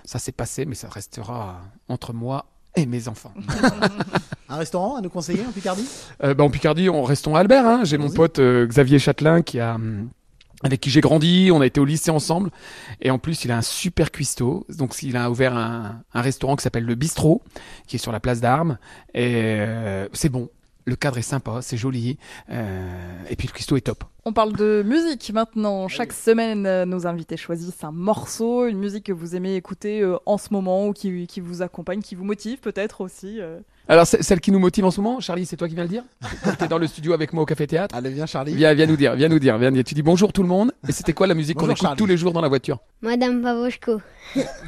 ça 0.04 0.18
s'est 0.18 0.32
passé, 0.32 0.64
mais 0.66 0.74
ça 0.76 0.88
restera 0.88 1.60
entre 1.88 2.12
moi 2.12 2.46
et 2.76 2.86
mes 2.86 3.08
enfants. 3.08 3.32
Un 4.48 4.56
restaurant 4.56 4.96
à 4.96 5.00
nous 5.00 5.10
conseiller 5.10 5.44
en 5.46 5.50
Picardie? 5.50 5.86
Euh, 6.22 6.34
bah, 6.34 6.44
en 6.44 6.50
Picardie, 6.50 6.88
on 6.88 7.02
restons 7.02 7.34
à 7.34 7.40
Albert. 7.40 7.66
hein. 7.66 7.80
J'ai 7.84 7.98
mon 7.98 8.10
pote 8.10 8.38
euh, 8.38 8.66
Xavier 8.66 8.98
Châtelain 8.98 9.42
qui 9.42 9.58
a, 9.58 9.74
hum, 9.74 10.08
avec 10.62 10.80
qui 10.80 10.90
j'ai 10.90 11.00
grandi. 11.00 11.50
On 11.52 11.60
a 11.60 11.66
été 11.66 11.80
au 11.80 11.84
lycée 11.84 12.10
ensemble. 12.12 12.50
Et 13.00 13.10
en 13.10 13.18
plus, 13.18 13.44
il 13.44 13.50
a 13.50 13.56
un 13.56 13.62
super 13.62 14.12
cuistot. 14.12 14.64
Donc, 14.68 15.02
il 15.02 15.16
a 15.16 15.30
ouvert 15.30 15.56
un, 15.56 16.00
un 16.14 16.20
restaurant 16.20 16.54
qui 16.54 16.62
s'appelle 16.62 16.84
le 16.84 16.94
Bistrot, 16.94 17.42
qui 17.88 17.96
est 17.96 17.98
sur 17.98 18.12
la 18.12 18.20
place 18.20 18.40
d'Armes. 18.40 18.78
Et 19.14 19.34
euh, 19.58 20.08
c'est 20.12 20.28
bon. 20.28 20.48
Le 20.84 20.94
cadre 20.94 21.18
est 21.18 21.22
sympa, 21.22 21.58
c'est 21.62 21.76
joli. 21.76 22.16
Euh, 22.50 23.22
et 23.28 23.34
puis, 23.34 23.48
le 23.48 23.52
cuistot 23.52 23.76
est 23.76 23.80
top. 23.80 24.04
On 24.28 24.32
parle 24.32 24.54
de 24.56 24.82
musique 24.84 25.30
maintenant. 25.32 25.86
Chaque 25.86 26.12
semaine, 26.12 26.66
euh, 26.66 26.84
nos 26.84 27.06
invités 27.06 27.36
choisissent 27.36 27.84
un 27.84 27.92
morceau, 27.92 28.66
une 28.66 28.76
musique 28.78 29.04
que 29.04 29.12
vous 29.12 29.36
aimez 29.36 29.54
écouter 29.54 30.00
euh, 30.02 30.16
en 30.26 30.36
ce 30.36 30.48
moment 30.50 30.88
ou 30.88 30.92
qui, 30.92 31.28
qui 31.28 31.40
vous 31.40 31.62
accompagne, 31.62 32.00
qui 32.02 32.16
vous 32.16 32.24
motive 32.24 32.58
peut-être 32.58 33.02
aussi. 33.02 33.40
euh. 33.40 33.60
Alors, 33.86 34.04
c'est- 34.04 34.24
celle 34.24 34.40
qui 34.40 34.50
nous 34.50 34.58
motive 34.58 34.84
en 34.84 34.90
ce 34.90 35.00
moment, 35.00 35.20
Charlie, 35.20 35.46
c'est 35.46 35.56
toi 35.56 35.68
qui 35.68 35.76
viens 35.76 35.84
le 35.84 35.88
dire? 35.90 36.02
Tu 36.58 36.64
es 36.64 36.66
dans 36.66 36.78
le 36.78 36.88
studio 36.88 37.12
avec 37.12 37.32
moi 37.32 37.44
au 37.44 37.46
Café 37.46 37.68
Théâtre. 37.68 37.94
Allez, 37.94 38.10
viens, 38.10 38.26
Charlie. 38.26 38.52
Viens, 38.56 38.74
viens 38.74 38.86
nous 38.86 38.96
dire, 38.96 39.14
viens 39.14 39.28
nous 39.28 39.38
dire, 39.38 39.56
viens 39.58 39.70
dire. 39.70 39.84
Tu 39.84 39.94
dis 39.94 40.02
bonjour 40.02 40.32
tout 40.32 40.42
le 40.42 40.48
monde. 40.48 40.72
Et 40.88 40.90
c'était 40.92 41.12
quoi 41.12 41.28
la 41.28 41.34
musique 41.34 41.56
qu'on 41.56 41.66
écoute 41.66 41.82
Charlie. 41.82 41.96
tous 41.96 42.06
les 42.06 42.16
jours 42.16 42.32
dans 42.32 42.40
la 42.40 42.48
voiture? 42.48 42.80
Madame 43.02 43.42
Pavoshko. 43.42 44.00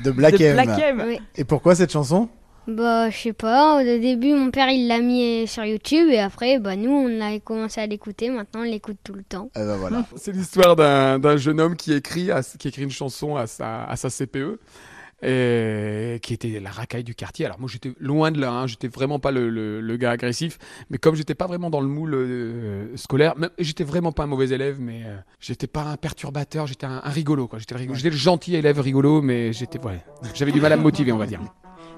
De 0.04 0.12
Black 0.12 0.38
De 0.38 0.44
M. 0.44 0.52
Black 0.54 0.78
M. 0.78 1.02
Oui. 1.04 1.18
Et 1.34 1.42
pourquoi 1.42 1.74
cette 1.74 1.90
chanson? 1.90 2.28
Bah, 2.68 3.08
je 3.08 3.16
sais 3.16 3.32
pas. 3.32 3.80
Au 3.80 3.82
début, 3.82 4.34
mon 4.34 4.50
père, 4.50 4.68
il 4.68 4.86
l'a 4.88 5.00
mis 5.00 5.46
sur 5.48 5.64
YouTube 5.64 6.08
et 6.10 6.18
après, 6.18 6.58
bah, 6.58 6.76
nous, 6.76 6.90
on 6.90 7.20
a 7.20 7.38
commencé 7.40 7.80
à 7.80 7.86
l'écouter. 7.86 8.28
Maintenant, 8.28 8.60
on 8.60 8.64
l'écoute 8.64 8.98
tout 9.02 9.14
le 9.14 9.22
temps. 9.22 9.50
Eh 9.56 9.60
ben 9.60 9.76
voilà. 9.76 10.04
C'est 10.16 10.32
l'histoire 10.32 10.76
d'un 10.76 11.18
d'un 11.18 11.38
jeune 11.38 11.60
homme 11.60 11.76
qui 11.76 11.94
écrit, 11.94 12.30
à- 12.30 12.42
qui 12.42 12.68
écrit 12.68 12.82
une 12.82 12.90
chanson 12.90 13.36
à 13.36 13.46
sa, 13.46 13.84
à 13.84 13.96
sa 13.96 14.10
CPE. 14.10 14.58
Et 15.20 16.20
qui 16.22 16.32
était 16.34 16.60
la 16.60 16.70
racaille 16.70 17.02
du 17.02 17.16
quartier. 17.16 17.44
Alors 17.44 17.58
moi 17.58 17.68
j'étais 17.68 17.90
loin 17.98 18.30
de 18.30 18.40
là, 18.40 18.52
hein, 18.52 18.66
j'étais 18.68 18.86
vraiment 18.86 19.18
pas 19.18 19.32
le, 19.32 19.50
le- 19.50 19.80
le 19.80 19.96
gars 19.96 20.12
agressif, 20.12 20.58
mais 20.90 20.98
comme 20.98 21.16
j'étais 21.16 21.34
pas 21.34 21.48
vraiment 21.48 21.70
dans 21.70 21.80
le 21.80 21.88
moule 21.88 22.14
euh, 22.14 22.96
scolaire, 22.96 23.36
même- 23.36 23.50
j'étais 23.58 23.82
vraiment 23.82 24.12
pas 24.12 24.22
un 24.22 24.26
mauvais 24.28 24.50
élève, 24.50 24.76
mais 24.78 25.02
euh, 25.04 25.16
j'étais 25.40 25.66
pas 25.66 25.82
un 25.82 25.96
perturbateur, 25.96 26.68
j'étais 26.68 26.86
un, 26.86 27.00
un 27.02 27.10
rigolo 27.10 27.48
quoi. 27.48 27.58
J'étais 27.58 27.74
le, 27.74 27.80
rigolo- 27.80 27.96
j'étais 27.96 28.10
le 28.10 28.16
gentil 28.16 28.54
élève 28.54 28.78
rigolo, 28.78 29.20
mais 29.20 29.52
j'étais 29.52 29.80
ouais, 29.84 29.98
j'avais 30.34 30.52
du 30.52 30.60
mal 30.60 30.72
à 30.72 30.76
me 30.76 30.82
motiver 30.82 31.10
on 31.10 31.18
va 31.18 31.26
dire. 31.26 31.40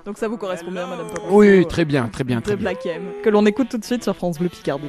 Donc 0.07 0.19
ça 0.19 0.29
vous 0.29 0.37
correspond 0.37 0.71
bien, 0.71 0.87
Madame 0.87 1.07
Pavoshko. 1.09 1.35
Oui, 1.37 1.67
très 1.67 1.85
bien, 1.85 2.09
très 2.09 2.25
bien, 2.25 2.41
très 2.41 2.53
de 2.53 2.57
bien. 2.57 2.71
Black 2.71 2.87
M, 2.87 3.03
que 3.23 3.29
l'on 3.29 3.45
écoute 3.47 3.69
tout 3.69 3.79
de 3.79 3.85
suite 3.85 4.03
sur 4.03 4.17
France 4.17 4.39
Bleu 4.39 4.49
Picardie. 4.49 4.89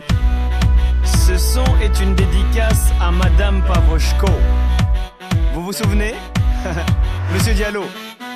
Ce 1.04 1.38
son 1.38 1.64
est 1.82 2.00
une 2.02 2.16
dédicace 2.16 2.92
à 3.02 3.12
Madame 3.12 3.62
Pavoshko. 3.66 4.28
Vous 5.54 5.64
vous 5.64 5.74
souvenez? 5.74 6.14
Monsieur 7.34 7.54
Diallo. 7.54 7.84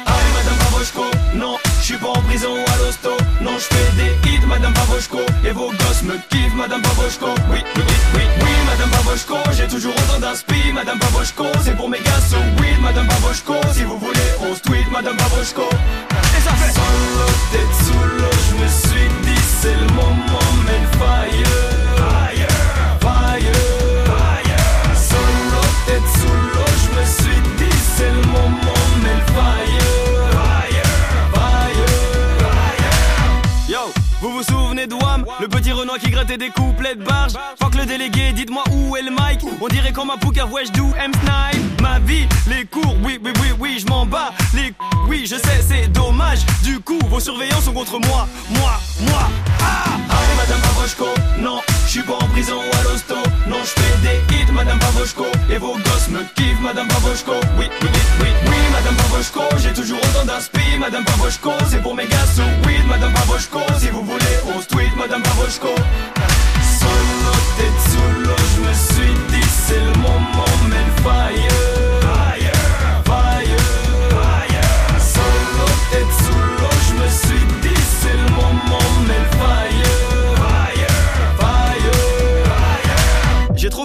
Aïe 0.06 0.34
Madame 0.34 0.58
Pavoshko, 0.60 1.04
non, 1.36 1.56
je 1.88 1.94
suis 1.94 1.98
pas 1.98 2.10
en 2.10 2.22
prison 2.24 2.50
à 2.74 2.78
l'hosto. 2.80 3.12
Non, 3.42 3.52
je 3.60 3.68
fais 3.76 3.92
des 3.96 4.12
hits 4.28 4.46
Madame 4.48 4.74
Pavoshko. 4.74 5.20
Et 5.46 5.52
vos 5.52 5.70
gosses 5.70 6.02
me 6.02 6.18
kiffent 6.32 6.56
Madame 6.56 6.82
Pavoshko. 6.82 7.28
Oui, 7.52 7.60
oui, 7.76 7.84
oui, 7.86 7.94
oui, 8.16 8.22
oui 8.42 8.52
Madame 8.66 8.90
Pavoshko. 8.90 9.36
J'ai 9.56 9.68
toujours 9.68 9.94
autant 9.94 10.20
d'inspi 10.20 10.72
Madame 10.74 10.98
Pavoshko. 10.98 11.46
C'est 11.64 11.78
pour 11.78 11.88
mes 11.88 12.00
gars 12.00 12.22
so 12.28 12.38
weed 12.60 12.82
Madame 12.82 13.06
Pavoshko. 13.06 13.54
Si 13.72 13.84
vous 13.84 14.00
voulez, 14.00 14.30
on 14.42 14.56
se 14.56 14.62
tweet 14.62 14.90
Madame 14.92 15.16
Pavoshko. 15.16 15.62
Et 15.62 16.42
ça 16.42 16.54
fait 16.58 16.74
Solo, 16.74 17.30
tête 17.52 17.76
sous 17.86 18.04
l'eau, 18.18 18.36
je 18.50 18.56
me 18.64 18.68
suis 18.68 19.08
dit 19.22 19.44
c'est 19.62 19.76
le 19.76 19.88
moment, 19.94 20.50
mais 20.66 20.80
le 20.82 20.90
fire. 20.98 21.54
Fire, 22.02 22.56
fire, 23.06 23.62
fire. 24.10 24.98
Solo, 25.10 25.62
tête 25.86 26.10
sous 26.18 26.38
l'eau, 26.50 26.72
je 26.82 26.90
me 26.98 27.06
suis 27.06 27.42
dit 27.60 27.78
c'est 27.96 28.10
le 28.10 28.24
moment, 28.34 28.82
mais 29.04 29.14
le 29.14 29.26
fire. 29.34 29.65
Vous 34.26 34.32
vous 34.32 34.44
souvenez 34.44 34.88
de 34.88 34.96
Le 35.40 35.48
petit 35.48 35.72
Renoir 35.72 36.00
qui 36.00 36.10
grattait 36.10 36.38
des 36.38 36.50
couplets 36.50 36.96
de 36.96 37.04
barge 37.04 37.34
Fuck 37.62 37.76
le 37.76 37.86
délégué, 37.86 38.32
dites-moi 38.34 38.64
où 38.72 38.96
est 38.96 39.04
le 39.04 39.12
mic 39.12 39.42
On 39.62 39.68
dirait 39.68 39.92
comme 39.92 40.10
un 40.10 40.18
poucave, 40.18 40.52
ouais 40.52 40.66
j'dou 40.66 40.92
M-Snipe 40.98 41.82
Ma 41.82 42.00
vie, 42.00 42.28
les 42.48 42.66
cours, 42.66 42.96
oui, 43.04 43.20
oui, 43.24 43.32
oui, 43.42 43.50
oui, 43.60 43.78
je 43.80 43.86
m'en 43.86 44.06
bats 44.06 44.32
Les 44.56 44.74
oui, 45.08 45.26
je 45.26 45.36
sais, 45.36 45.62
c'est 45.62 45.88
dommage. 45.92 46.40
Du 46.64 46.80
coup, 46.80 47.00
vos 47.10 47.20
surveillants 47.20 47.62
sont 47.62 47.74
contre 47.74 48.00
moi. 48.00 48.28
Moi, 48.50 48.72
moi, 49.02 49.30
ah. 49.62 49.84
Allez 50.10 50.36
Madame 50.38 50.62
Pavoshko, 50.62 51.06
non, 51.40 51.62
je 51.86 51.92
suis 51.92 52.02
pas 52.02 52.14
en 52.14 52.28
prison 52.28 52.58
ou 52.58 52.80
à 52.80 52.84
l'hosto. 52.84 53.16
Non, 53.48 53.58
je 53.62 53.82
fais 53.82 53.98
des 54.02 54.36
hits 54.36 54.52
Madame 54.52 54.80
Pavoshko. 54.80 55.26
Et 55.50 55.58
vos 55.58 55.74
gosses 55.74 56.10
me 56.10 56.24
kiffent 56.36 56.62
Madame 56.62 56.88
Pavoshko. 56.88 57.34
Oui, 57.58 57.68
oui, 57.82 57.90
oui, 58.22 58.28
oui, 58.48 58.56
Madame 58.72 58.96
Pavoshko. 58.96 59.42
J'ai 59.58 59.74
toujours 59.74 60.00
autant 60.00 60.26
d'inspi 60.26 60.78
Madame 60.80 61.04
Pavoshko. 61.06 61.52
C'est 61.70 61.82
pour 61.82 61.96
mes 61.96 62.08
gars 62.08 62.26
so 62.36 62.44
weed 62.68 62.86
Madame 62.88 63.14
Pavoshko. 63.14 63.60
Si 63.80 63.90
vous 63.90 64.04
voulez, 64.04 64.15
on 64.56 64.62
se 64.62 64.68
tweet 64.68 64.96
Madame 64.98 65.24
Pavoshko 65.24 65.68
Solo, 66.80 67.36
tête 67.58 67.82
sous 67.90 68.22
l'eau 68.22 68.44
Je 68.56 68.62
me 68.62 68.74
suis 68.74 69.14
dit 69.30 69.48
c'est 69.68 69.80
le 69.80 69.94
moment 70.00 70.56
Mais 70.70 70.84
le 70.86 71.04
Fire, 71.04 71.65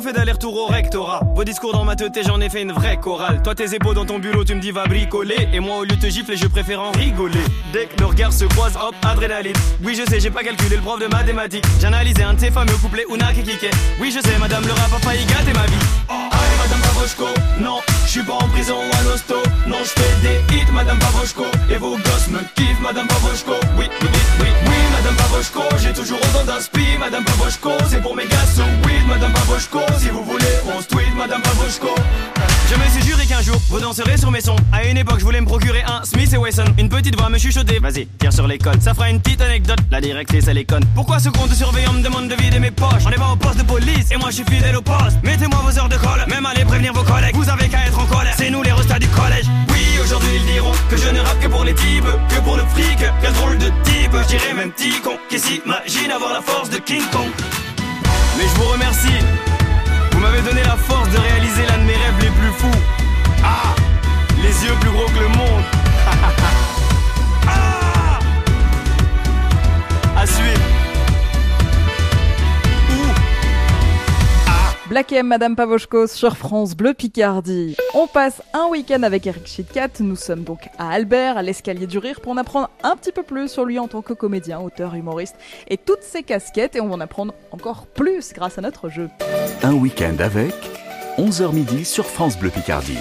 trop 0.00 0.08
fait 0.08 0.12
d'aller-retour 0.12 0.56
au 0.56 0.66
rectorat. 0.66 1.20
Vos 1.34 1.44
discours 1.44 1.72
dans 1.72 1.84
ma 1.84 1.96
tête 1.96 2.16
et 2.16 2.22
j'en 2.22 2.40
ai 2.40 2.48
fait 2.48 2.62
une 2.62 2.72
vraie 2.72 2.96
chorale. 2.96 3.42
Toi 3.42 3.54
tes 3.54 3.74
épaules 3.74 3.94
dans 3.94 4.06
ton 4.06 4.18
bulot 4.18 4.44
tu 4.44 4.54
me 4.54 4.60
dis 4.60 4.70
va 4.70 4.84
bricoler. 4.86 5.48
Et 5.52 5.60
moi 5.60 5.78
au 5.78 5.84
lieu 5.84 5.96
de 5.96 6.00
te 6.00 6.06
gifler 6.06 6.36
je 6.36 6.46
préfère 6.46 6.80
en 6.80 6.90
rigoler. 6.92 7.40
Dès 7.72 7.86
que 7.86 8.00
nos 8.00 8.08
regards 8.08 8.32
se 8.32 8.44
croisent 8.44 8.78
hop 8.80 8.94
adrénaline. 9.02 9.56
Oui 9.82 9.94
je 9.94 10.08
sais 10.10 10.20
j'ai 10.20 10.30
pas 10.30 10.42
calculé 10.42 10.76
le 10.76 10.82
prof 10.82 11.00
de 11.00 11.06
mathématiques. 11.06 11.64
J'ai 11.80 11.86
analysé 11.86 12.22
un 12.22 12.34
de 12.34 12.40
ces 12.40 12.50
fameux 12.50 12.76
couplets 12.80 13.04
Una 13.12 13.32
qui 13.32 13.42
kickait 13.42 13.70
Oui 14.00 14.10
je 14.10 14.20
sais 14.26 14.38
madame 14.38 14.64
le 14.64 14.72
rap 14.72 14.92
a 14.94 14.98
failli 15.00 15.24
gâter 15.26 15.52
ma 15.52 15.66
vie. 15.66 15.84
Allez 16.08 16.56
madame 16.62 16.80
Pavoshko 16.80 17.26
Non 17.60 17.80
je 18.04 18.10
suis 18.10 18.22
pas 18.22 18.34
en 18.34 18.48
prison 18.48 18.76
ou 18.76 18.96
à 18.96 19.02
l'hosto. 19.02 19.36
Non 19.66 19.78
je 19.84 20.22
des 20.22 20.56
hits 20.56 20.72
madame 20.72 20.98
Pavoshko 20.98 21.44
Et 21.70 21.76
vos 21.76 21.96
gosses 21.96 22.28
me 22.28 22.38
kiffent 22.54 22.80
madame 22.82 23.06
Pavoshko 23.06 23.52
oui 23.78 23.86
oui 24.02 24.08
oui 24.40 24.48
oui 24.66 24.69
madame 25.00 25.16
Pavoshko 25.16 25.62
J'ai 25.78 25.92
toujours 25.92 26.18
autant 26.18 26.44
d'inspi. 26.44 26.98
Madame 26.98 27.24
Pavoshko 27.24 27.70
C'est 27.88 28.02
pour 28.02 28.14
mes 28.14 28.26
gars 28.26 28.46
so 28.54 28.62
weed. 28.86 29.06
Madame 29.08 29.32
Pavoshko 29.32 29.80
Si 29.98 30.08
vous 30.08 30.24
voulez 30.24 30.54
on 30.74 30.80
se 30.80 30.88
tweet. 30.88 31.14
Madame 31.16 31.42
Pavoshko 31.42 31.94
je 32.70 32.76
me 32.76 32.88
suis 32.88 33.02
juré 33.02 33.26
qu'un 33.26 33.42
jour 33.42 33.56
vous 33.68 33.80
danserez 33.80 34.16
sur 34.16 34.30
mes 34.30 34.40
sons. 34.40 34.56
À 34.72 34.84
une 34.84 34.96
époque, 34.96 35.18
je 35.18 35.24
voulais 35.24 35.40
me 35.40 35.46
procurer 35.46 35.82
un 35.82 36.04
Smith 36.04 36.32
et 36.32 36.36
Wesson. 36.36 36.64
Une 36.78 36.88
petite 36.88 37.18
voix 37.18 37.28
me 37.28 37.38
chuchoter. 37.38 37.78
Vas-y, 37.80 38.06
tire 38.18 38.32
sur 38.32 38.46
les 38.46 38.58
codes. 38.58 38.80
Ça 38.80 38.94
fera 38.94 39.10
une 39.10 39.20
petite 39.20 39.40
anecdote. 39.40 39.78
La 39.90 40.00
directrice, 40.00 40.46
elle 40.48 40.58
est. 40.58 40.70
Pourquoi 40.94 41.18
ce 41.18 41.28
compte 41.30 41.52
surveillant 41.52 41.92
me 41.94 42.02
demande 42.02 42.28
de 42.28 42.34
vider 42.36 42.60
mes 42.60 42.70
poches? 42.70 43.02
On 43.06 43.10
est 43.10 43.16
pas 43.16 43.32
au 43.32 43.36
poste 43.36 43.58
de 43.58 43.64
police 43.64 44.12
et 44.12 44.16
moi 44.16 44.30
je 44.30 44.36
suis 44.36 44.44
fidèle 44.44 44.76
au 44.76 44.82
poste. 44.82 45.18
Mettez-moi 45.24 45.60
vos 45.64 45.78
heures 45.78 45.88
de 45.88 45.96
colle. 45.96 46.24
Même 46.28 46.46
allez 46.46 46.64
prévenir 46.64 46.92
vos 46.92 47.02
collègues. 47.02 47.34
Vous 47.34 47.48
avez 47.48 47.68
qu'à 47.68 47.86
être 47.86 47.98
en 47.98 48.06
colère. 48.06 48.34
C'est 48.36 48.50
nous 48.50 48.62
les 48.62 48.72
restats 48.72 48.98
du 48.98 49.08
collège. 49.08 49.46
Oui, 49.70 49.84
aujourd'hui 50.02 50.30
ils 50.36 50.52
diront 50.52 50.72
que 50.88 50.96
je 50.96 51.08
ne 51.08 51.20
rappe 51.20 51.40
que 51.40 51.48
pour 51.48 51.64
les 51.64 51.74
types, 51.74 52.04
que 52.28 52.40
pour 52.40 52.56
le 52.56 52.64
fric. 52.66 52.98
Quel 53.20 53.32
t'imagines 55.40 56.10
avoir 56.10 56.32
la 56.32 56.42
force 56.42 56.70
de 56.70 56.78
King 56.78 57.02
Kong? 57.12 57.30
Mais 58.36 58.44
je 58.44 58.60
vous 58.60 58.68
remercie. 58.68 59.08
M'avez 60.30 60.42
donné 60.42 60.62
la 60.62 60.76
force 60.76 61.10
de 61.10 61.18
réaliser 61.18 61.66
l'un 61.66 61.78
de 61.78 61.82
mes 61.82 61.96
rêves 61.96 62.20
les 62.20 62.28
plus 62.28 62.52
fous. 62.58 62.80
Ah 63.42 63.74
Les 64.36 64.64
yeux 64.64 64.74
plus 64.80 64.90
gros 64.90 65.06
que 65.06 65.18
le 65.18 65.28
monde. 65.28 65.64
Black 74.90 75.12
M, 75.12 75.28
Madame 75.28 75.54
Pavoshko 75.54 76.08
sur 76.08 76.36
France 76.36 76.74
Bleu 76.74 76.94
Picardie. 76.94 77.76
On 77.94 78.08
passe 78.08 78.42
un 78.52 78.66
week-end 78.66 79.04
avec 79.04 79.24
Eric 79.24 79.46
Chitkat. 79.46 79.88
Nous 80.00 80.16
sommes 80.16 80.42
donc 80.42 80.68
à 80.78 80.90
Albert, 80.90 81.36
à 81.36 81.42
l'escalier 81.42 81.86
du 81.86 81.98
rire, 81.98 82.20
pour 82.20 82.32
en 82.32 82.36
apprendre 82.36 82.70
un 82.82 82.96
petit 82.96 83.12
peu 83.12 83.22
plus 83.22 83.48
sur 83.48 83.64
lui 83.64 83.78
en 83.78 83.86
tant 83.86 84.02
que 84.02 84.12
comédien, 84.14 84.58
auteur, 84.58 84.96
humoriste 84.96 85.36
et 85.68 85.76
toutes 85.76 86.02
ses 86.02 86.24
casquettes. 86.24 86.74
Et 86.74 86.80
on 86.80 86.88
va 86.88 86.96
en 86.96 87.00
apprendre 87.00 87.34
encore 87.52 87.86
plus 87.86 88.32
grâce 88.32 88.58
à 88.58 88.62
notre 88.62 88.88
jeu. 88.88 89.08
Un 89.62 89.74
week-end 89.74 90.16
avec 90.18 90.54
11h 91.18 91.54
midi 91.54 91.84
sur 91.84 92.06
France 92.06 92.36
Bleu 92.36 92.50
Picardie. 92.50 92.98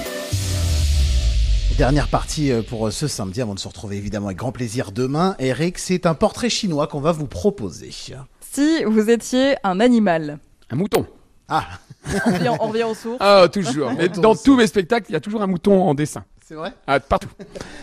Dernière 1.76 2.08
partie 2.08 2.52
euh, 2.52 2.62
pour 2.62 2.86
euh, 2.86 2.92
ce 2.92 3.08
samedi, 3.08 3.42
avant 3.42 3.56
de 3.56 3.60
se 3.60 3.68
retrouver 3.68 3.98
évidemment 3.98 4.28
avec 4.28 4.38
grand 4.38 4.52
plaisir 4.52 4.92
demain. 4.92 5.36
Eric, 5.40 5.80
c'est 5.80 6.06
un 6.06 6.14
portrait 6.14 6.52
chinois 6.52 6.86
qu'on 6.86 7.02
va 7.02 7.14
vous 7.14 7.26
proposer. 7.26 7.90
Si 8.42 8.84
vous 8.84 9.10
étiez 9.10 9.56
un 9.64 9.80
animal. 9.80 10.38
Un 10.70 10.76
mouton. 10.76 11.08
Ah 11.50 11.66
On 12.26 12.32
revient, 12.32 12.50
on 12.60 12.68
revient 12.68 12.84
aux 12.84 12.94
sources. 12.96 13.18
Ah, 13.20 13.48
toujours. 13.52 13.92
Mais 13.92 14.10
dans 14.10 14.36
tous 14.36 14.56
mes 14.56 14.68
spectacles, 14.68 15.08
il 15.10 15.14
y 15.14 15.16
a 15.16 15.20
toujours 15.20 15.42
un 15.42 15.48
mouton 15.48 15.82
en 15.84 15.94
dessin. 15.94 16.24
C'est 16.46 16.56
vrai? 16.56 16.74
Ah, 16.88 17.00
partout. 17.00 17.28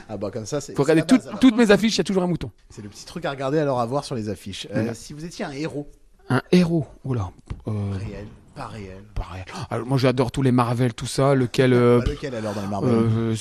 Ah 0.09 0.17
bah 0.17 0.31
comme 0.33 0.47
ça, 0.47 0.61
c'est. 0.61 0.75
Faut 0.75 0.83
regarder 0.83 1.03
toutes- 1.03 1.19
base, 1.19 1.29
alors. 1.29 1.39
toutes 1.41 1.57
mes 1.57 1.71
affiches, 1.71 1.95
il 1.95 1.99
y 1.99 2.01
a 2.01 2.05
toujours 2.05 2.25
un 2.25 2.27
mouton. 2.27 2.51
C'est 2.69 2.83
le 2.83 2.89
petit 2.89 3.05
truc 3.05 3.25
à 3.25 3.31
regarder 3.31 3.59
alors 3.59 3.79
à 3.81 3.87
voir 3.87 4.05
sur 4.05 4.15
les 4.17 4.29
affiches. 4.29 4.67
Euh. 4.75 4.91
Si 4.95 5.13
vous 5.13 5.25
étiez 5.25 5.45
un 5.45 5.53
héros, 5.53 5.89
Un 6.29 6.43
héros. 6.51 6.87
Oula. 7.05 7.31
Euh, 7.69 7.71
réel, 7.93 8.27
pas 8.57 8.67
réel. 8.67 9.05
pas 9.15 9.23
réel. 9.31 9.45
Alors, 9.71 9.87
moi, 9.87 9.99
j'adore 9.99 10.33
tous 10.33 10.43
les 10.43 10.51
Marvel, 10.51 10.95
tout 10.95 11.07
ça. 11.07 11.37
Lequel. 11.37 11.73
euh, 11.73 12.01
Bah, 12.05 12.11
lequel 12.11 12.35
alors 12.35 12.55
dans 12.55 12.63
les 12.63 12.67
Marvel? 12.67 12.91
euh, 12.93 13.35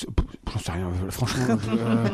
J'en 0.52 0.58
sais 0.60 0.70
rien, 0.72 0.86
euh, 0.86 1.10
franchement. 1.10 1.44
euh, 1.50 2.06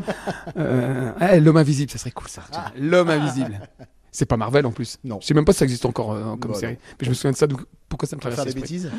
euh, 0.56 1.12
eh, 1.34 1.40
L'homme 1.40 1.58
invisible, 1.58 1.90
ça 1.90 1.98
serait 1.98 2.12
cool 2.12 2.28
ça. 2.28 2.42
tiens. 2.50 2.64
L'homme 2.78 3.10
invisible. 3.10 3.60
C'est 4.12 4.26
pas 4.26 4.36
Marvel 4.36 4.66
en 4.66 4.70
plus. 4.72 4.98
Non. 5.04 5.18
Je 5.20 5.26
sais 5.26 5.34
même 5.34 5.44
pas 5.46 5.52
si 5.52 5.60
ça 5.60 5.64
existe 5.64 5.86
encore 5.86 6.12
euh, 6.12 6.36
comme 6.36 6.54
série. 6.54 6.76
Mais 7.00 7.04
je 7.04 7.08
me 7.08 7.14
souviens 7.14 7.32
de 7.32 7.36
ça. 7.36 7.46
donc 7.46 7.62
pourquoi 7.88 8.06
ça 8.08 8.14
me 8.16 8.20
traverse 8.20 8.42
faire 8.44 8.52
des 8.52 8.60
l'esprit 8.60 8.76
bêtises 8.78 8.90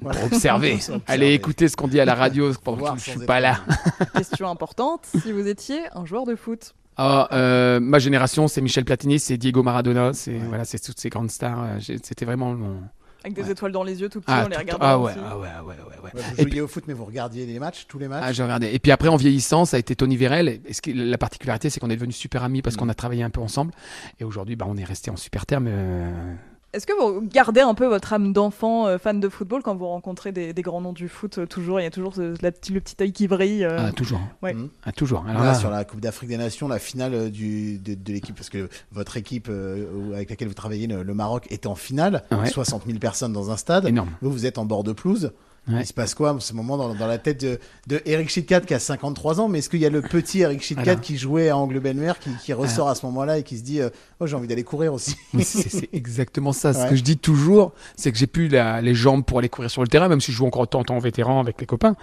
Pour 0.00 0.10
Voilà. 0.12 0.24
observer. 0.24 0.68
Pour 0.72 0.76
observer. 0.78 1.02
Allez 1.06 1.32
écouter 1.34 1.68
ce 1.68 1.76
qu'on 1.76 1.86
dit 1.88 2.00
à 2.00 2.04
la 2.04 2.14
radio 2.14 2.50
pendant 2.64 2.94
que 2.94 3.00
je 3.00 3.10
suis 3.10 3.20
pas 3.26 3.40
là. 3.40 3.60
Question 4.16 4.48
importante, 4.48 5.06
si 5.22 5.32
vous 5.32 5.46
étiez 5.46 5.80
un 5.94 6.04
joueur 6.06 6.24
de 6.26 6.34
foot. 6.34 6.74
Ah, 6.96 7.28
euh, 7.32 7.80
ma 7.80 7.98
génération, 7.98 8.46
c'est 8.48 8.60
Michel 8.60 8.84
Platini, 8.84 9.18
c'est 9.18 9.36
Diego 9.36 9.62
Maradona, 9.62 10.12
c'est 10.12 10.38
voilà, 10.38 10.64
c'est 10.64 10.78
toutes 10.78 10.98
ces 11.00 11.08
grandes 11.10 11.30
stars. 11.30 11.60
euh, 11.62 11.78
C'était 12.02 12.24
vraiment 12.24 12.54
mon. 12.54 12.80
Avec 13.24 13.34
des 13.34 13.50
étoiles 13.50 13.72
dans 13.72 13.82
les 13.82 14.00
yeux 14.00 14.08
tout 14.10 14.20
petit, 14.20 14.30
Ah, 14.30 14.42
on 14.44 14.48
les 14.48 14.56
regardait 14.56 14.84
ah 14.84 14.98
ouais, 14.98 15.12
ah 15.16 15.38
ouais, 15.38 15.48
ah 15.56 15.64
ouais, 15.64 15.74
ouais, 15.74 15.74
ouais. 16.04 16.10
Ouais, 16.14 16.22
vous 16.36 16.40
Et 16.42 16.48
jouiez 16.50 16.60
au 16.60 16.68
foot, 16.68 16.84
mais 16.86 16.92
vous 16.94 17.06
regardiez 17.06 17.46
les 17.46 17.58
matchs, 17.58 17.86
tous 17.88 17.98
les 17.98 18.06
matchs 18.06 18.22
Ah, 18.26 18.32
j'ai 18.32 18.42
regardé. 18.42 18.70
Et 18.72 18.78
puis 18.78 18.92
après, 18.92 19.08
en 19.08 19.16
vieillissant, 19.16 19.64
ça 19.64 19.76
a 19.76 19.80
été 19.80 19.96
Tony 19.96 20.16
Vérel. 20.16 20.60
Et 20.66 20.72
ce 20.74 20.82
qui- 20.82 20.92
la 20.92 21.16
particularité, 21.18 21.70
c'est 21.70 21.80
qu'on 21.80 21.88
est 21.90 21.96
devenus 21.96 22.16
super 22.16 22.44
amis 22.44 22.58
Mm. 22.58 22.62
parce 22.62 22.76
qu'on 22.76 22.88
a 22.90 22.94
travaillé 22.94 23.22
un 23.22 23.30
peu 23.30 23.40
ensemble. 23.40 23.72
Et 24.20 24.24
aujourd'hui, 24.24 24.56
bah, 24.56 24.66
on 24.68 24.76
est 24.76 24.84
resté 24.84 25.10
en 25.10 25.16
super 25.16 25.46
termes. 25.46 25.66
euh, 25.68 26.34
Est-ce 26.74 26.86
que 26.86 26.92
vous 27.00 27.20
gardez 27.22 27.60
un 27.60 27.74
peu 27.74 27.86
votre 27.86 28.12
âme 28.12 28.32
d'enfant 28.32 28.86
euh, 28.86 28.98
fan 28.98 29.20
de 29.20 29.28
football 29.28 29.62
quand 29.62 29.76
vous 29.76 29.86
rencontrez 29.86 30.32
des, 30.32 30.52
des 30.52 30.62
grands 30.62 30.80
noms 30.80 30.92
du 30.92 31.08
foot 31.08 31.38
euh, 31.38 31.46
Toujours, 31.46 31.78
il 31.80 31.84
y 31.84 31.86
a 31.86 31.90
toujours 31.90 32.14
ce- 32.14 32.34
la 32.42 32.50
petite- 32.50 32.74
le 32.74 32.80
petit 32.80 32.96
œil 33.00 33.12
qui 33.12 33.28
brille. 33.28 33.64
euh. 33.64 33.76
Ah, 33.78 33.92
toujours. 33.92 34.20
Ouais. 34.42 34.54
Mhm. 34.54 34.68
Ah, 34.84 34.92
toujours. 34.92 35.20
Alors 35.22 35.36
Voilà, 35.36 35.52
là, 35.52 35.58
sur 35.58 35.70
la 35.70 35.84
Coupe 35.84 36.00
d'Afrique 36.00 36.28
des 36.30 36.36
Nations, 36.36 36.66
la 36.66 36.78
finale 36.80 37.14
euh, 37.14 37.30
du, 37.30 37.78
de, 37.78 37.94
de 37.94 38.12
l'équipe, 38.12 38.34
parce 38.34 38.50
que 38.50 38.68
votre 38.92 39.16
équipe 39.16 39.46
euh, 39.48 40.12
avec 40.14 40.30
laquelle 40.30 40.48
vous 40.48 40.54
travaillez, 40.54 40.86
le, 40.88 41.02
le 41.04 41.14
Maroc, 41.14 41.46
était 41.50 41.68
en 41.68 41.76
finale. 41.76 42.24
Ouais. 42.32 42.48
60 42.50 42.84
000 42.86 42.98
personnes 42.98 43.32
dans 43.32 43.50
un 43.52 43.56
stade. 43.56 43.86
Énorme. 43.86 44.10
Vous, 44.20 44.32
vous 44.32 44.44
êtes 44.46 44.58
en 44.58 44.64
bord 44.64 44.82
de 44.84 44.92
pelouse. 44.92 45.32
Ouais. 45.66 45.80
Il 45.80 45.86
se 45.86 45.94
passe 45.94 46.14
quoi 46.14 46.34
en 46.34 46.40
ce 46.40 46.52
moment 46.52 46.76
dans, 46.76 46.94
dans 46.94 47.06
la 47.06 47.16
tête 47.16 47.40
de, 47.40 47.58
de 47.86 48.02
Eric 48.04 48.28
Chitkat 48.28 48.60
qui 48.60 48.74
a 48.74 48.78
53 48.78 49.40
ans 49.40 49.48
Mais 49.48 49.60
est-ce 49.60 49.70
qu'il 49.70 49.80
y 49.80 49.86
a 49.86 49.90
le 49.90 50.02
petit 50.02 50.40
Eric 50.40 50.60
Chitkat 50.62 50.82
Alors. 50.82 51.00
qui 51.00 51.16
jouait 51.16 51.48
à 51.48 51.56
Angle-Benmer 51.56 52.12
qui, 52.20 52.30
qui 52.42 52.52
ressort 52.52 52.88
à 52.90 52.94
ce 52.94 53.06
moment-là 53.06 53.38
et 53.38 53.42
qui 53.44 53.56
se 53.56 53.62
dit 53.62 53.80
euh, 53.80 53.88
Oh, 54.20 54.26
j'ai 54.26 54.36
envie 54.36 54.46
d'aller 54.46 54.62
courir 54.64 54.92
aussi 54.92 55.16
c'est 55.42 55.88
exactement 55.94 56.52
ça. 56.52 56.74
Ce 56.74 56.86
que 56.90 56.96
je 56.96 57.02
dis 57.02 57.16
toujours, 57.16 57.72
c'est 57.96 58.12
que 58.12 58.18
j'ai 58.18 58.26
plus 58.26 58.48
la- 58.48 58.82
les 58.82 58.94
jambes 58.94 59.24
pour 59.24 59.38
aller 59.38 59.48
courir 59.48 59.70
sur 59.70 59.80
le 59.82 59.88
terrain, 59.88 60.08
même 60.08 60.20
si 60.20 60.32
je 60.32 60.36
joue 60.36 60.46
encore 60.46 60.62
autant 60.62 60.80
en 60.80 60.84
tant 60.84 60.98
vétéran 60.98 61.40
avec 61.40 61.58
les 61.60 61.66
copains. 61.66 61.96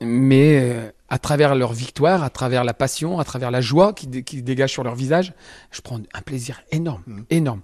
Mais 0.00 0.58
euh, 0.60 0.90
à 1.08 1.18
travers 1.18 1.54
leur 1.54 1.72
victoire, 1.72 2.22
à 2.24 2.30
travers 2.30 2.64
la 2.64 2.74
passion, 2.74 3.18
à 3.20 3.24
travers 3.24 3.50
la 3.50 3.60
joie 3.60 3.92
qui, 3.92 4.06
dé- 4.08 4.22
qui 4.24 4.42
dégage 4.42 4.70
sur 4.72 4.82
leur 4.84 4.94
visage, 4.96 5.34
je 5.70 5.80
prends 5.80 6.00
un 6.14 6.20
plaisir 6.20 6.62
énorme, 6.72 7.02
Mm. 7.06 7.20
énorme. 7.30 7.60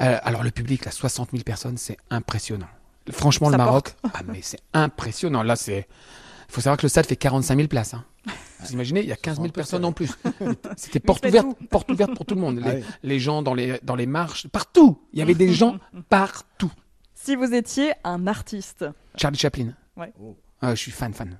Euh, 0.00 0.18
alors 0.22 0.42
le 0.42 0.50
public, 0.50 0.84
là, 0.84 0.90
60 0.90 1.30
000 1.32 1.42
personnes, 1.42 1.76
c'est 1.78 1.96
impressionnant. 2.10 2.66
Franchement, 3.10 3.48
Ça 3.48 3.52
le 3.52 3.58
Maroc, 3.58 3.94
ah, 4.04 4.20
mais 4.26 4.40
c'est 4.42 4.60
impressionnant. 4.72 5.42
Là, 5.42 5.56
c'est. 5.56 5.86
Il 6.48 6.52
faut 6.52 6.60
savoir 6.60 6.76
que 6.76 6.82
le 6.82 6.88
stade 6.88 7.06
fait 7.06 7.16
45 7.16 7.56
000 7.56 7.68
places. 7.68 7.94
Hein. 7.94 8.04
Vous 8.60 8.72
imaginez, 8.72 9.00
il 9.00 9.06
y 9.08 9.12
a 9.12 9.16
15 9.16 9.36
000 9.36 9.46
peu 9.46 9.52
personnes 9.52 9.84
en 9.84 9.92
plus. 9.92 10.10
C'était 10.76 11.00
porte 11.00 11.24
ouverte, 11.24 11.46
porte 11.70 11.90
ouverte 11.90 12.14
pour 12.14 12.26
tout 12.26 12.34
le 12.34 12.40
monde. 12.40 12.58
Les, 12.58 12.68
Ah 12.70 12.74
oui. 12.74 12.84
les 13.02 13.18
gens 13.18 13.42
dans 13.42 13.54
les, 13.54 13.78
dans 13.82 13.94
les 13.96 14.06
marches, 14.06 14.48
partout. 14.48 15.00
Il 15.12 15.18
y 15.18 15.22
avait 15.22 15.34
des 15.34 15.52
gens 15.52 15.78
partout. 16.08 16.72
Si 17.14 17.36
vous 17.36 17.54
étiez 17.54 17.92
un 18.04 18.26
artiste. 18.26 18.84
Charlie 19.16 19.38
Chaplin. 19.38 19.74
Ouais. 19.96 20.12
Ah, 20.60 20.74
je 20.74 20.80
suis 20.80 20.90
fan, 20.90 21.14
fan. 21.14 21.38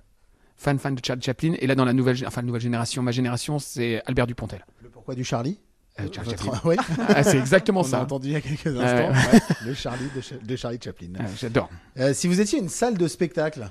Fan, 0.56 0.78
fan 0.78 0.94
de 0.94 1.04
Charlie 1.04 1.22
Chaplin. 1.22 1.54
Et 1.58 1.66
là, 1.66 1.74
dans 1.74 1.84
la 1.84 1.92
nouvelle, 1.92 2.16
enfin, 2.26 2.42
la 2.42 2.46
nouvelle 2.46 2.62
génération, 2.62 3.02
ma 3.02 3.12
génération, 3.12 3.58
c'est 3.58 4.02
Albert 4.06 4.26
Dupontel. 4.26 4.64
Le 4.82 4.88
pourquoi 4.90 5.14
du 5.14 5.24
Charlie? 5.24 5.58
Euh, 5.98 6.06
Charlie 6.12 6.30
Chaplin. 6.30 6.76
Ah, 7.08 7.22
c'est 7.22 7.38
exactement 7.38 7.80
On 7.84 7.84
ça. 7.84 7.98
a 7.98 8.02
entendu 8.02 8.28
il 8.28 8.32
y 8.32 8.36
a 8.36 8.40
quelques 8.40 8.66
instants. 8.66 9.10
ouais, 9.10 9.40
le 9.66 9.74
Charlie 9.74 10.08
de, 10.14 10.20
Cha- 10.20 10.34
de 10.42 10.56
Charlie 10.56 10.78
Chaplin. 10.82 11.08
Ah, 11.18 11.24
J'adore. 11.38 11.68
Euh, 11.98 12.14
si 12.14 12.28
vous 12.28 12.40
étiez 12.40 12.58
une 12.58 12.68
salle 12.68 12.96
de 12.96 13.08
spectacle, 13.08 13.68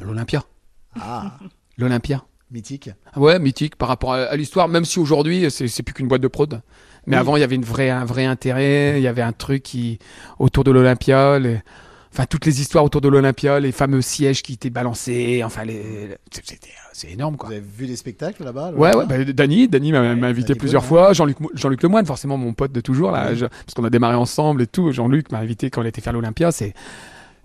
L'Olympia. 0.00 0.42
ah, 1.00 1.32
L'Olympia. 1.76 2.24
mythique. 2.50 2.90
Ah 3.12 3.18
Ouais, 3.20 3.38
mythique 3.38 3.76
par 3.76 3.88
rapport 3.88 4.14
à, 4.14 4.18
à 4.24 4.36
l'histoire, 4.36 4.68
même 4.68 4.84
si 4.84 4.98
aujourd'hui, 4.98 5.50
c'est 5.50 5.68
c'est 5.68 5.82
plus 5.82 5.92
qu'une 5.94 6.08
boîte 6.08 6.22
de 6.22 6.28
prod. 6.28 6.60
Mais 7.06 7.16
Oui. 7.16 7.20
avant, 7.20 7.36
il 7.36 7.40
y 7.40 7.42
avait 7.42 7.54
une 7.56 7.64
vraie, 7.64 7.90
un 7.90 8.04
vrai 8.04 8.26
intérêt, 8.26 8.94
il 8.98 9.02
y 9.02 9.08
avait 9.08 9.22
un 9.22 9.32
truc 9.32 9.62
qui, 9.62 9.98
autour 10.38 10.64
de 10.64 10.70
l'Olympia, 10.70 11.38
les- 11.38 11.60
enfin, 12.12 12.26
toutes 12.26 12.44
les 12.46 12.60
histoires 12.60 12.84
autour 12.84 13.00
de 13.00 13.08
l'Olympia, 13.08 13.60
les 13.60 13.72
fameux 13.72 14.02
sièges 14.02 14.42
qui 14.42 14.54
étaient 14.54 14.70
balancés, 14.70 15.42
enfin, 15.44 15.64
les, 15.64 16.16
c'était, 16.32 16.68
c'est 16.92 17.10
énorme, 17.10 17.36
quoi. 17.36 17.48
Vous 17.48 17.54
avez 17.54 17.64
vu 17.64 17.86
des 17.86 17.96
spectacles 17.96 18.44
là-bas 18.44 18.72
Ouais, 18.72 18.94
ouais, 18.96 19.06
bah, 19.06 19.24
Dany, 19.24 19.68
Dany 19.68 19.92
m'a 19.92 20.00
invité 20.00 20.48
Dany 20.48 20.58
plusieurs 20.58 20.84
fois. 20.84 21.12
Jean-Luc, 21.12 21.40
Mo- 21.40 21.50
Jean-Luc 21.54 21.82
Lemoine, 21.82 22.06
forcément 22.06 22.36
mon 22.36 22.52
pote 22.52 22.72
de 22.72 22.80
toujours 22.80 23.10
là, 23.12 23.34
je- 23.34 23.46
parce 23.46 23.74
qu'on 23.74 23.84
a 23.84 23.90
démarré 23.90 24.16
ensemble 24.16 24.62
et 24.62 24.66
tout. 24.66 24.90
Jean-Luc 24.92 25.30
m'a 25.32 25.38
invité 25.38 25.70
quand 25.70 25.82
on 25.82 25.86
était 25.86 26.00
faire 26.00 26.12
l'Olympia, 26.12 26.52
c'est, 26.52 26.74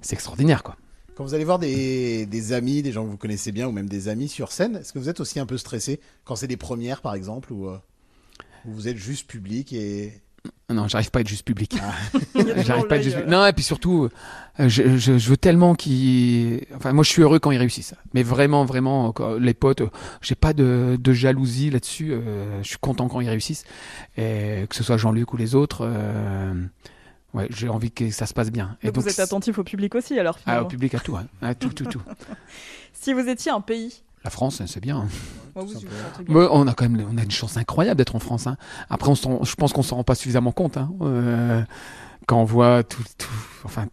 c'est 0.01 0.13
extraordinaire, 0.13 0.63
quoi. 0.63 0.75
Quand 1.15 1.23
vous 1.23 1.33
allez 1.33 1.45
voir 1.45 1.59
des, 1.59 2.25
des 2.25 2.51
amis, 2.51 2.81
des 2.81 2.91
gens 2.91 3.05
que 3.05 3.09
vous 3.09 3.15
connaissez 3.17 3.53
bien 3.53 3.67
ou 3.69 3.71
même 3.71 3.87
des 3.87 4.09
amis 4.09 4.27
sur 4.27 4.51
scène, 4.51 4.75
est-ce 4.75 4.91
que 4.91 4.99
vous 4.99 5.07
êtes 5.07 5.21
aussi 5.21 5.39
un 5.39 5.45
peu 5.45 5.57
stressé 5.57 6.01
quand 6.25 6.35
c'est 6.35 6.47
des 6.47 6.57
premières 6.57 6.99
par 7.01 7.13
exemple 7.15 7.53
ou 7.53 7.69
euh, 7.69 7.77
ou 8.65 8.71
vous 8.73 8.89
êtes 8.89 8.97
juste 8.97 9.25
public 9.25 9.71
et 9.71 10.11
Non, 10.69 10.87
j'arrive 10.87 11.11
pas 11.11 11.19
à 11.19 11.21
être 11.21 11.27
juste 11.27 11.45
public. 11.45 11.73
Il 11.73 11.77
y 11.77 12.41
a 12.41 12.45
toujours 12.53 12.63
J'arrive 12.63 12.87
pas 12.87 12.95
à 12.95 12.97
être 12.97 13.03
juste... 13.03 13.17
euh, 13.17 13.25
Non, 13.25 13.45
et 13.45 13.53
puis 13.53 13.63
surtout, 13.63 14.09
euh, 14.59 14.67
je, 14.69 14.97
je- 14.97 15.17
je 15.17 15.29
veux 15.29 15.37
tellement 15.37 15.75
qu'ils. 15.75 16.65
Enfin, 16.75 16.91
moi, 16.93 17.03
je 17.03 17.09
suis 17.09 17.21
heureux 17.21 17.39
quand 17.39 17.51
ils 17.51 17.57
réussissent. 17.57 17.93
Mais 18.13 18.23
vraiment, 18.23 18.65
vraiment, 18.65 19.11
quand- 19.11 19.35
les 19.35 19.53
potes, 19.53 19.81
euh, 19.81 19.89
j'ai 20.21 20.35
pas 20.35 20.53
de, 20.53 20.97
de 20.99 21.13
jalousie 21.13 21.69
là-dessus. 21.69 22.11
euh, 22.13 22.61
je 22.63 22.67
suis 22.67 22.77
content 22.79 23.07
quand 23.07 23.21
ils 23.21 23.29
réussissent. 23.29 23.63
Et 24.17 24.65
que 24.69 24.75
ce 24.75 24.83
soit 24.83 24.97
Jean-Luc 24.97 25.33
ou 25.33 25.37
les 25.37 25.53
autres, 25.55 25.79
euh, 25.87 26.53
ouais, 27.33 27.47
j'ai 27.51 27.69
envie 27.69 27.91
que 27.91 28.09
ça 28.09 28.25
se 28.25 28.33
passe 28.33 28.51
bien. 28.51 28.77
Et 28.81 28.87
donc 28.91 29.03
vous 29.03 29.09
êtes 29.09 29.19
attentif 29.19 29.57
au 29.59 29.63
public 29.63 29.93
aussi 29.95 30.17
alors 30.19 30.35
Ah, 30.39 30.41
finalement. 30.43 30.65
au 30.65 30.69
public, 30.69 30.95
à 30.95 30.99
tout, 30.99 31.15
hein. 31.15 31.25
À 31.41 31.53
tout, 31.53 31.69
tout, 31.69 31.85
tout. 31.85 32.01
Si 32.93 33.13
vous 33.13 33.27
étiez 33.27 33.51
un 33.51 33.61
pays. 33.61 34.01
La 34.25 34.29
France, 34.31 34.61
c'est 34.65 34.81
bien. 34.81 34.97
hein. 34.97 35.07
Ouais, 35.55 35.61
vous- 35.61 35.67
vous 35.67 35.73
sentez 35.75 35.85
bien. 36.23 36.35
Mais 36.41 36.47
on 36.51 36.67
a 36.67 36.73
quand 36.73 36.89
même 36.89 37.07
on 37.09 37.17
a 37.17 37.23
une 37.23 37.31
chance 37.31 37.55
incroyable 37.57 37.97
d'être 37.99 38.15
en 38.15 38.19
France. 38.19 38.47
hein. 38.47 38.57
Après, 38.89 39.09
on 39.09 39.43
je 39.45 39.55
pense 39.55 39.71
qu'on 39.71 39.83
s'en 39.83 39.95
rend 39.97 40.03
pas 40.03 40.15
suffisamment 40.15 40.51
compte. 40.51 40.75
hein. 40.77 40.91
Euh, 41.01 41.63
quand 42.27 42.41
on 42.41 42.43
voit 42.43 42.83
tout, 42.83 43.03
tout- 43.17 43.27
enfin, 43.63 43.85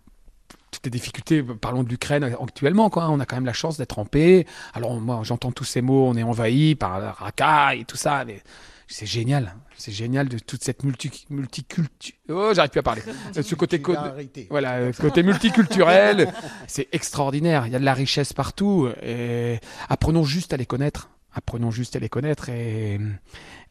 toutes 0.71 0.85
les 0.87 0.91
difficultés, 0.91 1.43
parlons 1.43 1.83
de 1.83 1.89
l'Ukraine 1.91 2.25
actuellement, 2.25 2.89
quoi. 2.89 3.11
On 3.11 3.21
a 3.21 3.27
quand 3.27 3.37
même 3.37 3.45
la 3.45 3.53
chance 3.53 3.77
d'être 3.77 3.99
en 3.99 4.07
paix. 4.07 4.47
Alors, 4.73 4.99
moi, 4.99 5.21
j'entends 5.23 5.53
tous 5.53 5.65
ces 5.65 5.83
mots, 5.83 6.07
on 6.09 6.17
est 6.17 6.23
envahi 6.23 6.75
par 6.75 6.99
la 6.99 7.13
racaille 7.13 7.81
et 7.83 7.85
tout 7.85 7.99
ça, 7.99 8.25
mais 8.25 8.43
c'est 8.93 9.07
génial. 9.07 9.55
C'est 9.77 9.93
génial 9.93 10.29
de 10.29 10.39
toute 10.39 10.63
cette 10.63 10.85
multi, 10.85 11.27
multiculture. 11.31 12.15
Oh, 12.29 12.53
j'arrive 12.55 12.71
plus 12.71 12.81
à 12.81 12.83
parler. 12.83 13.03
Ce 13.33 13.55
côté, 13.55 13.81
co- 13.81 13.95
voilà, 14.51 14.75
euh, 14.75 14.93
côté 14.93 15.23
multiculturel, 15.23 16.33
c'est 16.69 16.89
extraordinaire. 16.93 17.67
Il 17.67 17.73
y 17.73 17.77
a 17.77 17.79
de 17.79 17.85
la 17.85 17.95
richesse 17.95 18.33
partout. 18.33 18.89
Et 19.03 19.59
apprenons 19.89 20.25
juste 20.25 20.53
à 20.53 20.57
les 20.57 20.67
connaître. 20.67 21.11
Apprenons 21.35 21.71
juste 21.71 21.97
à 21.97 21.99
les 21.99 22.09
connaître 22.11 22.49
et, 22.51 23.01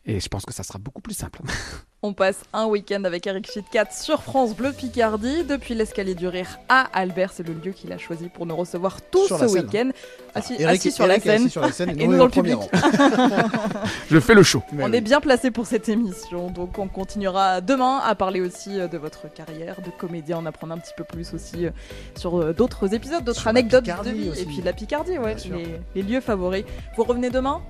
et 0.06 0.20
je 0.20 0.28
pense 0.28 0.46
que 0.46 0.54
ça 0.54 0.64
sera 0.64 0.80
beaucoup 0.80 1.02
plus 1.02 1.14
simple. 1.14 1.40
On 2.04 2.14
passe 2.14 2.42
un 2.52 2.66
week-end 2.66 3.04
avec 3.04 3.28
Eric 3.28 3.52
Chitkat 3.52 3.92
sur 3.92 4.24
France 4.24 4.56
Bleu 4.56 4.72
Picardie. 4.72 5.44
Depuis 5.44 5.76
l'escalier 5.76 6.16
du 6.16 6.28
rire 6.28 6.58
à 6.68 6.88
Albert, 6.94 7.32
c'est 7.32 7.48
le 7.48 7.54
lieu 7.54 7.74
qu'il 7.74 7.94
a 7.94 8.00
choisi 8.00 8.28
pour 8.28 8.48
nous 8.48 8.56
recevoir 8.56 9.04
tout 9.12 9.28
Sur 9.28 9.38
ce 9.38 9.46
week-end. 9.46 9.92
Assis, 10.34 10.66
assis 10.66 10.92
sur, 10.92 11.06
la 11.06 11.20
scène. 11.20 11.48
sur 11.48 11.62
la 11.62 11.72
scène 11.72 11.92
et 12.02 12.08
nous, 12.08 12.18
dans 12.18 12.28
est 12.28 12.36
le 12.36 12.42
public. 12.42 12.58
Je 14.10 14.20
fais 14.20 14.34
le 14.34 14.42
show. 14.42 14.64
On 14.80 14.92
est 14.92 15.02
bien 15.02 15.22
placé 15.22 15.52
pour 15.52 15.68
cette 15.68 15.90
émission, 15.90 16.50
donc 16.50 16.80
on 16.80 16.88
continuera 16.88 17.62
demain 17.62 18.00
à 18.04 18.16
parler 18.16 18.42
aussi 18.42 18.80
euh, 18.80 18.88
de 18.88 18.98
votre 18.98 19.32
carrière 19.32 19.76
de 19.86 19.92
comédien, 19.96 20.38
en 20.38 20.48
apprendre 20.48 20.74
un 20.74 20.80
petit 20.80 20.94
peu 20.98 21.04
plus 21.04 21.36
aussi 21.36 21.68
euh, 21.68 21.72
sur 22.18 22.42
euh, 22.42 22.52
d'autres 22.52 22.96
épisodes, 22.96 23.24
d'autres 23.24 23.48
anecdotes 23.48 23.86
de 23.86 24.10
vie, 24.10 24.30
aussi. 24.30 24.42
et 24.42 24.46
puis 24.46 24.62
la 24.64 24.74
Picardie, 24.74 25.20
ouais, 25.20 25.36
les, 25.46 25.68
les 25.94 26.02
lieux 26.02 26.22
favoris. 26.22 26.64
Vous 26.98 27.04
revenez 27.04 27.30
demain? 27.30 27.62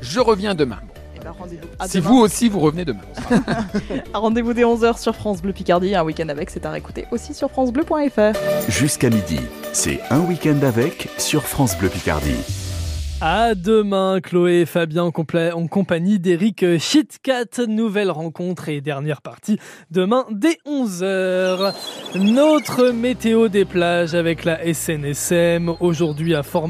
Je 0.00 0.18
reviens 0.18 0.56
demain. 0.56 0.80
Eh 0.82 1.05
rendez-vous 1.32 1.68
Si 1.86 1.98
demain. 1.98 2.08
vous 2.08 2.16
aussi, 2.18 2.48
vous 2.48 2.60
revenez 2.60 2.84
demain. 2.84 3.00
À 4.14 4.18
Rendez-vous 4.18 4.52
dès 4.52 4.62
11h 4.62 5.00
sur 5.00 5.14
France 5.14 5.42
Bleu 5.42 5.52
Picardie, 5.52 5.94
un 5.94 6.04
week-end 6.04 6.28
avec, 6.28 6.50
c'est 6.50 6.64
à 6.66 6.70
réécouter 6.70 7.06
aussi 7.10 7.34
sur 7.34 7.50
francebleu.fr. 7.50 8.38
Jusqu'à 8.68 9.10
midi, 9.10 9.40
c'est 9.72 10.00
un 10.10 10.20
week-end 10.20 10.58
avec 10.62 11.08
sur 11.18 11.44
France 11.44 11.76
Bleu 11.78 11.88
Picardie. 11.88 12.66
À 13.22 13.54
demain, 13.54 14.20
Chloé 14.20 14.60
et 14.60 14.66
Fabien 14.66 15.04
en, 15.04 15.10
compagnie 15.10 16.18
d'Eric 16.18 16.78
Chitcat. 16.78 17.64
Nouvelle 17.66 18.10
rencontre 18.10 18.68
et 18.68 18.82
dernière 18.82 19.22
partie 19.22 19.58
demain 19.90 20.26
dès 20.30 20.58
11h. 20.66 21.72
Notre 22.14 22.90
météo 22.90 23.48
des 23.48 23.64
plages 23.64 24.14
avec 24.14 24.44
la 24.44 24.58
SNSM. 24.70 25.74
Aujourd'hui 25.80 26.34
à 26.34 26.42
Fort 26.42 26.64